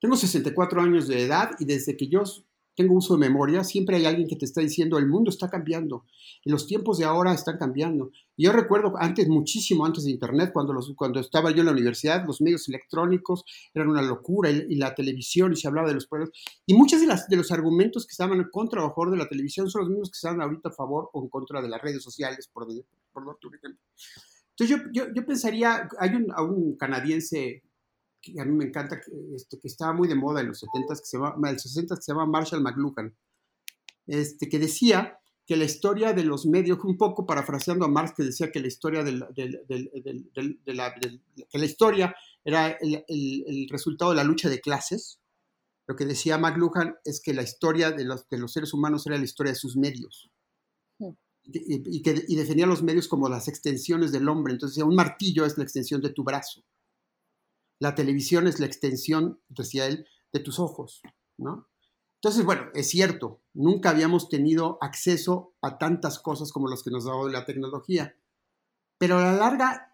tengo 0.00 0.16
64 0.16 0.80
años 0.80 1.08
de 1.08 1.22
edad 1.22 1.50
y 1.58 1.64
desde 1.64 1.96
que 1.96 2.08
yo 2.08 2.22
tengo 2.80 2.94
uso 2.94 3.12
de 3.12 3.20
memoria, 3.20 3.62
siempre 3.62 3.96
hay 3.96 4.06
alguien 4.06 4.26
que 4.26 4.36
te 4.36 4.46
está 4.46 4.62
diciendo, 4.62 4.96
el 4.96 5.06
mundo 5.06 5.28
está 5.28 5.50
cambiando, 5.50 6.06
y 6.42 6.50
los 6.50 6.66
tiempos 6.66 6.96
de 6.96 7.04
ahora 7.04 7.34
están 7.34 7.58
cambiando. 7.58 8.10
Y 8.36 8.44
yo 8.44 8.52
recuerdo 8.52 8.94
antes, 8.96 9.28
muchísimo 9.28 9.84
antes 9.84 10.04
de 10.04 10.12
Internet, 10.12 10.50
cuando, 10.54 10.72
los, 10.72 10.94
cuando 10.96 11.20
estaba 11.20 11.50
yo 11.50 11.60
en 11.60 11.66
la 11.66 11.72
universidad, 11.72 12.24
los 12.26 12.40
medios 12.40 12.66
electrónicos 12.70 13.44
eran 13.74 13.90
una 13.90 14.00
locura, 14.00 14.50
y, 14.50 14.76
la 14.76 14.94
televisión, 14.94 15.52
y 15.52 15.56
se 15.56 15.68
hablaba 15.68 15.88
de 15.88 15.94
los 15.94 16.06
problemas. 16.06 16.34
Y 16.64 16.72
muchos 16.72 17.02
de, 17.02 17.06
de 17.28 17.36
los 17.36 17.52
argumentos 17.52 18.06
que 18.06 18.12
estaban 18.12 18.38
en 18.38 18.48
contra 18.50 18.82
o 18.82 18.86
a 18.86 18.90
favor 18.90 19.10
de 19.10 19.18
la 19.18 19.28
televisión 19.28 19.68
son 19.68 19.82
los 19.82 19.90
mismos 19.90 20.10
que 20.10 20.16
están 20.16 20.40
ahorita 20.40 20.70
a 20.70 20.72
favor 20.72 21.10
o 21.12 21.22
en 21.22 21.28
contra 21.28 21.60
de 21.60 21.68
las 21.68 21.82
redes 21.82 22.02
sociales, 22.02 22.48
por, 22.50 22.66
por, 23.12 23.24
por 23.24 23.54
ejemplo. 23.54 23.78
Entonces 24.56 24.76
yo, 24.76 24.90
yo, 24.92 25.12
yo 25.14 25.26
pensaría, 25.26 25.86
hay 25.98 26.10
un, 26.14 26.32
un, 26.38 26.76
canadiense 26.76 27.62
que 28.20 28.40
a 28.40 28.44
mí 28.44 28.52
me 28.52 28.64
encanta, 28.64 29.00
que, 29.00 29.10
este, 29.34 29.58
que 29.58 29.68
estaba 29.68 29.92
muy 29.92 30.08
de 30.08 30.14
moda 30.14 30.40
en 30.40 30.48
los 30.48 30.60
70 30.60 30.94
que 30.94 31.04
se 31.04 31.18
llama, 31.18 31.50
el 31.50 31.58
60 31.58 31.96
que 31.96 32.02
se 32.02 32.12
llama 32.12 32.26
Marshall 32.26 32.62
McLuhan, 32.62 33.14
este, 34.06 34.48
que 34.48 34.58
decía 34.58 35.18
que 35.46 35.56
la 35.56 35.64
historia 35.64 36.12
de 36.12 36.24
los 36.24 36.46
medios, 36.46 36.78
un 36.84 36.96
poco 36.96 37.26
parafraseando 37.26 37.84
a 37.84 37.88
Marx, 37.88 38.12
que 38.16 38.22
decía 38.22 38.52
que 38.52 38.60
la 38.60 38.68
historia 38.68 39.02
de 39.02 39.12
la, 39.12 39.28
de 39.34 40.74
la, 40.74 40.94
que 40.94 41.58
la 41.58 41.64
historia 41.64 42.14
era 42.44 42.68
el, 42.80 43.04
el, 43.08 43.44
el, 43.46 43.68
resultado 43.68 44.12
de 44.12 44.16
la 44.16 44.24
lucha 44.24 44.48
de 44.48 44.60
clases, 44.60 45.18
lo 45.88 45.96
que 45.96 46.06
decía 46.06 46.38
McLuhan 46.38 46.94
es 47.04 47.20
que 47.20 47.34
la 47.34 47.42
historia 47.42 47.90
de 47.90 48.04
los, 48.04 48.28
de 48.28 48.38
los 48.38 48.52
seres 48.52 48.72
humanos 48.72 49.06
era 49.06 49.18
la 49.18 49.24
historia 49.24 49.52
de 49.52 49.58
sus 49.58 49.76
medios 49.76 50.30
y, 51.52 52.02
que, 52.02 52.24
y 52.28 52.36
definía 52.36 52.66
los 52.66 52.82
medios 52.82 53.08
como 53.08 53.28
las 53.28 53.48
extensiones 53.48 54.12
del 54.12 54.28
hombre. 54.28 54.52
Entonces 54.52 54.82
un 54.82 54.94
martillo 54.94 55.44
es 55.44 55.56
la 55.58 55.64
extensión 55.64 56.00
de 56.00 56.10
tu 56.10 56.22
brazo. 56.22 56.62
La 57.80 57.96
televisión 57.96 58.46
es 58.46 58.60
la 58.60 58.66
extensión, 58.66 59.40
decía 59.48 59.86
él, 59.86 60.06
de 60.32 60.38
tus 60.38 60.60
ojos, 60.60 61.02
¿no? 61.36 61.68
Entonces, 62.22 62.44
bueno, 62.44 62.66
es 62.74 62.90
cierto, 62.90 63.40
nunca 63.54 63.90
habíamos 63.90 64.28
tenido 64.28 64.78
acceso 64.82 65.54
a 65.62 65.78
tantas 65.78 66.18
cosas 66.18 66.52
como 66.52 66.68
las 66.68 66.82
que 66.82 66.90
nos 66.90 67.06
ha 67.06 67.10
dado 67.10 67.28
la 67.30 67.46
tecnología. 67.46 68.14
Pero 68.98 69.18
a 69.18 69.22
la 69.22 69.32
larga 69.32 69.90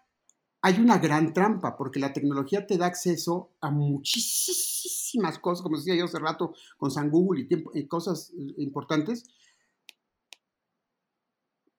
hay 0.61 0.79
una 0.79 0.97
gran 0.97 1.33
trampa, 1.33 1.77
porque 1.77 2.01
la 2.01 2.11
tecnología 2.11 2.67
te 2.67 2.77
da 2.77 2.87
acceso 2.87 3.53
a 3.61 3.71
muchísimas 3.71 5.39
cosas, 5.39 5.63
como 5.63 5.77
decía 5.77 5.95
yo 5.95 6.03
hace 6.03 6.19
rato 6.19 6.53
con 6.77 6.91
San 6.91 7.09
Google 7.09 7.47
y, 7.73 7.87
cosas 7.87 8.33
importantes, 8.57 9.23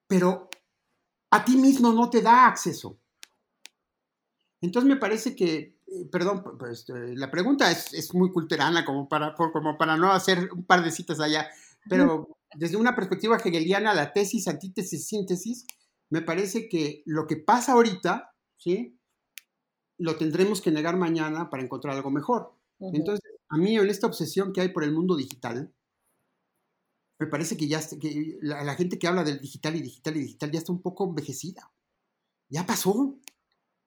pero 0.07 0.49
a 1.29 1.45
ti 1.45 1.55
mismo 1.57 1.93
no 1.93 2.09
te 2.09 2.23
da 2.23 2.47
acceso. 2.47 2.97
Entonces 4.61 4.89
me 4.89 4.97
parece 4.97 5.35
que, 5.35 5.55
eh, 5.57 5.78
perdón, 6.11 6.43
pues, 6.57 6.79
este, 6.79 7.15
la 7.15 7.31
pregunta 7.31 7.71
es, 7.71 8.13
muy 8.13 8.31
culturana 8.31 8.85
como 8.85 9.07
para, 9.07 9.33
como 9.33 9.77
para 9.77 9.97
no 9.97 10.11
hacer 10.11 10.49
un 10.53 10.63
par 10.63 10.83
de 10.83 10.91
citas 10.91 11.19
allá, 11.19 11.49
pero 11.89 12.27
desde 12.55 12.77
una 12.77 12.95
perspectiva 12.95 13.37
hegeliana, 13.37 13.93
la 13.93 14.13
tesis, 14.13 14.47
antítesis, 14.47 15.07
síntesis, 15.07 15.65
me 16.09 16.21
parece 16.21 16.67
que 16.67 17.03
lo 17.05 17.27
que 17.27 17.37
pasa 17.37 17.73
ahorita, 17.73 18.33
¿sí? 18.57 18.99
Lo 19.97 20.15
tendremos 20.15 20.61
que 20.61 20.71
negar 20.71 20.97
mañana 20.97 21.49
para 21.49 21.63
encontrar 21.63 21.95
algo 21.95 22.09
mejor. 22.09 22.53
Entonces, 22.79 23.23
a 23.49 23.57
mí 23.57 23.77
en 23.77 23.89
esta 23.89 24.07
obsesión 24.07 24.53
que 24.53 24.61
hay 24.61 24.69
por 24.69 24.83
el 24.83 24.93
mundo 24.93 25.15
digital, 25.15 25.73
me 27.19 27.27
parece 27.27 27.57
que 27.57 27.67
ya 27.67 27.81
que 27.99 28.37
la, 28.41 28.75
gente 28.75 28.97
que 28.97 29.07
habla 29.07 29.25
del 29.25 29.41
digital 29.41 29.75
y 29.75 29.81
digital 29.81 30.15
y 30.15 30.21
digital 30.21 30.51
ya 30.51 30.59
está 30.59 30.71
un 30.71 30.81
poco 30.81 31.05
envejecida. 31.05 31.69
Ya 32.47 32.65
pasó, 32.65 33.19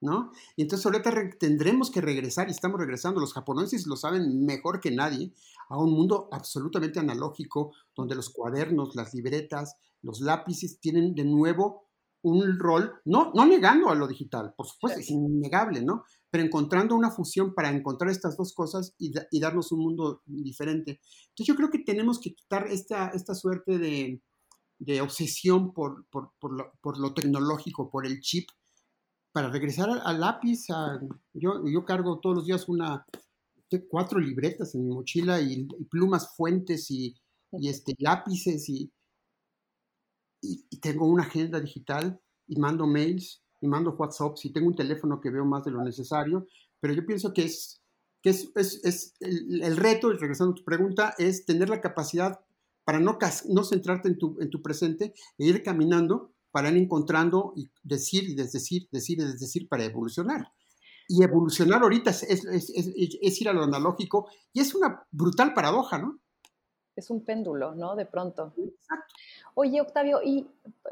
¿no? 0.03 0.33
Y 0.57 0.63
entonces 0.63 0.85
ahorita 0.85 1.13
tendremos 1.39 1.91
que 1.91 2.01
regresar 2.01 2.49
y 2.49 2.51
estamos 2.51 2.79
regresando. 2.79 3.21
Los 3.21 3.33
japoneses 3.33 3.87
lo 3.87 3.97
saben 3.97 4.45
mejor 4.45 4.81
que 4.81 4.91
nadie 4.91 5.33
a 5.71 5.79
un 5.79 5.93
mundo 5.93 6.29
absolutamente 6.33 7.01
analógico 7.01 7.73
donde 7.97 8.15
los 8.15 8.29
cuadernos, 8.31 8.95
las 8.95 9.15
libretas, 9.15 9.77
los 10.03 10.21
lápices 10.21 10.81
tienen 10.81 11.15
de 11.15 11.25
nuevo 11.25 11.89
un 12.23 12.59
rol, 12.59 12.93
no, 13.05 13.33
no 13.35 13.47
negando 13.47 13.91
a 13.91 13.97
lo 13.97 14.07
digital, 14.07 14.55
por 14.57 14.67
supuesto, 14.67 15.01
es 15.01 15.11
innegable, 15.11 15.83
¿no? 15.83 16.05
Pero 16.31 16.45
encontrando 16.45 16.95
una 16.95 17.11
fusión 17.11 17.53
para 17.53 17.71
encontrar 17.71 18.11
estas 18.11 18.37
dos 18.37 18.55
cosas 18.55 18.95
y, 18.99 19.13
darnos 19.41 19.73
un 19.73 19.81
mundo 19.81 20.23
diferente. 20.25 21.01
Entonces 21.31 21.47
yo 21.47 21.57
creo 21.57 21.71
que 21.71 21.81
tenemos 21.81 22.21
que 22.21 22.33
quitar 22.33 22.69
esta, 22.69 23.09
esta 23.09 23.35
suerte 23.35 23.79
de, 23.79 24.21
obsesión 25.01 25.73
por, 25.73 26.07
por, 26.11 26.99
lo, 26.99 27.15
tecnológico, 27.15 27.91
por 27.91 28.07
el 28.07 28.21
chip, 28.21 28.49
para 29.33 29.49
regresar 29.49 29.89
al, 29.91 30.21
lápiz, 30.21 30.67
yo, 31.33 31.85
cargo 31.87 32.21
todos 32.21 32.37
los 32.37 32.47
días 32.47 32.69
una, 32.69 33.07
cuatro 33.89 34.21
libretas 34.21 34.75
en 34.75 34.85
mi 34.85 34.95
mochila 34.95 35.41
y, 35.41 35.67
plumas 35.91 36.37
fuentes 36.37 36.91
y, 36.91 37.15
este, 37.53 37.95
lápices 37.99 38.69
y, 38.69 38.93
tengo 40.81 41.07
una 41.07 41.23
agenda 41.23 41.61
digital 41.61 42.21
y 42.49 42.59
mando 42.59 42.87
mails 42.87 43.43
y 43.61 43.69
mando 43.69 43.93
WhatsApps 43.93 44.45
y 44.45 44.53
tengo 44.53 44.67
un 44.67 44.75
teléfono 44.75 45.21
que 45.21 45.31
veo 45.31 45.45
más 45.45 45.65
de 45.65 45.71
lo 45.71 45.83
necesario, 45.85 46.49
pero 46.81 46.93
yo 46.93 47.07
pienso 47.07 47.33
que 47.33 47.45
es, 47.45 47.81
que 48.21 48.31
es, 48.31 49.15
el, 49.21 49.77
reto, 49.77 50.13
y 50.13 50.17
regresando 50.17 50.53
a 50.53 50.57
tu 50.57 50.65
pregunta, 50.65 51.15
es 51.17 51.47
tener 51.47 51.71
la 51.71 51.81
capacidad 51.81 52.41
para 52.85 52.99
no, 52.99 53.19
no 53.49 53.65
centrarte 53.65 54.09
en 54.09 54.19
tu, 54.19 54.37
en 54.41 54.51
tu 54.51 54.61
presente 54.61 55.15
e 55.39 55.47
ir 55.47 55.63
caminando 55.63 56.32
para 56.53 56.71
ir 56.71 56.77
encontrando 56.77 57.55
y 57.57 57.71
decir 57.83 58.25
y 58.29 58.35
desdecir, 58.35 58.89
decir 58.93 59.19
y 59.19 59.25
desdecir 59.25 59.69
para 59.69 59.85
evolucionar. 59.85 60.53
Y 61.09 61.25
evolucionar 61.25 61.83
ahorita 61.83 62.11
es, 62.11 62.23
es, 62.23 62.45
es, 62.45 63.41
ir 63.41 63.49
a 63.49 63.53
lo 63.53 63.65
analógico 63.65 64.29
y 64.53 64.61
es 64.61 64.75
una 64.75 65.05
brutal 65.11 65.53
paradoja, 65.53 65.99
¿no? 65.99 66.21
Es 66.95 67.11
un 67.11 67.25
péndulo, 67.25 67.75
¿no? 67.75 67.97
De 67.97 68.07
pronto. 68.07 68.53
Exacto. 68.57 69.15
Oye, 69.55 69.81
Octavio, 69.81 70.21
y 70.23 70.47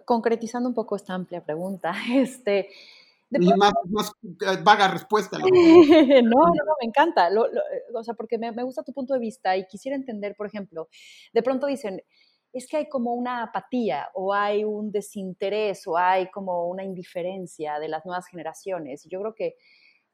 concretizando 0.05 0.69
un 0.69 0.75
poco 0.75 0.97
esta 0.97 1.15
amplia 1.15 1.45
pregunta, 1.45 1.93
este... 2.13 2.71
y 3.31 3.55
más, 3.55 3.73
más, 3.89 4.13
eh, 4.25 4.59
vaga 4.65 4.89
respuesta. 4.89 5.39
no, 5.39 5.47
no, 6.23 6.47
no, 6.47 6.75
me 6.81 6.87
encanta. 6.87 7.29
Eh, 7.29 7.95
o 7.95 8.03
sea, 8.03 8.15
porque 8.15 8.39
me, 8.39 8.51
me 8.53 8.65
gusta 8.65 8.83
tu 8.83 8.93
punto 8.93 9.15
de 9.15 9.21
vista 9.21 9.57
y 9.57 9.67
quisiera 9.67 9.95
entender, 9.95 10.35
por 10.37 10.47
ejemplo, 10.47 10.89
de 11.33 11.43
pronto 11.43 11.67
dicen, 11.67 12.03
es 12.53 12.67
que 12.67 12.79
hay 12.79 12.89
como 12.89 13.15
una 13.15 13.43
apatía 13.43 14.09
o 14.15 14.35
hay 14.35 14.65
un 14.65 14.91
desinterés 14.91 15.87
o 15.87 15.97
hay 15.97 16.31
como 16.31 16.69
una 16.69 16.85
indiferencia 16.85 17.79
de 17.79 17.89
las 17.89 18.05
nuevas 18.05 18.27
generaciones. 18.27 19.05
Yo 19.09 19.21
creo 19.21 19.35
que 19.35 19.57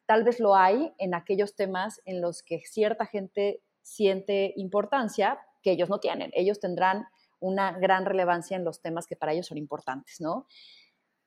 tal 0.05 0.22
vez 0.22 0.39
lo 0.39 0.55
hay 0.55 0.93
en 0.99 1.14
aquellos 1.14 1.55
temas 1.57 2.01
en 2.05 2.20
los 2.20 2.43
que 2.43 2.61
cierta 2.61 3.07
gente 3.07 3.62
siente 3.82 4.53
importancia 4.57 5.41
que 5.62 5.72
ellos 5.72 5.89
no 5.89 5.99
tienen. 5.99 6.30
Ellos 6.34 6.61
tendrán 6.61 7.07
una 7.41 7.72
gran 7.72 8.05
relevancia 8.05 8.57
en 8.57 8.64
los 8.64 8.80
temas 8.80 9.07
que 9.07 9.16
para 9.16 9.32
ellos 9.32 9.47
son 9.47 9.59
importantes, 9.59 10.20
¿no? 10.20 10.47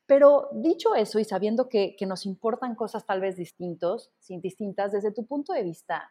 Pero 0.05 0.49
dicho 0.53 0.95
eso 0.95 1.19
y 1.19 1.23
sabiendo 1.23 1.69
que, 1.69 1.95
nos 2.07 2.25
importan 2.25 2.73
cosas 2.75 3.05
tal 3.05 3.21
vez 3.21 3.35
distintos, 3.35 4.11
distintas, 4.27 4.91
desde 4.91 5.11
tu 5.11 5.27
punto 5.27 5.53
de 5.53 5.63
vista, 5.63 6.09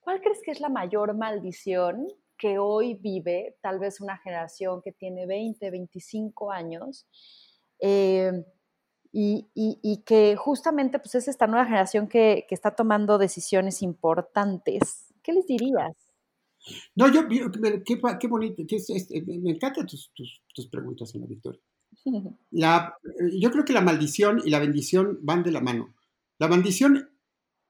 ¿cuál 0.00 0.22
crees 0.22 0.40
que 0.42 0.52
es 0.52 0.60
la 0.60 0.70
mayor 0.70 1.14
maldición 1.14 2.08
que 2.38 2.58
hoy 2.58 2.94
vive 2.94 3.56
tal 3.62 3.78
vez 3.78 4.00
una 4.00 4.18
generación 4.18 4.80
que 4.82 4.92
tiene 4.92 5.26
20, 5.26 5.70
25 5.70 6.52
años 6.52 7.06
eh, 7.80 8.44
y, 9.12 10.02
que 10.04 10.36
justamente 10.36 10.98
pues, 10.98 11.14
es 11.14 11.28
esta 11.28 11.46
nueva 11.46 11.64
generación 11.64 12.06
que, 12.06 12.46
está 12.50 12.74
tomando 12.74 13.16
decisiones 13.16 13.82
importantes. 13.82 15.14
¿Qué 15.22 15.32
les 15.32 15.46
dirías? 15.46 15.92
No, 16.94 17.10
yo, 17.10 17.26
qué, 17.28 18.28
bonito, 18.28 18.62
me 19.26 19.50
encantan 19.50 19.86
tus, 19.86 20.10
preguntas, 20.70 21.14
Ana 21.14 21.26
Victoria. 21.26 21.60
yo 23.40 23.50
creo 23.50 23.64
que 23.64 23.72
la 23.72 23.80
maldición 23.80 24.42
y 24.44 24.50
la 24.50 24.58
bendición 24.58 25.18
van 25.22 25.42
de 25.42 25.52
la 25.52 25.60
mano. 25.60 25.94
La 26.38 26.48
maldición 26.48 27.08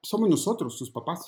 somos 0.01 0.29
nosotros, 0.29 0.77
sus 0.77 0.91
papás. 0.91 1.23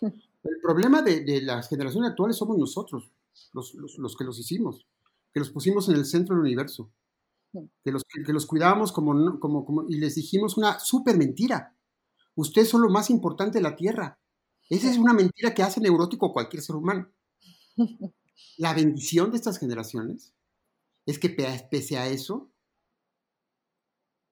El 0.44 0.60
problema 0.60 1.02
de, 1.02 1.40
las 1.42 1.68
generaciones 1.68 2.10
actuales 2.10 2.36
somos 2.36 2.58
nosotros, 2.58 3.12
los, 3.52 4.16
que 4.16 4.24
los 4.24 4.38
hicimos, 4.38 4.86
que 5.32 5.40
los 5.40 5.50
pusimos 5.50 5.88
en 5.88 5.96
el 5.96 6.04
centro 6.04 6.34
del 6.34 6.44
universo, 6.44 6.90
que 7.52 7.92
los, 7.92 8.02
que, 8.04 8.32
los 8.32 8.46
cuidábamos 8.46 8.92
como, 8.92 9.38
como, 9.38 9.64
como, 9.64 9.88
y 9.88 9.98
les 9.98 10.14
dijimos 10.14 10.56
una 10.56 10.78
súper 10.78 11.16
mentira. 11.16 11.76
Ustedes 12.34 12.68
son 12.68 12.82
lo 12.82 12.88
más 12.88 13.10
importante 13.10 13.58
de 13.58 13.62
la 13.62 13.76
Tierra. 13.76 14.18
Esa 14.68 14.90
es 14.90 14.98
una 14.98 15.12
mentira 15.12 15.54
que 15.54 15.62
hace 15.62 15.80
neurótico 15.80 16.32
cualquier 16.32 16.62
ser 16.62 16.76
humano. 16.76 17.10
La 18.56 18.74
bendición 18.74 19.30
de 19.30 19.36
estas 19.36 19.58
generaciones 19.58 20.34
es 21.06 21.18
que 21.18 21.30
pese 21.30 21.98
a 21.98 22.08
eso, 22.08 22.50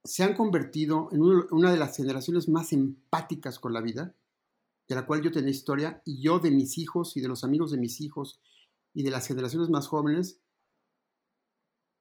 se 0.05 0.23
han 0.23 0.35
convertido 0.35 1.09
en 1.13 1.23
una 1.23 1.71
de 1.71 1.79
las 1.79 1.97
generaciones 1.97 2.49
más 2.49 2.73
empáticas 2.73 3.59
con 3.59 3.73
la 3.73 3.81
vida, 3.81 4.15
de 4.91 4.97
la 4.97 5.07
cual 5.07 5.23
yo 5.23 5.31
tenía 5.31 5.53
historia, 5.53 6.03
y 6.05 6.21
yo 6.21 6.41
de 6.41 6.51
mis 6.51 6.77
hijos 6.77 7.17
y 7.17 7.21
de 7.21 7.29
los 7.29 7.45
amigos 7.45 7.71
de 7.71 7.79
mis 7.79 8.01
hijos 8.01 8.41
y 8.93 9.05
de 9.05 9.13
las 9.13 9.29
generaciones 9.29 9.71
más 9.71 9.87
jóvenes, 9.87 10.41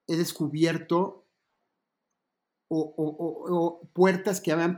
he 0.07 0.17
descubierto 0.17 1.27
o, 2.67 3.87
puertas 3.93 4.41
que 4.41 4.51
habían 4.51 4.75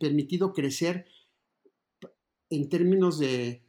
permitido 0.00 0.52
crecer 0.52 1.06
en 2.50 2.68
términos 2.68 3.20
de, 3.20 3.62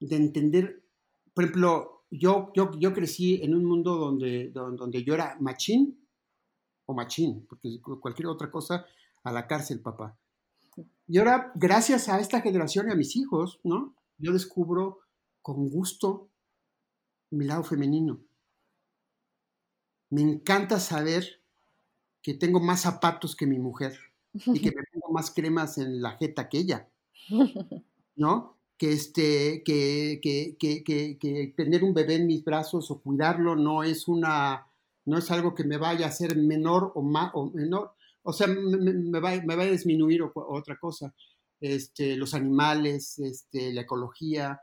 entender, 0.00 0.84
por 1.32 1.44
ejemplo, 1.44 2.04
yo, 2.10 2.52
yo, 2.54 2.70
yo 2.78 2.92
crecí 2.92 3.42
en 3.42 3.54
un 3.54 3.64
mundo 3.64 3.96
donde, 3.96 4.50
donde 4.50 5.02
yo 5.02 5.14
era 5.14 5.38
machín 5.40 6.06
o 6.84 6.92
machín, 6.92 7.46
porque 7.48 7.80
cualquier 7.80 8.26
otra 8.26 8.50
cosa, 8.50 8.84
a 9.24 9.32
la 9.32 9.46
cárcel, 9.46 9.80
papá. 9.80 10.18
Y 11.08 11.18
ahora, 11.18 11.52
gracias 11.54 12.08
a 12.08 12.20
esta 12.20 12.40
generación 12.40 12.88
y 12.88 12.92
a 12.92 12.96
mis 12.96 13.16
hijos, 13.16 13.60
¿no? 13.64 13.94
Yo 14.18 14.32
descubro 14.32 15.00
con 15.42 15.68
gusto 15.68 16.28
mi 17.30 17.44
lado 17.44 17.64
femenino. 17.64 18.20
Me 20.10 20.22
encanta 20.22 20.78
saber 20.78 21.40
que 22.22 22.34
tengo 22.34 22.60
más 22.60 22.82
zapatos 22.82 23.34
que 23.34 23.46
mi 23.46 23.58
mujer 23.58 23.98
y 24.32 24.60
que 24.60 24.70
me 24.76 24.84
pongo 24.92 25.12
más 25.12 25.30
cremas 25.30 25.78
en 25.78 26.00
la 26.00 26.12
jeta 26.12 26.48
que 26.48 26.58
ella, 26.58 26.88
¿no? 28.16 28.56
Que, 28.76 28.92
este, 28.92 29.62
que, 29.64 30.20
que, 30.22 30.56
que, 30.58 31.54
tener 31.56 31.84
un 31.84 31.94
bebé 31.94 32.16
en 32.16 32.26
mis 32.26 32.44
brazos 32.44 32.90
o 32.90 33.00
cuidarlo 33.00 33.54
no 33.54 33.84
es, 33.84 34.08
una, 34.08 34.66
no 35.04 35.18
es 35.18 35.30
algo 35.30 35.54
que 35.54 35.64
me 35.64 35.76
vaya 35.76 36.06
a 36.06 36.08
hacer 36.08 36.36
menor 36.36 36.92
o, 36.94 37.02
más, 37.02 37.30
o 37.34 37.50
menor, 37.50 37.94
o 38.22 38.32
sea, 38.32 38.46
me, 38.46 39.20
va, 39.20 39.30
a 39.30 39.66
disminuir 39.66 40.22
otra 40.34 40.76
cosa. 40.78 41.14
Este, 41.60 42.16
los 42.16 42.34
animales, 42.34 43.18
este, 43.18 43.72
la 43.72 43.82
ecología. 43.82 44.60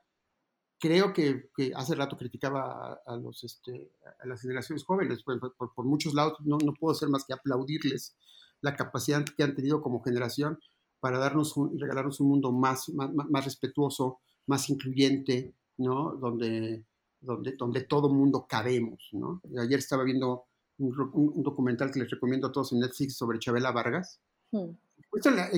Creo 0.79 1.13
que, 1.13 1.49
hace 1.75 1.95
rato 1.95 2.17
criticaba 2.17 3.01
a, 3.05 3.21
este, 3.43 3.91
las 4.23 4.41
generaciones 4.41 4.83
jóvenes, 4.85 5.23
pues, 5.25 5.39
por, 5.57 5.85
muchos 5.85 6.13
lados 6.13 6.37
no, 6.45 6.57
puedo 6.79 6.93
hacer 6.93 7.09
más 7.09 7.25
que 7.25 7.33
aplaudirles 7.33 8.15
la 8.61 8.75
capacidad 8.75 9.23
que 9.25 9.43
han 9.43 9.55
tenido 9.55 9.81
como 9.81 10.01
generación 10.01 10.59
para 10.99 11.19
darnos 11.19 11.55
y 11.73 11.77
regalarnos 11.77 12.19
un 12.19 12.29
mundo 12.29 12.51
más, 12.51 12.89
más, 12.89 13.45
respetuoso, 13.45 14.19
más 14.47 14.69
incluyente, 14.69 15.53
¿no? 15.77 16.15
Donde, 16.15 16.85
donde, 17.21 17.55
donde 17.57 17.81
todo 17.83 18.09
mundo 18.09 18.45
cabemos. 18.47 19.09
Ayer 19.57 19.79
estaba 19.79 20.03
viendo 20.03 20.48
un, 20.79 21.43
documental 21.43 21.91
que 21.91 21.99
les 21.99 22.09
recomiendo 22.09 22.47
a 22.47 22.51
todos 22.51 22.71
en 22.71 22.79
Netflix 22.79 23.15
sobre 23.15 23.39
Chabela 23.39 23.71
Vargas. 23.71 24.19
Hmm. 24.51 24.71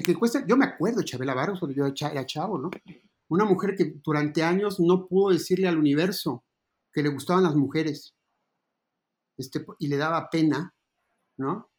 que 0.03 0.15
cuesta, 0.15 0.45
yo 0.45 0.57
me 0.57 0.65
acuerdo 0.65 0.99
de 0.99 1.05
Chabela 1.05 1.33
Vargas 1.33 1.59
cuando 1.59 1.75
yo 1.75 1.85
era 1.85 2.25
chavo, 2.25 2.57
¿no? 2.57 2.69
Una 3.29 3.45
mujer 3.45 3.75
que 3.75 3.95
durante 4.03 4.43
años 4.43 4.79
no 4.79 5.07
pudo 5.07 5.31
decirle 5.31 5.67
al 5.67 5.77
universo 5.77 6.43
que 6.91 7.01
le 7.01 7.09
gustaban 7.09 7.43
las 7.43 7.55
mujeres. 7.55 8.13
Este, 9.37 9.65
y 9.79 9.87
le 9.87 9.97
daba 9.97 10.29
pena, 10.29 10.73
¿no? 11.37 11.69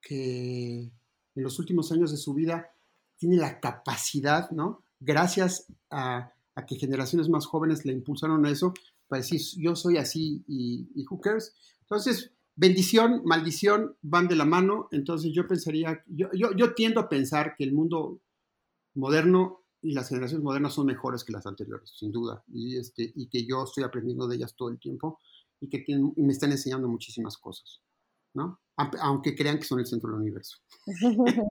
Que 0.00 0.80
en 0.80 1.42
los 1.42 1.58
últimos 1.58 1.92
años 1.92 2.10
de 2.10 2.16
su 2.16 2.34
vida 2.34 2.70
tiene 3.16 3.36
la 3.36 3.60
capacidad, 3.60 4.50
¿no? 4.50 4.82
Gracias 4.98 5.66
a, 5.90 6.32
a 6.54 6.66
que 6.66 6.76
generaciones 6.76 7.28
más 7.28 7.46
jóvenes 7.46 7.84
le 7.84 7.92
impulsaron 7.92 8.44
a 8.44 8.50
eso, 8.50 8.74
para 9.08 9.22
decir, 9.22 9.40
yo 9.58 9.76
soy 9.76 9.96
así 9.96 10.44
y, 10.48 10.88
y 10.94 11.06
who 11.08 11.20
cares, 11.20 11.54
entonces, 11.84 12.32
bendición, 12.56 13.22
maldición 13.24 13.96
van 14.02 14.28
de 14.28 14.36
la 14.36 14.44
mano, 14.44 14.88
entonces 14.90 15.32
yo 15.32 15.46
pensaría, 15.46 16.02
yo, 16.06 16.28
yo, 16.32 16.74
tiendo 16.74 17.00
a 17.00 17.08
pensar 17.08 17.54
que 17.56 17.64
el 17.64 17.72
mundo 17.72 18.20
moderno 18.94 19.64
y 19.82 19.92
las 19.92 20.08
generaciones 20.08 20.42
modernas 20.42 20.72
son 20.72 20.86
mejores 20.86 21.24
que 21.24 21.32
las 21.32 21.46
anteriores, 21.46 21.92
sin 21.94 22.10
duda, 22.10 22.42
y, 22.48 22.78
este, 22.78 23.12
y 23.14 23.28
que 23.28 23.44
yo 23.46 23.64
estoy 23.64 23.84
aprendiendo 23.84 24.26
de 24.26 24.36
ellas 24.36 24.54
todo 24.56 24.70
el 24.70 24.78
tiempo 24.78 25.20
y 25.60 25.68
que 25.68 25.84
me 26.16 26.32
están 26.32 26.52
enseñando 26.52 26.88
muchísimas 26.88 27.36
cosas, 27.36 27.82
¿no? 28.32 28.60
Aunque 28.76 29.34
crean 29.36 29.58
que 29.58 29.64
son 29.64 29.80
el 29.80 29.86
centro 29.86 30.10
del 30.10 30.20
universo. 30.20 30.58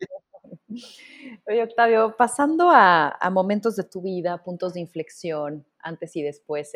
Oye, 1.47 1.63
Octavio, 1.63 2.15
pasando 2.17 2.71
a, 2.71 3.09
a, 3.09 3.29
momentos 3.29 3.75
de 3.75 3.83
tu 3.83 4.01
vida, 4.01 4.43
puntos 4.43 4.73
de 4.73 4.79
inflexión, 4.79 5.65
antes 5.79 6.15
y 6.15 6.23
después, 6.23 6.71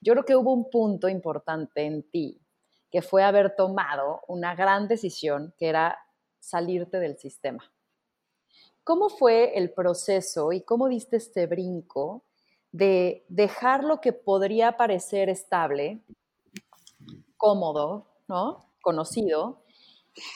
yo 0.00 0.14
creo 0.14 0.24
que 0.24 0.36
hubo 0.36 0.52
un 0.52 0.70
punto 0.70 1.08
importante 1.08 1.82
en 1.82 2.02
ti 2.10 2.42
que 2.92 3.02
fue 3.02 3.24
haber 3.24 3.56
tomado 3.56 4.20
una 4.28 4.54
gran 4.54 4.86
decisión 4.86 5.54
que 5.58 5.68
era 5.68 5.98
salirte 6.38 7.00
del 7.00 7.18
sistema. 7.18 7.72
¿Cómo 8.84 9.08
fue 9.08 9.56
el 9.58 9.72
proceso 9.72 10.52
y 10.52 10.62
cómo 10.62 10.88
diste 10.88 11.16
este 11.16 11.46
brinco 11.46 12.24
de 12.70 13.24
dejar 13.28 13.82
lo 13.82 14.00
que 14.00 14.12
podría 14.12 14.76
parecer 14.76 15.30
estable, 15.30 16.02
cómodo, 17.36 18.06
¿no? 18.28 18.68
conocido, 18.82 19.62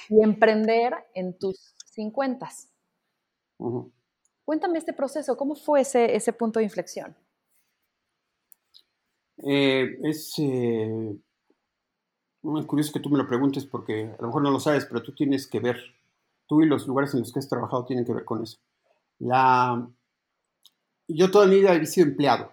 y 0.09 0.23
emprender 0.23 0.95
en 1.15 1.39
tus 1.39 1.75
50. 1.93 2.49
Cuéntame 4.45 4.79
este 4.79 4.93
proceso, 4.93 5.37
¿cómo 5.37 5.57
fue 5.57 5.83
ese, 5.83 6.15
ese 6.15 6.33
punto 6.33 6.59
de 6.61 6.65
inflexión? 6.65 7.17
Eh, 9.45 9.99
es 10.05 10.33
eh, 10.39 11.19
muy 12.51 12.64
curioso 12.66 12.92
que 12.92 13.01
tú 13.01 13.11
me 13.11 13.18
lo 13.18 13.26
preguntes 13.26 13.64
porque 13.64 14.14
a 14.18 14.22
lo 14.22 14.28
mejor 14.28 14.42
no 14.42 14.51
lo 14.51 14.61
sabes, 14.61 14.86
pero 14.86 15.03
tú 15.03 15.12
tienes 15.12 15.47
que 15.47 15.61
ver, 15.61 15.76
tú 16.47 16.62
y 16.62 16.66
los 16.66 16.86
lugares 16.86 17.14
en 17.14 17.20
los 17.20 17.32
que 17.32 17.38
has 17.38 17.49
trabajado 17.49 17.84
tienen 17.84 18.05
que 18.05 18.12
ver 18.12 18.24
con 18.24 18.42
eso. 18.42 18.59
La, 19.18 19.88
yo 21.09 21.30
toda 21.30 21.47
mi 21.47 21.57
vida 21.57 21.74
he 21.74 21.86
sido 21.86 22.07
empleado. 22.07 22.53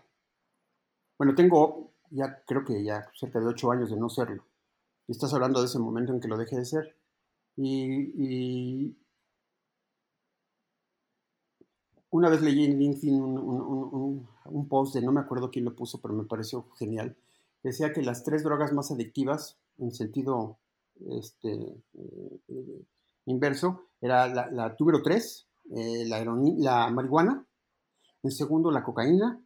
Bueno, 1.17 1.35
tengo 1.35 1.93
ya 2.13 2.43
creo 2.45 2.63
que 2.63 2.83
ya 2.83 3.09
cerca 3.15 3.39
de 3.39 3.47
ocho 3.47 3.71
años 3.71 3.89
de 3.89 3.97
no 3.97 4.09
serlo. 4.09 4.43
Y 5.07 5.11
estás 5.11 5.33
hablando 5.33 5.59
de 5.59 5.65
ese 5.65 5.79
momento 5.79 6.13
en 6.13 6.19
que 6.19 6.27
lo 6.27 6.37
dejé 6.37 6.57
de 6.57 6.65
ser. 6.65 6.95
Y, 7.57 8.95
una 12.09 12.29
vez 12.29 12.41
leí 12.41 12.65
en 12.65 12.77
LinkedIn 12.77 13.21
un, 13.21 14.67
post 14.69 14.93
de 14.93 15.01
no 15.01 15.11
me 15.11 15.19
acuerdo 15.19 15.49
quién 15.49 15.65
lo 15.65 15.75
puso, 15.75 15.99
pero 15.99 16.13
me 16.13 16.23
pareció 16.23 16.69
genial. 16.77 17.15
Decía 17.63 17.91
que 17.91 18.03
las 18.03 18.23
tres 18.23 18.43
drogas 18.43 18.71
más 18.71 18.91
adictivas, 18.91 19.57
en 19.77 19.91
sentido 19.91 20.59
este, 21.09 21.51
eh, 21.51 22.85
inverso, 23.25 23.89
era 24.01 24.27
la, 24.27 24.49
la 24.51 24.75
número 24.79 25.01
tres, 25.01 25.47
eh, 25.75 26.05
la, 26.07 26.23
la 26.23 26.89
marihuana, 26.89 27.45
en 28.21 28.31
segundo 28.31 28.71
la 28.71 28.83
cocaína, 28.83 29.41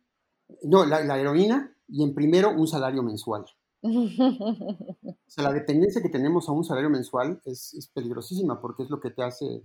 no, 0.63 0.85
la, 0.85 1.03
la 1.03 1.19
heroína, 1.19 1.75
y 1.87 2.03
en 2.03 2.13
primero 2.13 2.51
un 2.51 2.67
salario 2.67 3.03
mensual. 3.03 3.45
o 3.81 4.09
sea, 5.27 5.43
la 5.43 5.53
dependencia 5.53 6.01
que 6.01 6.09
tenemos 6.09 6.49
a 6.49 6.51
un 6.51 6.63
salario 6.63 6.89
mensual 6.89 7.41
es, 7.45 7.73
es 7.73 7.87
peligrosísima 7.87 8.59
porque 8.59 8.83
es 8.83 8.89
lo 8.89 8.99
que 8.99 9.11
te 9.11 9.23
hace 9.23 9.63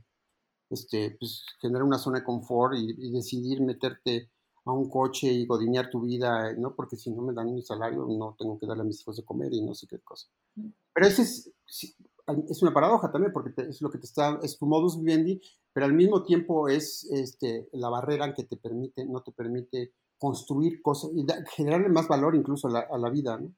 este, 0.73 1.17
pues, 1.19 1.45
generar 1.61 1.83
una 1.83 1.99
zona 1.99 2.21
de 2.21 2.25
confort 2.25 2.75
y, 2.77 3.11
decidir 3.11 3.61
meterte 3.61 4.31
a 4.65 4.73
un 4.73 4.89
coche 4.89 5.27
y 5.27 5.47
godinear 5.47 5.91
tu 5.91 6.03
vida, 6.03 6.53
¿no? 6.55 6.75
Porque 6.75 6.97
si 6.97 7.11
no 7.11 7.23
me 7.23 7.33
dan 7.33 7.53
mi 7.55 7.63
salario, 7.63 8.07
no 8.07 8.37
tengo 8.39 8.59
que 8.59 8.67
darle 8.67 8.83
a 8.83 8.87
mis 8.87 9.01
hijos 9.01 9.17
de 9.17 9.25
comer 9.25 9.53
y 9.53 9.63
no 9.63 9.75
sé 9.75 9.87
qué 9.87 9.99
cosa. 10.01 10.29
Mm. 10.55 10.69
Pero 10.95 11.07
ese 11.07 11.23
es, 11.23 11.53
es 12.49 12.63
una 12.63 12.73
paradoja 12.73 13.11
también, 13.11 13.33
porque 13.33 13.53
es 13.63 13.83
lo 13.83 13.91
que 13.91 13.99
te 13.99 14.07
está, 14.07 14.39
es 14.43 14.59
tu 14.59 14.67
modus 14.67 15.01
vivendi, 15.01 15.41
pero 15.73 15.87
al 15.87 15.95
mismo 15.95 16.23
tiempo 16.23 16.69
es 16.69 17.05
este, 17.11 17.69
la 17.73 17.89
barrera 17.89 18.35
que 18.35 18.45
te 18.45 18.57
permite, 18.57 19.05
no 19.07 19.23
te 19.23 19.33
permite 19.33 19.93
construir 20.19 20.81
cosas 20.83 21.11
y 21.15 21.27
generarle 21.57 21.89
más 21.89 22.07
valor 22.07 22.37
incluso 22.37 22.69
a 22.69 22.99
la, 22.99 23.11
vida. 23.11 23.39
¿no? 23.39 23.53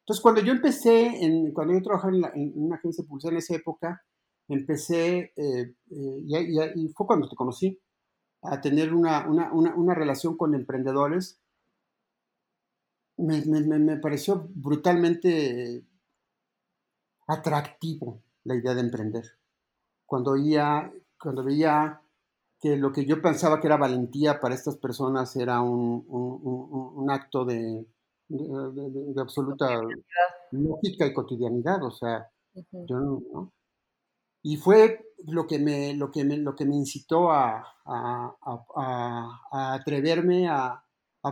Entonces, 0.00 0.22
cuando 0.22 0.42
yo 0.42 0.52
empecé, 0.52 1.24
en, 1.24 1.52
cuando 1.52 1.74
yo 1.74 1.82
trabajaba 1.82 2.12
en, 2.34 2.52
una 2.54 2.76
agencia 2.76 3.02
de 3.02 3.08
publicidad 3.08 3.32
en 3.32 3.38
esa 3.38 3.54
época, 3.54 4.02
empecé, 4.48 5.32
eh, 5.36 5.74
eh, 5.90 6.72
y, 6.74 6.88
fue 6.88 7.06
cuando 7.06 7.28
te 7.28 7.36
conocí, 7.36 7.78
a 8.42 8.60
tener 8.60 8.94
una, 8.94 9.26
una, 9.28 9.52
una, 9.52 9.94
relación 9.94 10.36
con 10.36 10.54
emprendedores. 10.54 11.40
Me, 13.16 13.44
me, 13.44 13.60
me, 13.62 13.96
pareció 13.96 14.48
brutalmente 14.54 15.84
atractivo 17.26 18.22
la 18.44 18.54
idea 18.54 18.74
de 18.74 18.80
emprender. 18.80 19.24
Cuando 20.06 20.32
veía, 20.32 20.92
cuando 21.20 21.42
veía 21.42 22.00
que 22.60 22.76
lo 22.76 22.92
que 22.92 23.04
yo 23.04 23.20
pensaba 23.20 23.60
que 23.60 23.66
era 23.66 23.76
valentía 23.76 24.40
para 24.40 24.54
estas 24.54 24.76
personas 24.76 25.34
era 25.36 25.60
un, 25.60 26.04
un, 26.08 27.10
acto 27.10 27.44
de, 27.44 27.86
de, 28.28 29.20
absoluta 29.20 29.80
lógica 30.52 31.06
y 31.06 31.12
cotidianidad, 31.14 31.82
o 31.84 31.90
sea, 31.90 32.30
yo 32.72 32.98
no, 32.98 33.52
Y 34.42 34.56
fue 34.56 35.07
lo 35.32 35.46
que 35.46 35.58
me, 35.58 35.94
lo 35.94 36.10
que 36.10 36.24
me, 36.24 36.36
lo 36.36 36.54
que 36.54 36.64
me 36.64 36.76
incitó 36.76 37.30
a, 37.30 37.64
a, 37.84 38.36
a, 38.76 39.74
atreverme 39.74 40.48
a, 40.48 40.84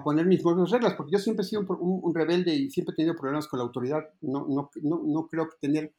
poner 0.04 0.26
mis 0.26 0.42
propias 0.42 0.70
reglas, 0.70 0.94
porque 0.94 1.12
yo 1.12 1.18
siempre 1.18 1.42
he 1.42 1.48
sido 1.48 1.62
un, 1.62 2.14
rebelde 2.14 2.54
y 2.54 2.70
siempre 2.70 2.92
he 2.92 2.96
tenido 2.96 3.16
problemas 3.16 3.48
con 3.48 3.58
la 3.58 3.64
autoridad. 3.64 4.02
No, 4.20 4.46
no, 4.46 4.70
no, 4.82 5.02
no 5.06 5.26
creo 5.26 5.48
tener 5.58 5.94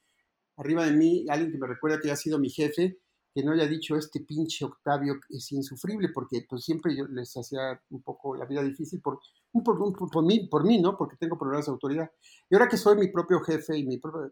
arriba 0.58 0.86
de 0.86 0.92
mí 0.92 1.26
alguien 1.30 1.52
que 1.52 1.58
me 1.58 1.66
recuerda 1.68 2.00
que 2.00 2.12
ha 2.12 2.16
sido 2.16 2.38
mi 2.38 2.50
jefe 2.50 3.00
que 3.38 3.44
no 3.44 3.52
haya 3.52 3.68
dicho 3.68 3.96
este 3.96 4.22
pinche 4.22 4.66
Octavio 4.66 5.20
es 5.30 5.52
insufrible, 5.52 6.10
porque 6.10 6.44
pues 6.50 6.64
siempre 6.64 6.96
yo 6.96 7.06
les 7.06 7.38
hacía 7.38 7.80
un 7.92 8.02
poco 8.02 8.36
la 8.36 8.46
vida 8.46 8.64
difícil 8.64 9.00
por, 9.00 9.20
por, 9.64 9.78
por, 10.10 10.26
mí, 10.26 10.48
por 10.48 10.66
mí, 10.66 10.82
¿no? 10.82 10.98
Porque 10.98 11.18
tengo 11.18 11.38
problemas 11.38 11.68
de 11.68 11.72
autoridad. 11.72 12.10
Y 12.50 12.56
ahora 12.56 12.68
que 12.68 12.78
soy 12.78 12.98
mi 12.98 13.10
propio 13.10 13.40
jefe 13.42 13.78
y 13.78 13.86
mi 13.86 14.00
propio, 14.00 14.32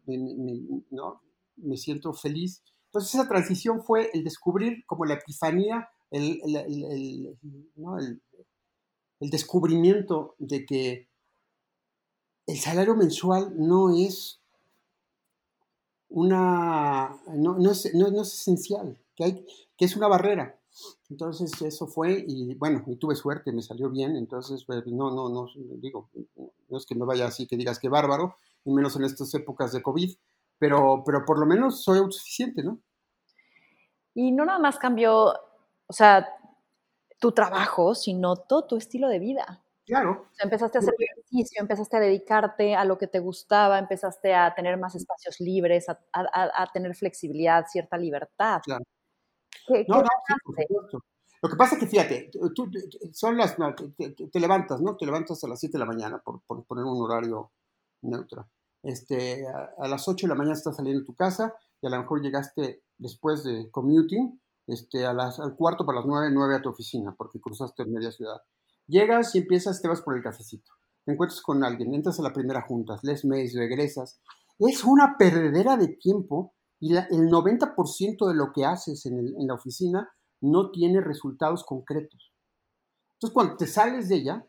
¿no? 0.89 1.22
me 1.57 1.78
siento 1.78 2.13
feliz. 2.13 2.63
Entonces 2.96 3.16
esa 3.16 3.28
transición 3.28 3.84
fue 3.84 4.10
el 4.14 4.24
descubrir 4.24 4.86
como 4.86 5.04
la 5.04 5.16
epifanía, 5.16 5.89
el, 6.12 6.39
¿no? 7.76 7.98
el 7.98 9.30
descubrimiento 9.30 10.36
de 10.39 10.66
que 10.66 11.10
el 12.48 12.58
salario 12.58 12.96
mensual 12.96 13.54
no 13.58 13.93
es 13.93 14.39
una, 16.08 17.20
no, 17.28 17.58
no, 17.58 17.72
es, 17.72 17.93
no, 17.93 18.22
es, 18.22 18.34
esencial, 18.34 18.98
que, 19.14 19.26
hay, 19.26 19.46
que 19.76 19.84
es 19.84 19.98
una 19.98 20.08
barrera. 20.08 20.58
Entonces 21.10 21.62
eso 21.62 21.88
fue 21.88 22.24
y 22.26 22.56
bueno, 22.56 22.82
y 22.88 22.96
tuve 22.96 23.16
suerte, 23.16 23.52
me 23.52 23.62
salió 23.62 23.89
bien, 23.89 24.16
entonces 24.16 24.64
pues, 24.64 24.88
no, 24.88 25.12
no, 25.12 25.28
no, 25.28 25.50
digo, 25.82 26.10
no 26.70 26.78
es 26.78 26.86
que 26.86 26.96
me 26.96 27.04
vaya 27.04 27.28
así 27.28 27.46
que 27.46 27.58
digas 27.58 27.78
que 27.78 27.89
bárbaro, 27.89 28.38
y 28.64 28.72
menos 28.72 28.96
en 28.96 29.04
estas 29.04 29.34
épocas 29.34 29.74
de 29.74 29.82
COVID, 29.82 30.16
pero, 30.60 31.03
pero 31.06 31.26
por 31.26 31.39
lo 31.39 31.45
menos 31.45 31.84
soy 31.84 31.99
autosuficiente, 31.99 32.64
¿no? 32.64 32.80
Y 34.14 34.32
no 34.32 34.45
nada 34.45 34.60
más 34.60 34.80
cambió, 34.80 35.34
o 35.88 35.93
sea, 35.93 36.28
tu 37.20 37.32
trabajo, 37.32 37.95
sino 37.95 38.36
todo 38.36 38.66
tu 38.66 38.78
estilo 38.78 39.10
de 39.10 39.20
vida. 39.20 39.62
Claro. 39.86 40.30
empezaste 40.39 40.80
a 40.80 40.82
hacer 40.82 40.95
ejercicio, 40.97 41.62
empezaste 41.62 41.97
a 41.97 41.99
dedicarte 41.99 42.76
a 42.76 42.86
lo 42.86 42.97
que 42.97 43.06
te 43.06 43.20
gustaba, 43.20 43.78
empezaste 43.78 44.34
a 44.34 44.53
tener 44.56 44.78
más 44.78 44.95
espacios 44.95 45.39
libres, 45.39 45.86
a, 45.89 46.68
tener 46.74 46.95
flexibilidad, 46.95 47.66
cierta 47.68 47.95
libertad. 47.97 48.62
Claro. 48.64 48.84
no, 49.88 50.01
no, 50.01 51.01
Lo 51.41 51.49
que 51.49 51.56
pasa 51.56 51.76
es 51.76 51.82
que 51.82 51.88
fíjate, 51.88 52.32
tú, 52.56 52.72
son 53.14 53.38
las, 53.38 53.56
te, 53.95 54.39
levantas, 54.39 54.82
¿no? 54.82 54.97
Te 54.97 55.06
levantas 55.06 55.43
a 55.43 55.47
las 55.47 55.60
7 55.60 55.74
de 55.74 55.80
la 55.80 55.86
mañana, 55.86 56.18
por, 56.18 56.41
poner 56.66 56.84
un 56.84 57.03
horario 57.03 57.51
neutro. 58.01 58.49
Este, 58.86 59.47
a, 59.47 59.88
las 59.88 60.07
8 60.07 60.27
de 60.27 60.29
la 60.29 60.36
mañana 60.36 60.53
estás 60.53 60.75
saliendo 60.75 60.99
de 60.99 61.05
tu 61.07 61.15
casa 61.15 61.55
y 61.81 61.88
a 61.88 61.89
lo 61.89 61.97
mejor 61.97 62.21
llegaste 62.21 62.83
después 62.99 63.43
de 63.43 63.71
commuting 63.71 64.39
este, 64.67 65.07
a 65.07 65.13
las, 65.13 65.39
al 65.39 65.55
cuarto 65.55 65.88
para 65.88 65.97
las 65.97 66.05
9, 66.05 66.29
9 66.31 66.55
a 66.55 66.61
tu 66.61 66.69
oficina, 66.69 67.15
porque 67.17 67.41
cruzaste 67.41 67.83
media 67.86 68.11
ciudad. 68.11 68.38
Llegas 68.86 69.33
y 69.33 69.39
empiezas, 69.39 69.81
te 69.81 69.88
vas 69.88 70.01
por 70.01 70.15
el 70.15 70.21
cafecito, 70.21 70.71
te 71.03 71.13
encuentras 71.13 71.41
con 71.41 71.63
alguien, 71.63 71.95
entras 71.95 72.19
a 72.19 72.23
la 72.23 72.31
primera 72.31 72.61
junta, 72.61 72.99
les 73.01 73.25
mails, 73.25 73.55
regresas. 73.55 74.21
Es 74.59 74.83
una 74.83 75.17
perdedera 75.17 75.77
de 75.77 75.88
tiempo 75.88 76.53
y 76.79 76.95
el 76.95 77.31
90% 77.31 78.27
de 78.27 78.36
lo 78.36 78.51
que 78.53 78.65
haces 78.65 79.07
en, 79.07 79.17
en 79.17 79.47
la 79.47 79.55
oficina 79.55 80.09
no 80.41 80.69
tiene 80.69 81.01
resultados 81.01 81.63
concretos. 81.63 82.31
Entonces, 83.15 83.33
cuando 83.33 83.57
te 83.57 83.65
sales 83.65 84.09
de 84.09 84.17
ella, 84.17 84.47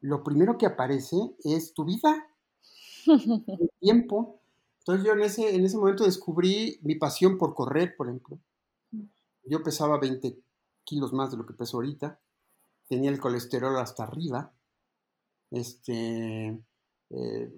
lo 0.00 0.24
primero 0.24 0.58
que 0.58 0.66
aparece 0.66 1.16
es 1.44 1.72
tu 1.72 1.84
vida, 1.84 2.26
el 3.06 3.70
tiempo. 3.80 4.40
Entonces 4.80 5.06
yo 5.06 5.12
en 5.12 5.20
ese, 5.22 5.54
en 5.54 5.64
ese 5.64 5.76
momento 5.76 6.04
descubrí 6.04 6.78
mi 6.82 6.96
pasión 6.96 7.38
por 7.38 7.54
correr, 7.54 7.94
por 7.96 8.08
ejemplo. 8.08 8.38
Yo 9.44 9.62
pesaba 9.62 9.98
20 9.98 10.38
kilos 10.84 11.12
más 11.12 11.30
de 11.30 11.36
lo 11.36 11.46
que 11.46 11.54
peso 11.54 11.76
ahorita 11.76 12.20
tenía 12.92 13.10
el 13.10 13.20
colesterol 13.20 13.78
hasta 13.78 14.02
arriba, 14.02 14.52
este, 15.50 16.62
eh, 17.08 17.52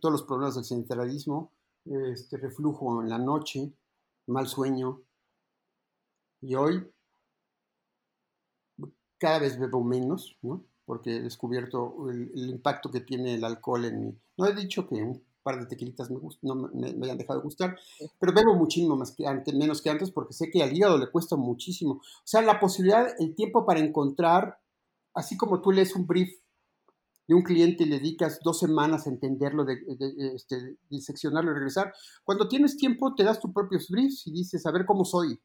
todos 0.00 0.12
los 0.12 0.22
problemas 0.22 0.54
del 0.54 0.64
sedentarismo, 0.64 1.52
este, 1.84 2.38
reflujo 2.38 3.02
en 3.02 3.10
la 3.10 3.18
noche, 3.18 3.74
mal 4.26 4.48
sueño. 4.48 5.02
Y 6.40 6.54
hoy 6.54 6.90
cada 9.18 9.40
vez 9.40 9.58
bebo 9.58 9.84
menos, 9.84 10.38
¿no? 10.40 10.64
Porque 10.84 11.16
he 11.16 11.20
descubierto 11.20 12.08
el, 12.10 12.30
impacto 12.34 12.90
que 12.90 13.00
tiene 13.00 13.34
el 13.34 13.44
alcohol 13.44 13.84
en 13.84 14.00
mí. 14.00 14.18
No 14.36 14.46
he 14.46 14.54
dicho 14.54 14.86
que 14.86 14.96
un 14.96 15.22
par 15.42 15.58
de 15.58 15.66
tequilitas 15.66 16.10
me, 16.10 16.18
no 16.42 16.54
me, 16.54 16.88
hayan 17.04 17.18
dejado 17.18 17.40
de 17.40 17.44
gustar, 17.44 17.76
pero 18.18 18.32
bebo 18.32 18.54
muchísimo 18.54 18.96
más 18.96 19.12
que 19.12 19.26
antes, 19.26 19.54
menos 19.54 19.82
que 19.82 19.90
antes 19.90 20.10
porque 20.10 20.34
sé 20.34 20.50
que 20.50 20.62
al 20.62 20.74
hígado 20.74 20.98
le 20.98 21.10
cuesta 21.10 21.36
muchísimo. 21.36 21.94
O 21.94 22.22
sea, 22.24 22.42
la 22.42 22.60
posibilidad, 22.60 23.06
el 23.18 23.34
tiempo 23.34 23.66
para 23.66 23.80
encontrar, 23.80 24.58
así 25.14 25.36
como 25.36 25.60
tú 25.60 25.72
lees 25.72 25.94
un 25.94 26.06
brief 26.06 26.30
de 27.26 27.34
un 27.34 27.42
cliente 27.42 27.84
y 27.84 27.86
le 27.86 27.98
dedicas 27.98 28.40
dos 28.42 28.58
semanas 28.58 29.06
a 29.06 29.10
entenderlo, 29.10 29.64
de, 29.64 29.78
este, 30.34 30.76
diseccionarlo 30.90 31.52
y 31.52 31.54
regresar, 31.54 31.94
cuando 32.22 32.48
tienes 32.48 32.76
tiempo 32.76 33.14
te 33.14 33.24
das 33.24 33.40
tus 33.40 33.52
propios 33.52 33.88
briefs 33.88 34.26
y 34.26 34.32
dices, 34.32 34.66
a 34.66 34.72
ver 34.72 34.84
cómo 34.84 35.04
soy, 35.04 35.40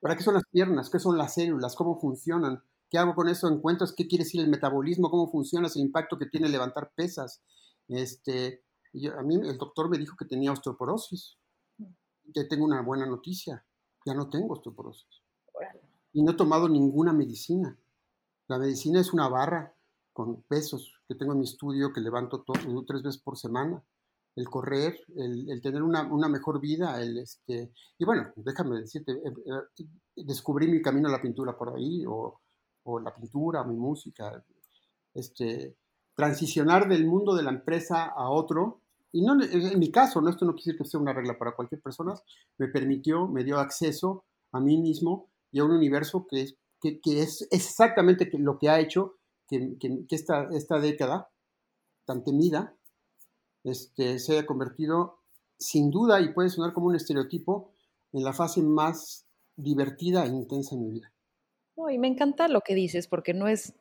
para 0.00 0.16
qué 0.16 0.22
son 0.24 0.34
las 0.34 0.44
piernas, 0.50 0.90
qué 0.90 0.98
son 0.98 1.16
las 1.16 1.34
células, 1.34 1.76
cómo 1.76 2.00
funcionan, 2.00 2.62
qué 2.92 2.98
hago 2.98 3.14
con 3.14 3.26
eso, 3.28 3.48
encuentras 3.48 3.94
qué 3.96 4.06
quiere 4.06 4.24
decir 4.24 4.42
el 4.42 4.50
metabolismo, 4.50 5.10
cómo 5.10 5.30
funciona, 5.30 5.66
el 5.66 5.80
impacto 5.80 6.18
que 6.18 6.26
tiene 6.26 6.50
levantar 6.50 6.92
pesas, 6.94 7.42
este, 7.88 8.62
a 9.16 9.22
mí 9.22 9.36
el 9.36 9.56
doctor 9.56 9.88
me 9.88 9.96
dijo 9.96 10.14
que 10.16 10.26
tenía 10.26 10.52
osteoporosis. 10.52 11.38
Que 12.34 12.44
tengo 12.44 12.66
una 12.66 12.82
buena 12.82 13.06
noticia. 13.06 13.64
Ya 14.04 14.14
no 14.14 14.28
tengo 14.28 14.52
osteoporosis. 14.52 15.22
Y 16.12 16.22
no 16.22 16.32
he 16.32 16.36
tomado 16.36 16.68
ninguna 16.68 17.14
medicina. 17.14 17.78
La 18.48 18.58
medicina 18.58 19.00
es 19.00 19.14
una 19.14 19.28
barra 19.28 19.74
con 20.12 20.42
pesos 20.42 21.00
que 21.08 21.14
tengo 21.14 21.32
en 21.32 21.38
mi 21.38 21.44
estudio 21.44 21.92
que 21.94 22.02
levanto 22.02 22.44
tres 22.86 23.02
veces 23.02 23.22
por 23.22 23.38
semana. 23.38 23.82
El 24.36 24.48
correr, 24.48 24.98
el, 25.16 25.60
tener 25.62 25.82
una, 25.82 26.28
mejor 26.28 26.60
vida, 26.60 27.02
el 27.02 27.18
este. 27.18 27.72
Y 27.98 28.04
bueno, 28.04 28.32
déjame 28.36 28.80
decirte, 28.80 29.12
eh, 29.12 29.32
eh, 29.46 29.84
descubrí 30.16 30.68
mi 30.68 30.82
camino 30.82 31.08
a 31.08 31.12
la 31.12 31.22
pintura 31.22 31.56
por 31.56 31.74
ahí, 31.74 32.04
o, 32.06 32.41
o 32.84 33.00
la 33.00 33.14
pintura, 33.14 33.64
mi 33.64 33.76
música. 33.76 34.44
Este, 35.14 35.76
transicionar 36.14 36.88
del 36.88 37.06
mundo 37.06 37.34
de 37.34 37.42
la 37.42 37.50
empresa 37.50 38.04
a 38.04 38.30
otro, 38.30 38.80
y 39.12 39.22
no 39.22 39.42
en 39.42 39.78
mi 39.78 39.90
caso, 39.90 40.20
¿no? 40.20 40.30
esto 40.30 40.44
no 40.44 40.54
quiere 40.54 40.72
decir 40.72 40.78
que 40.78 40.84
sea 40.84 41.00
una 41.00 41.12
regla 41.12 41.38
para 41.38 41.54
cualquier 41.54 41.80
persona, 41.80 42.14
me 42.58 42.68
permitió, 42.68 43.28
me 43.28 43.44
dio 43.44 43.58
acceso 43.58 44.24
a 44.52 44.60
mí 44.60 44.78
mismo 44.78 45.28
y 45.50 45.60
a 45.60 45.64
un 45.64 45.72
universo 45.72 46.26
que 46.26 46.42
es, 46.42 46.56
que, 46.80 47.00
es 47.04 47.46
exactamente 47.50 48.30
lo 48.38 48.58
que 48.58 48.68
ha 48.68 48.80
hecho 48.80 49.16
que, 49.48 49.76
esta, 50.10 50.48
esta, 50.52 50.80
década 50.80 51.28
tan 52.06 52.24
temida 52.24 52.74
este, 53.64 54.18
se 54.18 54.32
haya 54.32 54.46
convertido 54.46 55.18
sin 55.58 55.90
duda, 55.90 56.20
y 56.20 56.32
puede 56.32 56.48
sonar 56.48 56.72
como 56.72 56.86
un 56.86 56.96
estereotipo, 56.96 57.70
en 58.12 58.24
la 58.24 58.32
fase 58.32 58.62
más 58.62 59.26
divertida 59.56 60.24
e 60.24 60.28
intensa 60.28 60.74
en 60.74 60.82
mi 60.82 60.90
vida. 60.90 61.11
Y 61.90 61.98
me 61.98 62.08
encanta 62.08 62.48
lo 62.48 62.60
que 62.60 62.74
dices, 62.74 63.06
porque 63.08 63.34
no 63.34 63.48
es, 63.48 63.74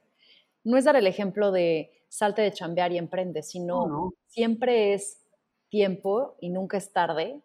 no 0.63 0.77
es 0.77 0.85
dar 0.85 0.95
el 0.95 1.07
ejemplo 1.07 1.51
de 1.51 1.91
salte 2.09 2.41
de 2.41 2.51
chambear 2.51 2.91
y 2.91 2.97
emprende, 2.97 3.43
sino 3.43 4.13
siempre 4.27 4.93
es 4.93 5.21
tiempo 5.69 6.35
y 6.39 6.49
nunca 6.49 6.77
es 6.77 6.91
tarde 6.91 7.41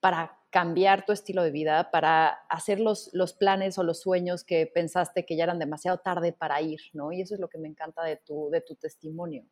para 0.00 0.38
cambiar 0.50 1.04
tu 1.04 1.12
estilo 1.12 1.42
de 1.42 1.50
vida, 1.50 1.90
para 1.90 2.28
hacer 2.48 2.78
los, 2.78 3.10
los, 3.12 3.32
planes 3.32 3.76
o 3.76 3.82
los 3.82 4.00
sueños 4.00 4.44
que 4.44 4.66
pensaste 4.66 5.26
que 5.26 5.36
ya 5.36 5.44
eran 5.44 5.58
demasiado 5.58 5.98
tarde 5.98 6.32
para 6.32 6.60
ir, 6.62 6.80
¿no? 6.92 7.10
Y 7.10 7.22
eso 7.22 7.34
es 7.34 7.40
lo 7.40 7.48
que 7.48 7.58
me 7.58 7.66
encanta 7.66 8.04
de 8.04 8.16
tu, 8.18 8.50
de 8.50 8.60
tu 8.60 8.76
testimonio. 8.76 9.44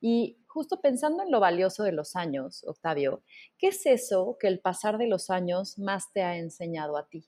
Y 0.00 0.38
justo 0.46 0.80
pensando 0.80 1.24
en 1.24 1.32
lo 1.32 1.40
valioso 1.40 1.82
de 1.82 1.92
los 1.92 2.14
años, 2.14 2.62
Octavio, 2.64 3.22
¿qué 3.58 3.68
es 3.68 3.86
eso 3.86 4.36
que 4.38 4.46
el 4.46 4.60
pasar 4.60 4.98
de 4.98 5.08
los 5.08 5.30
años 5.30 5.78
más 5.78 6.12
te 6.12 6.22
ha 6.22 6.36
enseñado 6.36 6.96
a 6.96 7.08
ti? 7.08 7.26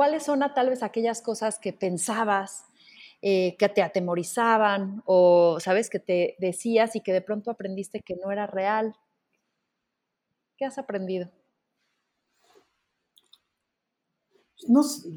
¿Cuáles 0.00 0.22
son 0.22 0.40
tal 0.54 0.70
vez 0.70 0.82
aquellas 0.82 1.20
cosas 1.20 1.58
que 1.58 1.74
pensabas 1.74 2.64
eh, 3.20 3.54
que 3.58 3.68
te 3.68 3.82
atemorizaban 3.82 5.02
o, 5.04 5.58
sabes, 5.60 5.90
que 5.90 5.98
te 5.98 6.36
decías 6.38 6.96
y 6.96 7.02
que 7.02 7.12
de 7.12 7.20
pronto 7.20 7.50
aprendiste 7.50 8.00
que 8.00 8.16
no 8.16 8.32
era 8.32 8.46
real. 8.46 8.96
¿Qué 10.56 10.64
has 10.64 10.78
aprendido? 10.78 11.28
No, 14.68 14.82
sé 14.82 15.10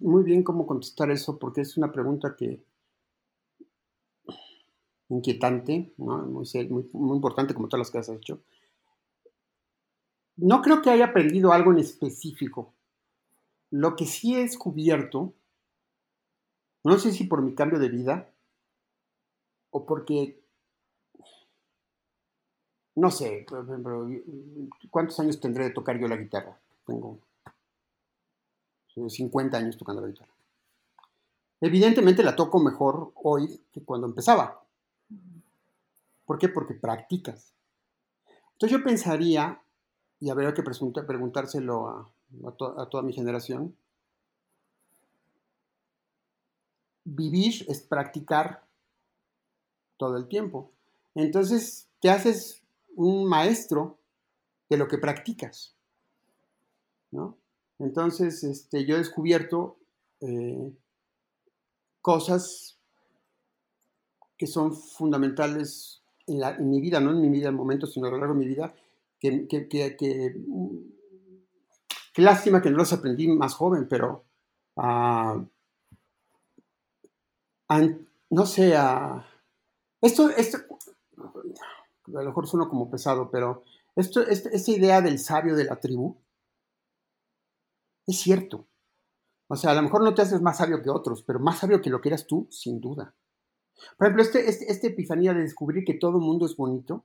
muy 0.00 0.24
bien 0.24 0.42
cómo 0.42 0.66
contestar 0.66 1.12
eso 1.12 1.38
porque 1.38 1.60
es 1.60 1.76
una 1.76 1.92
pregunta 1.92 2.34
que 2.36 2.64
inquietante, 5.10 5.94
muy, 5.96 7.14
importante 7.14 7.54
como 7.54 7.68
todas 7.68 7.86
las 7.86 7.90
que 7.92 7.98
has 7.98 8.08
hecho. 8.08 8.42
No 10.34 10.60
creo 10.60 10.82
que 10.82 10.90
haya 10.90 11.04
aprendido 11.04 11.52
algo 11.52 11.70
en 11.70 11.78
específico. 11.78 12.74
Lo 13.72 13.96
que 13.96 14.06
sí 14.06 14.36
he 14.36 14.42
descubierto 14.42 15.34
no 16.84 16.98
sé 16.98 17.12
si 17.12 17.24
por 17.24 17.42
mi 17.42 17.54
cambio 17.54 17.78
de 17.78 17.88
vida 17.88 18.28
o 19.70 19.86
porque, 19.86 20.40
no 22.96 23.10
sé, 23.10 23.46
¿cuántos 24.90 25.18
años 25.20 25.40
tendré 25.40 25.64
de 25.64 25.70
tocar 25.70 25.98
yo 25.98 26.08
la 26.08 26.16
guitarra? 26.16 26.58
Tengo 26.86 27.18
50 29.08 29.56
años 29.56 29.78
tocando 29.78 30.02
la 30.02 30.08
guitarra. 30.08 30.32
Evidentemente 31.60 32.24
la 32.24 32.34
toco 32.34 32.58
mejor 32.58 33.12
hoy 33.14 33.60
que 33.72 33.82
cuando 33.82 34.08
empezaba. 34.08 34.64
¿Por 36.26 36.38
qué? 36.38 36.48
Porque 36.48 36.74
practicas. 36.74 37.54
Entonces 38.54 38.76
yo 38.76 38.84
pensaría, 38.84 39.62
y 40.18 40.30
habría 40.30 40.52
que 40.52 40.62
preguntárselo 40.62 41.88
a, 41.88 42.10
a 42.44 42.86
toda 42.88 43.02
mi 43.02 43.12
generación, 43.12 43.76
vivir 47.04 47.64
es 47.68 47.80
practicar 47.80 48.64
todo 49.96 50.16
el 50.16 50.28
tiempo. 50.28 50.70
Entonces, 51.14 51.88
te 52.00 52.10
haces 52.10 52.62
un 52.96 53.28
maestro 53.28 53.98
de 54.68 54.76
lo 54.76 54.88
que 54.88 54.98
practicas. 54.98 55.74
¿no? 57.10 57.36
Entonces, 57.78 58.42
este, 58.44 58.84
yo 58.86 58.96
he 58.96 58.98
descubierto 58.98 59.76
eh, 60.20 60.72
cosas 62.00 62.78
que 64.36 64.46
son 64.46 64.74
fundamentales 64.74 66.02
en, 66.26 66.70
mi 66.70 66.80
vida, 66.80 67.00
no 67.00 67.10
en 67.10 67.20
mi 67.20 67.28
vida 67.28 67.48
en 67.48 67.54
momentos, 67.54 67.92
sino 67.92 68.06
a 68.06 68.10
lo 68.10 68.18
largo 68.18 68.34
de 68.34 68.40
mi 68.40 68.46
vida, 68.46 68.74
que, 69.20 69.46
que 69.46 70.34
lástima 72.20 72.60
que 72.60 72.70
no 72.70 72.76
los 72.76 72.92
aprendí 72.92 73.26
más 73.28 73.54
joven, 73.54 73.88
pero 73.88 74.26
uh, 74.76 75.46
no 78.30 78.46
sé, 78.46 78.74
esto, 80.02 80.28
esto, 80.30 80.58
a 81.18 82.10
lo 82.10 82.24
mejor 82.24 82.46
suena 82.46 82.68
como 82.68 82.90
pesado, 82.90 83.30
pero 83.30 83.62
esto, 83.96 84.20
este, 84.22 84.54
esta 84.54 84.70
idea 84.70 85.00
del 85.00 85.18
sabio 85.18 85.56
de 85.56 85.64
la 85.64 85.80
tribu 85.80 86.18
es 88.06 88.18
cierto. 88.18 88.66
O 89.48 89.56
sea, 89.56 89.70
a 89.70 89.74
lo 89.74 89.82
mejor 89.82 90.02
no 90.02 90.14
te 90.14 90.22
haces 90.22 90.40
más 90.40 90.58
sabio 90.58 90.82
que 90.82 90.90
otros, 90.90 91.22
pero 91.22 91.38
más 91.38 91.58
sabio 91.58 91.80
que 91.80 91.90
lo 91.90 92.00
que 92.00 92.08
eras 92.08 92.26
tú, 92.26 92.48
sin 92.50 92.80
duda. 92.80 93.14
Por 93.96 94.06
ejemplo, 94.06 94.22
este, 94.22 94.48
este, 94.48 94.70
esta 94.70 94.86
epifanía 94.86 95.34
de 95.34 95.42
descubrir 95.42 95.84
que 95.84 95.94
todo 95.94 96.18
el 96.18 96.24
mundo 96.24 96.46
es 96.46 96.56
bonito, 96.56 97.04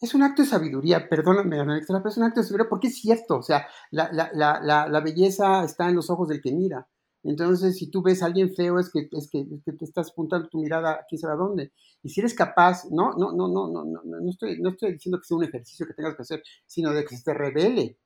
es 0.00 0.14
un 0.14 0.22
acto 0.22 0.42
de 0.42 0.48
sabiduría, 0.48 1.08
perdóname, 1.08 1.56
pero 1.86 2.08
es 2.08 2.16
un 2.16 2.24
acto 2.24 2.40
de 2.40 2.46
sabiduría 2.46 2.68
porque 2.68 2.88
es 2.88 3.00
cierto, 3.00 3.38
o 3.38 3.42
sea, 3.42 3.66
la, 3.90 4.10
la 4.12 5.00
belleza 5.00 5.64
está 5.64 5.88
en 5.88 5.96
los 5.96 6.10
ojos 6.10 6.28
del 6.28 6.42
que 6.42 6.52
mira. 6.52 6.86
Entonces, 7.26 7.76
si 7.76 7.90
tú 7.90 8.02
ves 8.02 8.22
a 8.22 8.26
alguien 8.26 8.54
feo, 8.54 8.78
es 8.78 8.88
que, 8.88 9.08
es 9.10 9.28
que, 9.28 9.44
te 9.72 9.84
estás 9.84 10.10
apuntando 10.10 10.48
tu 10.48 10.60
mirada 10.60 11.04
quién 11.08 11.18
sabe 11.18 11.34
a 11.34 11.36
dónde. 11.36 11.72
Y 12.04 12.08
si 12.08 12.20
eres 12.20 12.34
capaz, 12.34 12.84
no, 12.90 13.14
no, 13.14 13.32
no, 13.32 13.48
no, 13.48 13.68
no, 13.68 13.84
no, 13.84 14.00
no 14.04 14.30
estoy, 14.30 14.60
no 14.60 14.70
estoy 14.70 14.92
diciendo 14.92 15.18
que 15.18 15.26
sea 15.26 15.36
un 15.36 15.42
ejercicio 15.42 15.86
que 15.86 15.94
tengas 15.94 16.14
que 16.14 16.22
hacer, 16.22 16.42
sino 16.66 16.92
de 16.92 17.04
que 17.04 17.16
se 17.16 17.24
te 17.24 17.34
revele. 17.34 17.98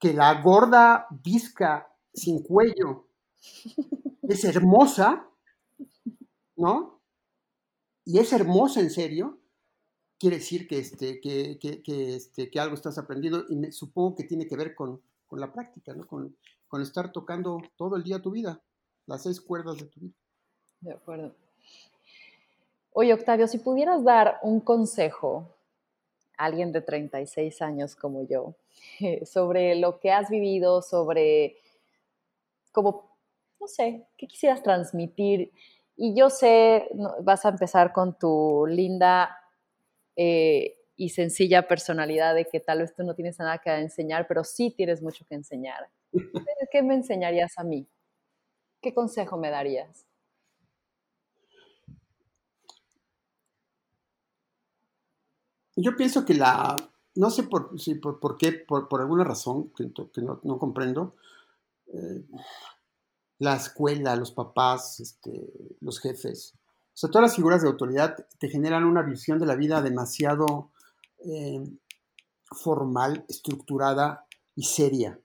Que 0.00 0.12
la 0.12 0.42
gorda 0.42 1.06
visca 1.22 1.88
sin 2.12 2.42
cuello 2.42 3.06
es 4.22 4.42
hermosa, 4.42 5.28
¿no? 6.56 7.00
Y 8.04 8.18
es 8.18 8.32
hermosa 8.32 8.80
en 8.80 8.90
serio, 8.90 9.38
quiere 10.22 10.36
decir 10.36 10.68
que, 10.68 10.78
este, 10.78 11.20
este, 12.14 12.48
que 12.48 12.60
algo 12.60 12.76
estás 12.76 12.96
aprendiendo 12.96 13.44
y 13.48 13.56
me, 13.56 13.72
supongo 13.72 14.14
que 14.14 14.22
tiene 14.22 14.46
que 14.46 14.54
ver 14.54 14.72
con, 14.76 15.02
la 15.32 15.52
práctica, 15.52 15.94
¿no? 15.94 16.06
Con, 16.06 16.36
con 16.68 16.80
estar 16.80 17.10
tocando 17.10 17.60
todo 17.74 17.96
el 17.96 18.04
día 18.04 18.22
tu 18.22 18.30
vida, 18.30 18.60
las 19.06 19.24
seis 19.24 19.40
cuerdas 19.40 19.78
de 19.78 19.86
tu 19.86 19.98
vida. 19.98 20.14
De 20.80 20.92
acuerdo. 20.92 21.34
Oye, 22.92 23.12
Octavio, 23.12 23.48
si 23.48 23.58
pudieras 23.58 24.04
dar 24.04 24.38
un 24.42 24.60
consejo 24.60 25.56
a 26.36 26.44
alguien 26.44 26.70
de 26.70 26.82
36 26.82 27.60
años 27.60 27.96
como 27.96 28.24
yo 28.28 28.54
sobre 29.26 29.74
lo 29.74 29.98
que 29.98 30.12
has 30.12 30.30
vivido, 30.30 30.82
sobre 30.82 31.56
cómo, 32.70 33.16
no 33.58 33.66
sé, 33.66 34.06
qué 34.16 34.28
quisieras 34.28 34.62
transmitir. 34.62 35.50
Y 35.96 36.14
yo 36.14 36.30
sé, 36.30 36.88
vas 37.22 37.44
a 37.44 37.48
empezar 37.48 37.92
con 37.92 38.16
tu 38.16 38.66
linda 38.68 39.41
eh, 40.16 40.78
y 40.96 41.08
sencilla 41.10 41.66
personalidad 41.66 42.34
de 42.34 42.46
que 42.46 42.60
tal 42.60 42.80
vez 42.80 42.94
tú 42.94 43.02
no 43.02 43.14
tienes 43.14 43.38
nada 43.38 43.58
que 43.58 43.70
enseñar, 43.70 44.26
pero 44.28 44.44
sí 44.44 44.72
tienes 44.76 45.02
mucho 45.02 45.24
que 45.26 45.34
enseñar. 45.34 45.88
¿Qué 46.70 46.82
me 46.82 46.94
enseñarías 46.94 47.58
a 47.58 47.64
mí? 47.64 47.88
¿Qué 48.80 48.92
consejo 48.94 49.38
me 49.38 49.50
darías? 49.50 50.06
Yo 55.76 55.96
pienso 55.96 56.24
que 56.24 56.34
la, 56.34 56.76
no 57.14 57.30
sé 57.30 57.44
por, 57.44 57.78
si 57.80 57.94
por, 57.94 58.36
qué, 58.36 58.52
por, 58.52 59.00
alguna 59.00 59.24
razón 59.24 59.72
que, 59.74 59.90
no, 60.20 60.58
comprendo, 60.58 61.16
eh, 61.86 62.24
la 63.38 63.56
escuela, 63.56 64.14
los 64.16 64.32
papás, 64.32 65.00
este, 65.00 65.52
los 65.80 65.98
jefes, 65.98 66.54
o 66.94 66.96
sea, 66.96 67.10
todas 67.10 67.28
las 67.28 67.36
figuras 67.36 67.62
de 67.62 67.68
autoridad 67.68 68.26
te 68.38 68.48
generan 68.48 68.84
una 68.84 69.02
visión 69.02 69.38
de 69.38 69.46
la 69.46 69.56
vida 69.56 69.80
demasiado 69.80 70.70
eh, 71.24 71.64
formal, 72.50 73.24
estructurada 73.28 74.26
y 74.54 74.64
seria. 74.64 75.18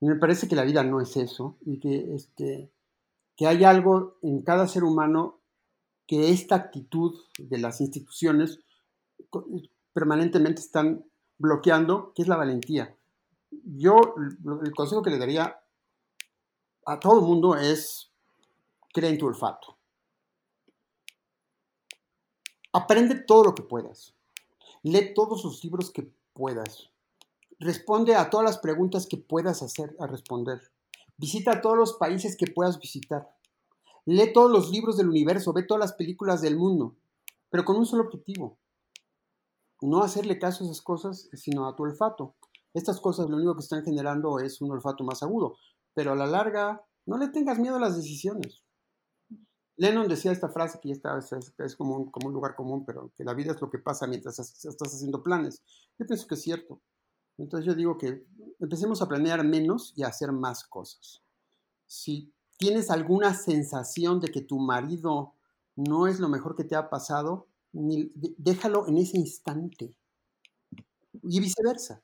Y 0.00 0.06
me 0.06 0.16
parece 0.16 0.48
que 0.48 0.56
la 0.56 0.64
vida 0.64 0.82
no 0.82 1.00
es 1.00 1.16
eso 1.16 1.56
y 1.60 1.78
que, 1.78 2.14
este, 2.14 2.72
que 3.36 3.46
hay 3.46 3.62
algo 3.62 4.18
en 4.22 4.42
cada 4.42 4.66
ser 4.66 4.82
humano 4.82 5.38
que 6.08 6.30
esta 6.30 6.56
actitud 6.56 7.16
de 7.38 7.58
las 7.58 7.80
instituciones 7.80 8.58
permanentemente 9.92 10.60
están 10.60 11.04
bloqueando, 11.38 12.12
que 12.14 12.22
es 12.22 12.28
la 12.28 12.36
valentía. 12.36 12.96
Yo, 13.50 13.96
el 14.64 14.72
consejo 14.74 15.02
que 15.02 15.10
le 15.10 15.18
daría 15.18 15.56
a 16.86 16.98
todo 16.98 17.20
el 17.20 17.24
mundo 17.24 17.54
es, 17.54 18.10
cree 18.92 19.10
en 19.10 19.18
tu 19.18 19.26
olfato. 19.26 19.78
Aprende 22.74 23.16
todo 23.16 23.44
lo 23.44 23.54
que 23.54 23.62
puedas. 23.62 24.14
Lee 24.82 25.12
todos 25.14 25.44
los 25.44 25.62
libros 25.62 25.90
que 25.90 26.10
puedas. 26.32 26.88
Responde 27.58 28.14
a 28.14 28.30
todas 28.30 28.44
las 28.46 28.58
preguntas 28.58 29.06
que 29.06 29.18
puedas 29.18 29.62
hacer 29.62 29.94
a 30.00 30.06
responder. 30.06 30.58
Visita 31.18 31.60
todos 31.60 31.76
los 31.76 31.92
países 31.92 32.34
que 32.34 32.46
puedas 32.46 32.80
visitar. 32.80 33.28
Lee 34.06 34.32
todos 34.32 34.50
los 34.50 34.70
libros 34.70 34.96
del 34.96 35.10
universo, 35.10 35.52
ve 35.52 35.64
todas 35.64 35.80
las 35.80 35.92
películas 35.92 36.40
del 36.40 36.56
mundo, 36.56 36.96
pero 37.50 37.66
con 37.66 37.76
un 37.76 37.84
solo 37.84 38.04
objetivo. 38.04 38.56
No 39.82 40.02
hacerle 40.02 40.38
caso 40.38 40.64
a 40.64 40.66
esas 40.66 40.80
cosas, 40.80 41.28
sino 41.34 41.68
a 41.68 41.76
tu 41.76 41.82
olfato. 41.82 42.34
Estas 42.72 43.00
cosas 43.00 43.28
lo 43.28 43.36
único 43.36 43.54
que 43.54 43.60
están 43.60 43.84
generando 43.84 44.38
es 44.38 44.62
un 44.62 44.70
olfato 44.70 45.04
más 45.04 45.22
agudo, 45.22 45.58
pero 45.92 46.12
a 46.12 46.16
la 46.16 46.26
larga 46.26 46.82
no 47.04 47.18
le 47.18 47.28
tengas 47.28 47.58
miedo 47.58 47.76
a 47.76 47.80
las 47.80 47.96
decisiones. 47.96 48.61
Lennon 49.76 50.08
decía 50.08 50.32
esta 50.32 50.48
frase 50.48 50.78
que 50.80 50.88
ya 50.88 50.94
está, 50.94 51.18
es, 51.18 51.76
como, 51.76 51.96
un, 51.96 52.32
lugar 52.32 52.54
común, 52.54 52.84
pero 52.84 53.10
que 53.16 53.24
la 53.24 53.34
vida 53.34 53.52
es 53.52 53.60
lo 53.60 53.70
que 53.70 53.78
pasa 53.78 54.06
mientras 54.06 54.38
estás 54.38 54.94
haciendo 54.94 55.22
planes. 55.22 55.62
Yo 55.98 56.06
pienso 56.06 56.26
que 56.26 56.34
es 56.34 56.42
cierto. 56.42 56.80
Entonces 57.38 57.66
yo 57.66 57.74
digo 57.74 57.96
que 57.96 58.26
empecemos 58.60 59.00
a 59.00 59.08
planear 59.08 59.44
menos 59.44 59.94
y 59.96 60.02
a 60.02 60.08
hacer 60.08 60.32
más 60.32 60.64
cosas. 60.64 61.22
Si 61.86 62.32
tienes 62.58 62.90
alguna 62.90 63.34
sensación 63.34 64.20
de 64.20 64.28
que 64.28 64.42
tu 64.42 64.58
marido 64.58 65.34
no 65.74 66.06
es 66.06 66.20
lo 66.20 66.28
mejor 66.28 66.54
que 66.54 66.64
te 66.64 66.76
ha 66.76 66.90
pasado, 66.90 67.48
déjalo 67.72 68.86
en 68.86 68.98
ese 68.98 69.18
instante. 69.18 69.94
Y 71.22 71.40
viceversa. 71.40 72.02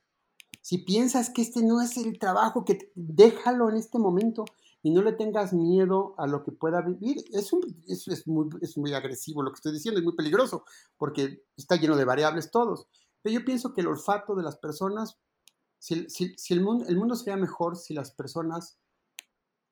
Si 0.63 0.79
piensas 0.79 1.31
que 1.31 1.43
este 1.43 1.63
no 1.63 1.81
es 1.81 1.97
el 1.97 2.19
trabajo, 2.19 2.65
que 2.65 2.91
déjalo 2.95 3.71
en 3.71 3.77
este 3.77 3.99
momento 3.99 4.45
y 4.83 4.91
no 4.91 5.03
le 5.03 5.13
tengas 5.13 5.53
miedo 5.53 6.15
a 6.19 6.27
lo 6.27 6.45
que 6.45 6.53
pueda 6.53 6.81
vivir. 6.83 7.17
Es, 7.33 7.53
muy, 7.53 7.77
es 8.61 8.79
muy 8.79 8.95
agresivo 8.95 9.43
lo 9.43 9.51
que 9.51 9.57
estoy 9.57 9.73
diciendo, 9.73 9.99
es 9.99 10.05
muy 10.05 10.15
peligroso, 10.15 10.65
porque 10.97 11.43
está 11.57 11.77
lleno 11.77 11.97
de 11.97 12.05
variables 12.05 12.51
todos. 12.51 12.87
Pero 13.23 13.41
yo 13.41 13.45
pienso 13.45 13.73
que 13.73 13.81
el 13.81 13.89
olfato 13.89 14.35
de 14.35 14.43
las 14.43 14.57
personas, 14.57 15.19
si, 15.79 16.07
el, 16.51 16.61
mundo, 16.61 16.87
el 16.89 16.97
mundo 16.97 17.15
sería 17.17 17.37
mejor 17.37 17.77
si 17.77 17.95
las 17.95 18.13
personas 18.13 18.79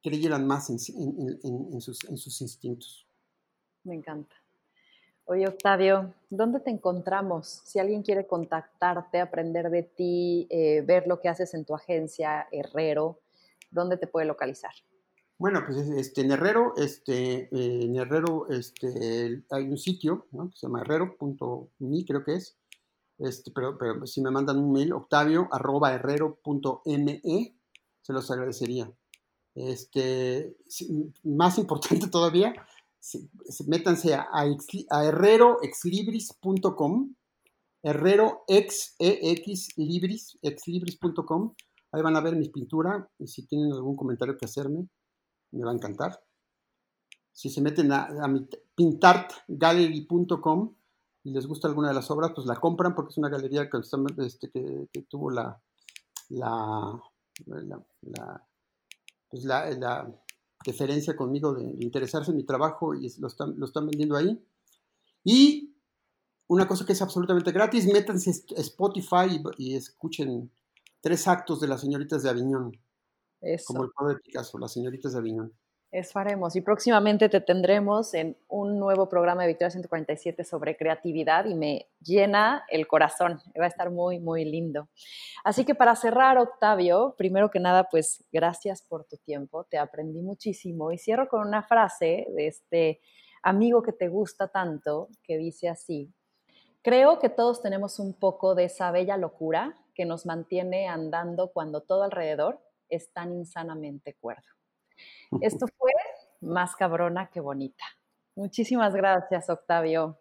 creyeran 0.03 0.47
más 0.47 0.71
en, 0.71 0.79
sus, 0.79 2.05
en 2.05 2.17
sus 2.17 2.41
instintos. 2.41 3.07
Me 3.85 3.95
encanta. 3.95 4.35
Oye, 5.29 5.49
Octavio, 5.49 6.15
¿dónde 6.31 6.61
te 6.61 6.71
encontramos? 6.71 7.63
Si 7.65 7.81
alguien 7.81 8.05
quiere 8.05 8.29
contactarte, 8.29 9.19
aprender 9.21 9.71
de 9.71 9.83
ti, 9.83 10.47
eh, 10.51 10.83
ver 10.83 11.09
lo 11.09 11.21
que 11.21 11.29
haces 11.29 11.53
en 11.55 11.65
tu 11.65 11.75
agencia, 11.75 12.47
Herrero, 12.53 13.19
¿dónde 13.73 13.97
te 13.97 14.07
puede 14.07 14.27
localizar? 14.27 14.73
Bueno, 15.39 15.63
pues 15.67 15.77
este, 15.77 16.23
en 16.23 16.31
Herrero, 16.31 16.73
este, 16.77 17.51
en 17.53 17.95
Herrero 17.97 18.49
este, 18.49 19.45
hay 19.51 19.69
un 19.69 19.77
sitio 19.77 20.27
¿no? 20.33 20.49
que 20.49 20.57
se 20.57 20.67
llama 20.67 20.81
herrero.me, 20.81 22.07
creo 22.07 22.25
que 22.25 22.37
es. 22.37 22.57
Este, 23.19 23.51
pero, 23.51 23.77
pero, 23.77 24.07
si 24.07 24.23
me 24.23 24.31
mandan 24.31 24.57
un 24.59 24.73
mail, 24.73 24.95
octavio 24.95 25.47
arroba 25.53 25.93
herrero.me, 25.93 27.55
se 28.01 28.13
los 28.15 28.31
agradecería. 28.31 28.91
Este, 29.55 30.57
más 31.23 31.59
importante 31.59 32.09
todavía, 32.11 32.55
métanse 33.67 34.15
a, 34.15 34.29
a, 34.33 34.47
a 34.91 35.05
herreroexlibris.com, 35.05 37.15
herrero 37.83 38.43
ex, 38.49 38.95
e, 38.99 39.45
libris, 39.77 40.39
exlibris.com. 40.41 41.55
Ahí 41.93 42.03
van 42.03 42.17
a 42.17 42.21
ver 42.21 42.37
mi 42.37 42.49
pintura 42.49 43.09
y 43.19 43.27
si 43.27 43.47
tienen 43.47 43.73
algún 43.73 43.97
comentario 43.97 44.37
que 44.37 44.47
hacerme, 44.47 44.89
me 45.57 45.65
va 45.65 45.73
a 45.73 45.75
encantar. 45.75 46.23
Si 47.33 47.51
se 47.51 47.61
meten 47.61 47.93
a, 47.93 48.09
mi 48.29 48.49
pintartgallery.com 48.75 50.75
y 51.25 51.31
les 51.31 51.47
gusta 51.47 51.69
alguna 51.69 51.89
de 51.89 51.95
las 51.95 52.11
obras, 52.11 52.33
pues 52.35 52.47
la 52.47 52.57
compran 52.57 52.95
porque 52.95 53.11
es 53.11 53.19
una 53.19 53.29
galería 53.29 53.69
que, 53.69 53.79
este, 53.79 54.89
tuvo 55.09 55.31
la, 55.31 55.61
la, 56.31 56.99
la, 57.47 57.83
pues 59.29 59.45
la, 59.45 60.11
deferencia 60.65 61.15
conmigo 61.15 61.55
de, 61.55 61.77
interesarse 61.81 62.31
en 62.31 62.39
mi 62.39 62.45
trabajo 62.45 62.95
y 62.95 63.13
lo 63.19 63.29
están, 63.29 63.59
lo 63.59 63.67
están 63.67 63.87
vendiendo 63.87 64.17
ahí. 64.17 64.43
Y 65.25 65.77
una 66.49 66.67
cosa 66.67 66.87
que 66.87 66.93
es 66.93 67.03
absolutamente 67.03 67.53
gratis, 67.53 67.87
métanse 67.87 68.31
a 68.31 68.61
Spotify 68.61 69.43
y, 69.59 69.59
y 69.59 69.75
escuchen 69.75 70.51
tres 71.01 71.29
actos 71.29 71.61
de 71.61 71.69
las 71.69 71.81
señoritas 71.81 72.23
de 72.23 72.31
Aviñón. 72.31 72.79
Como 73.67 73.85
el 73.85 73.91
padre 73.91 74.15
de 74.15 74.21
Picasso, 74.21 74.59
las 74.59 74.73
señoritas 74.73 75.13
de 75.13 75.19
Aviñón. 75.19 75.53
Eso 75.93 76.19
haremos. 76.19 76.57
Y 76.57 76.61
próximamente 76.61 77.29
te 77.29 77.41
tendremos 77.41 78.13
en 78.13 78.37
un 78.49 78.79
nuevo 78.79 79.09
programa 79.09 79.43
de 79.43 79.49
Victoria 79.49 79.71
147 79.71 80.45
sobre 80.45 80.77
creatividad 80.77 81.47
y 81.47 81.55
me 81.55 81.87
llena 82.01 82.65
el 82.69 82.87
corazón. 82.87 83.41
Va 83.59 83.65
a 83.65 83.69
estar 83.69 83.91
muy, 83.91 84.19
muy 84.19 84.45
lindo. 84.45 84.89
Así 85.45 85.65
que 85.65 85.75
para 85.75 85.95
cerrar, 85.95 86.39
Octavio, 86.39 87.15
primero 87.17 87.51
que 87.51 87.61
nada, 87.61 87.89
pues 87.89 88.25
gracias 88.33 88.83
por 88.83 89.05
tu 89.05 89.17
tiempo. 89.17 89.65
Te 89.65 89.79
aprendí 89.79 90.21
muchísimo. 90.23 90.91
Y 90.91 90.99
cierro 90.99 91.29
con 91.29 91.47
una 91.47 91.63
frase 91.63 92.27
de 92.35 92.49
este 92.49 93.01
amigo 93.43 93.83
que 93.83 93.93
te 93.93 94.09
gusta 94.09 94.49
tanto, 94.49 95.09
que 95.23 95.39
dice 95.39 95.69
así. 95.69 96.13
Creo 96.83 97.21
que 97.21 97.29
todos 97.29 97.63
tenemos 97.63 98.01
un 98.01 98.13
poco 98.13 98.55
de 98.55 98.65
esa 98.65 98.91
bella 98.91 99.17
locura 99.17 99.77
que 99.95 100.05
nos 100.05 100.27
mantiene 100.27 100.89
andando 100.89 101.53
cuando 101.53 101.81
todo 101.81 102.03
alrededor 102.03 102.61
es 102.89 103.13
tan 103.13 103.33
insanamente 103.33 104.15
cuerdo. 104.21 104.47
Esto 105.41 105.67
fue 105.79 105.93
más 106.41 106.77
cabrona 106.77 107.29
que 107.31 107.41
bonita. 107.41 107.85
Muchísimas 108.35 108.95
gracias, 108.95 109.49
Octavio. 109.51 110.19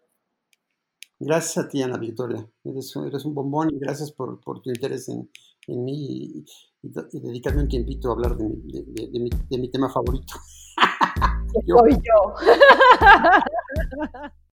Gracias 1.18 1.64
a 1.64 1.68
ti, 1.68 1.82
Ana 1.82 1.96
Victoria. 1.96 2.46
Eres, 2.64 2.94
un 3.24 3.34
bombón 3.34 3.74
y 3.74 3.78
gracias 3.78 4.12
por, 4.12 4.40
tu 4.40 4.70
interés 4.70 5.08
en, 5.08 5.30
mí 5.68 6.34
y, 6.34 6.44
dedicarme 6.82 7.62
un 7.62 7.68
tiempito 7.68 8.10
a 8.10 8.12
hablar 8.12 8.36
de, 8.36 8.46
mi, 9.58 9.70
tema 9.70 9.88
favorito. 9.88 10.34
Soy 11.66 11.92
yo. 11.94 12.34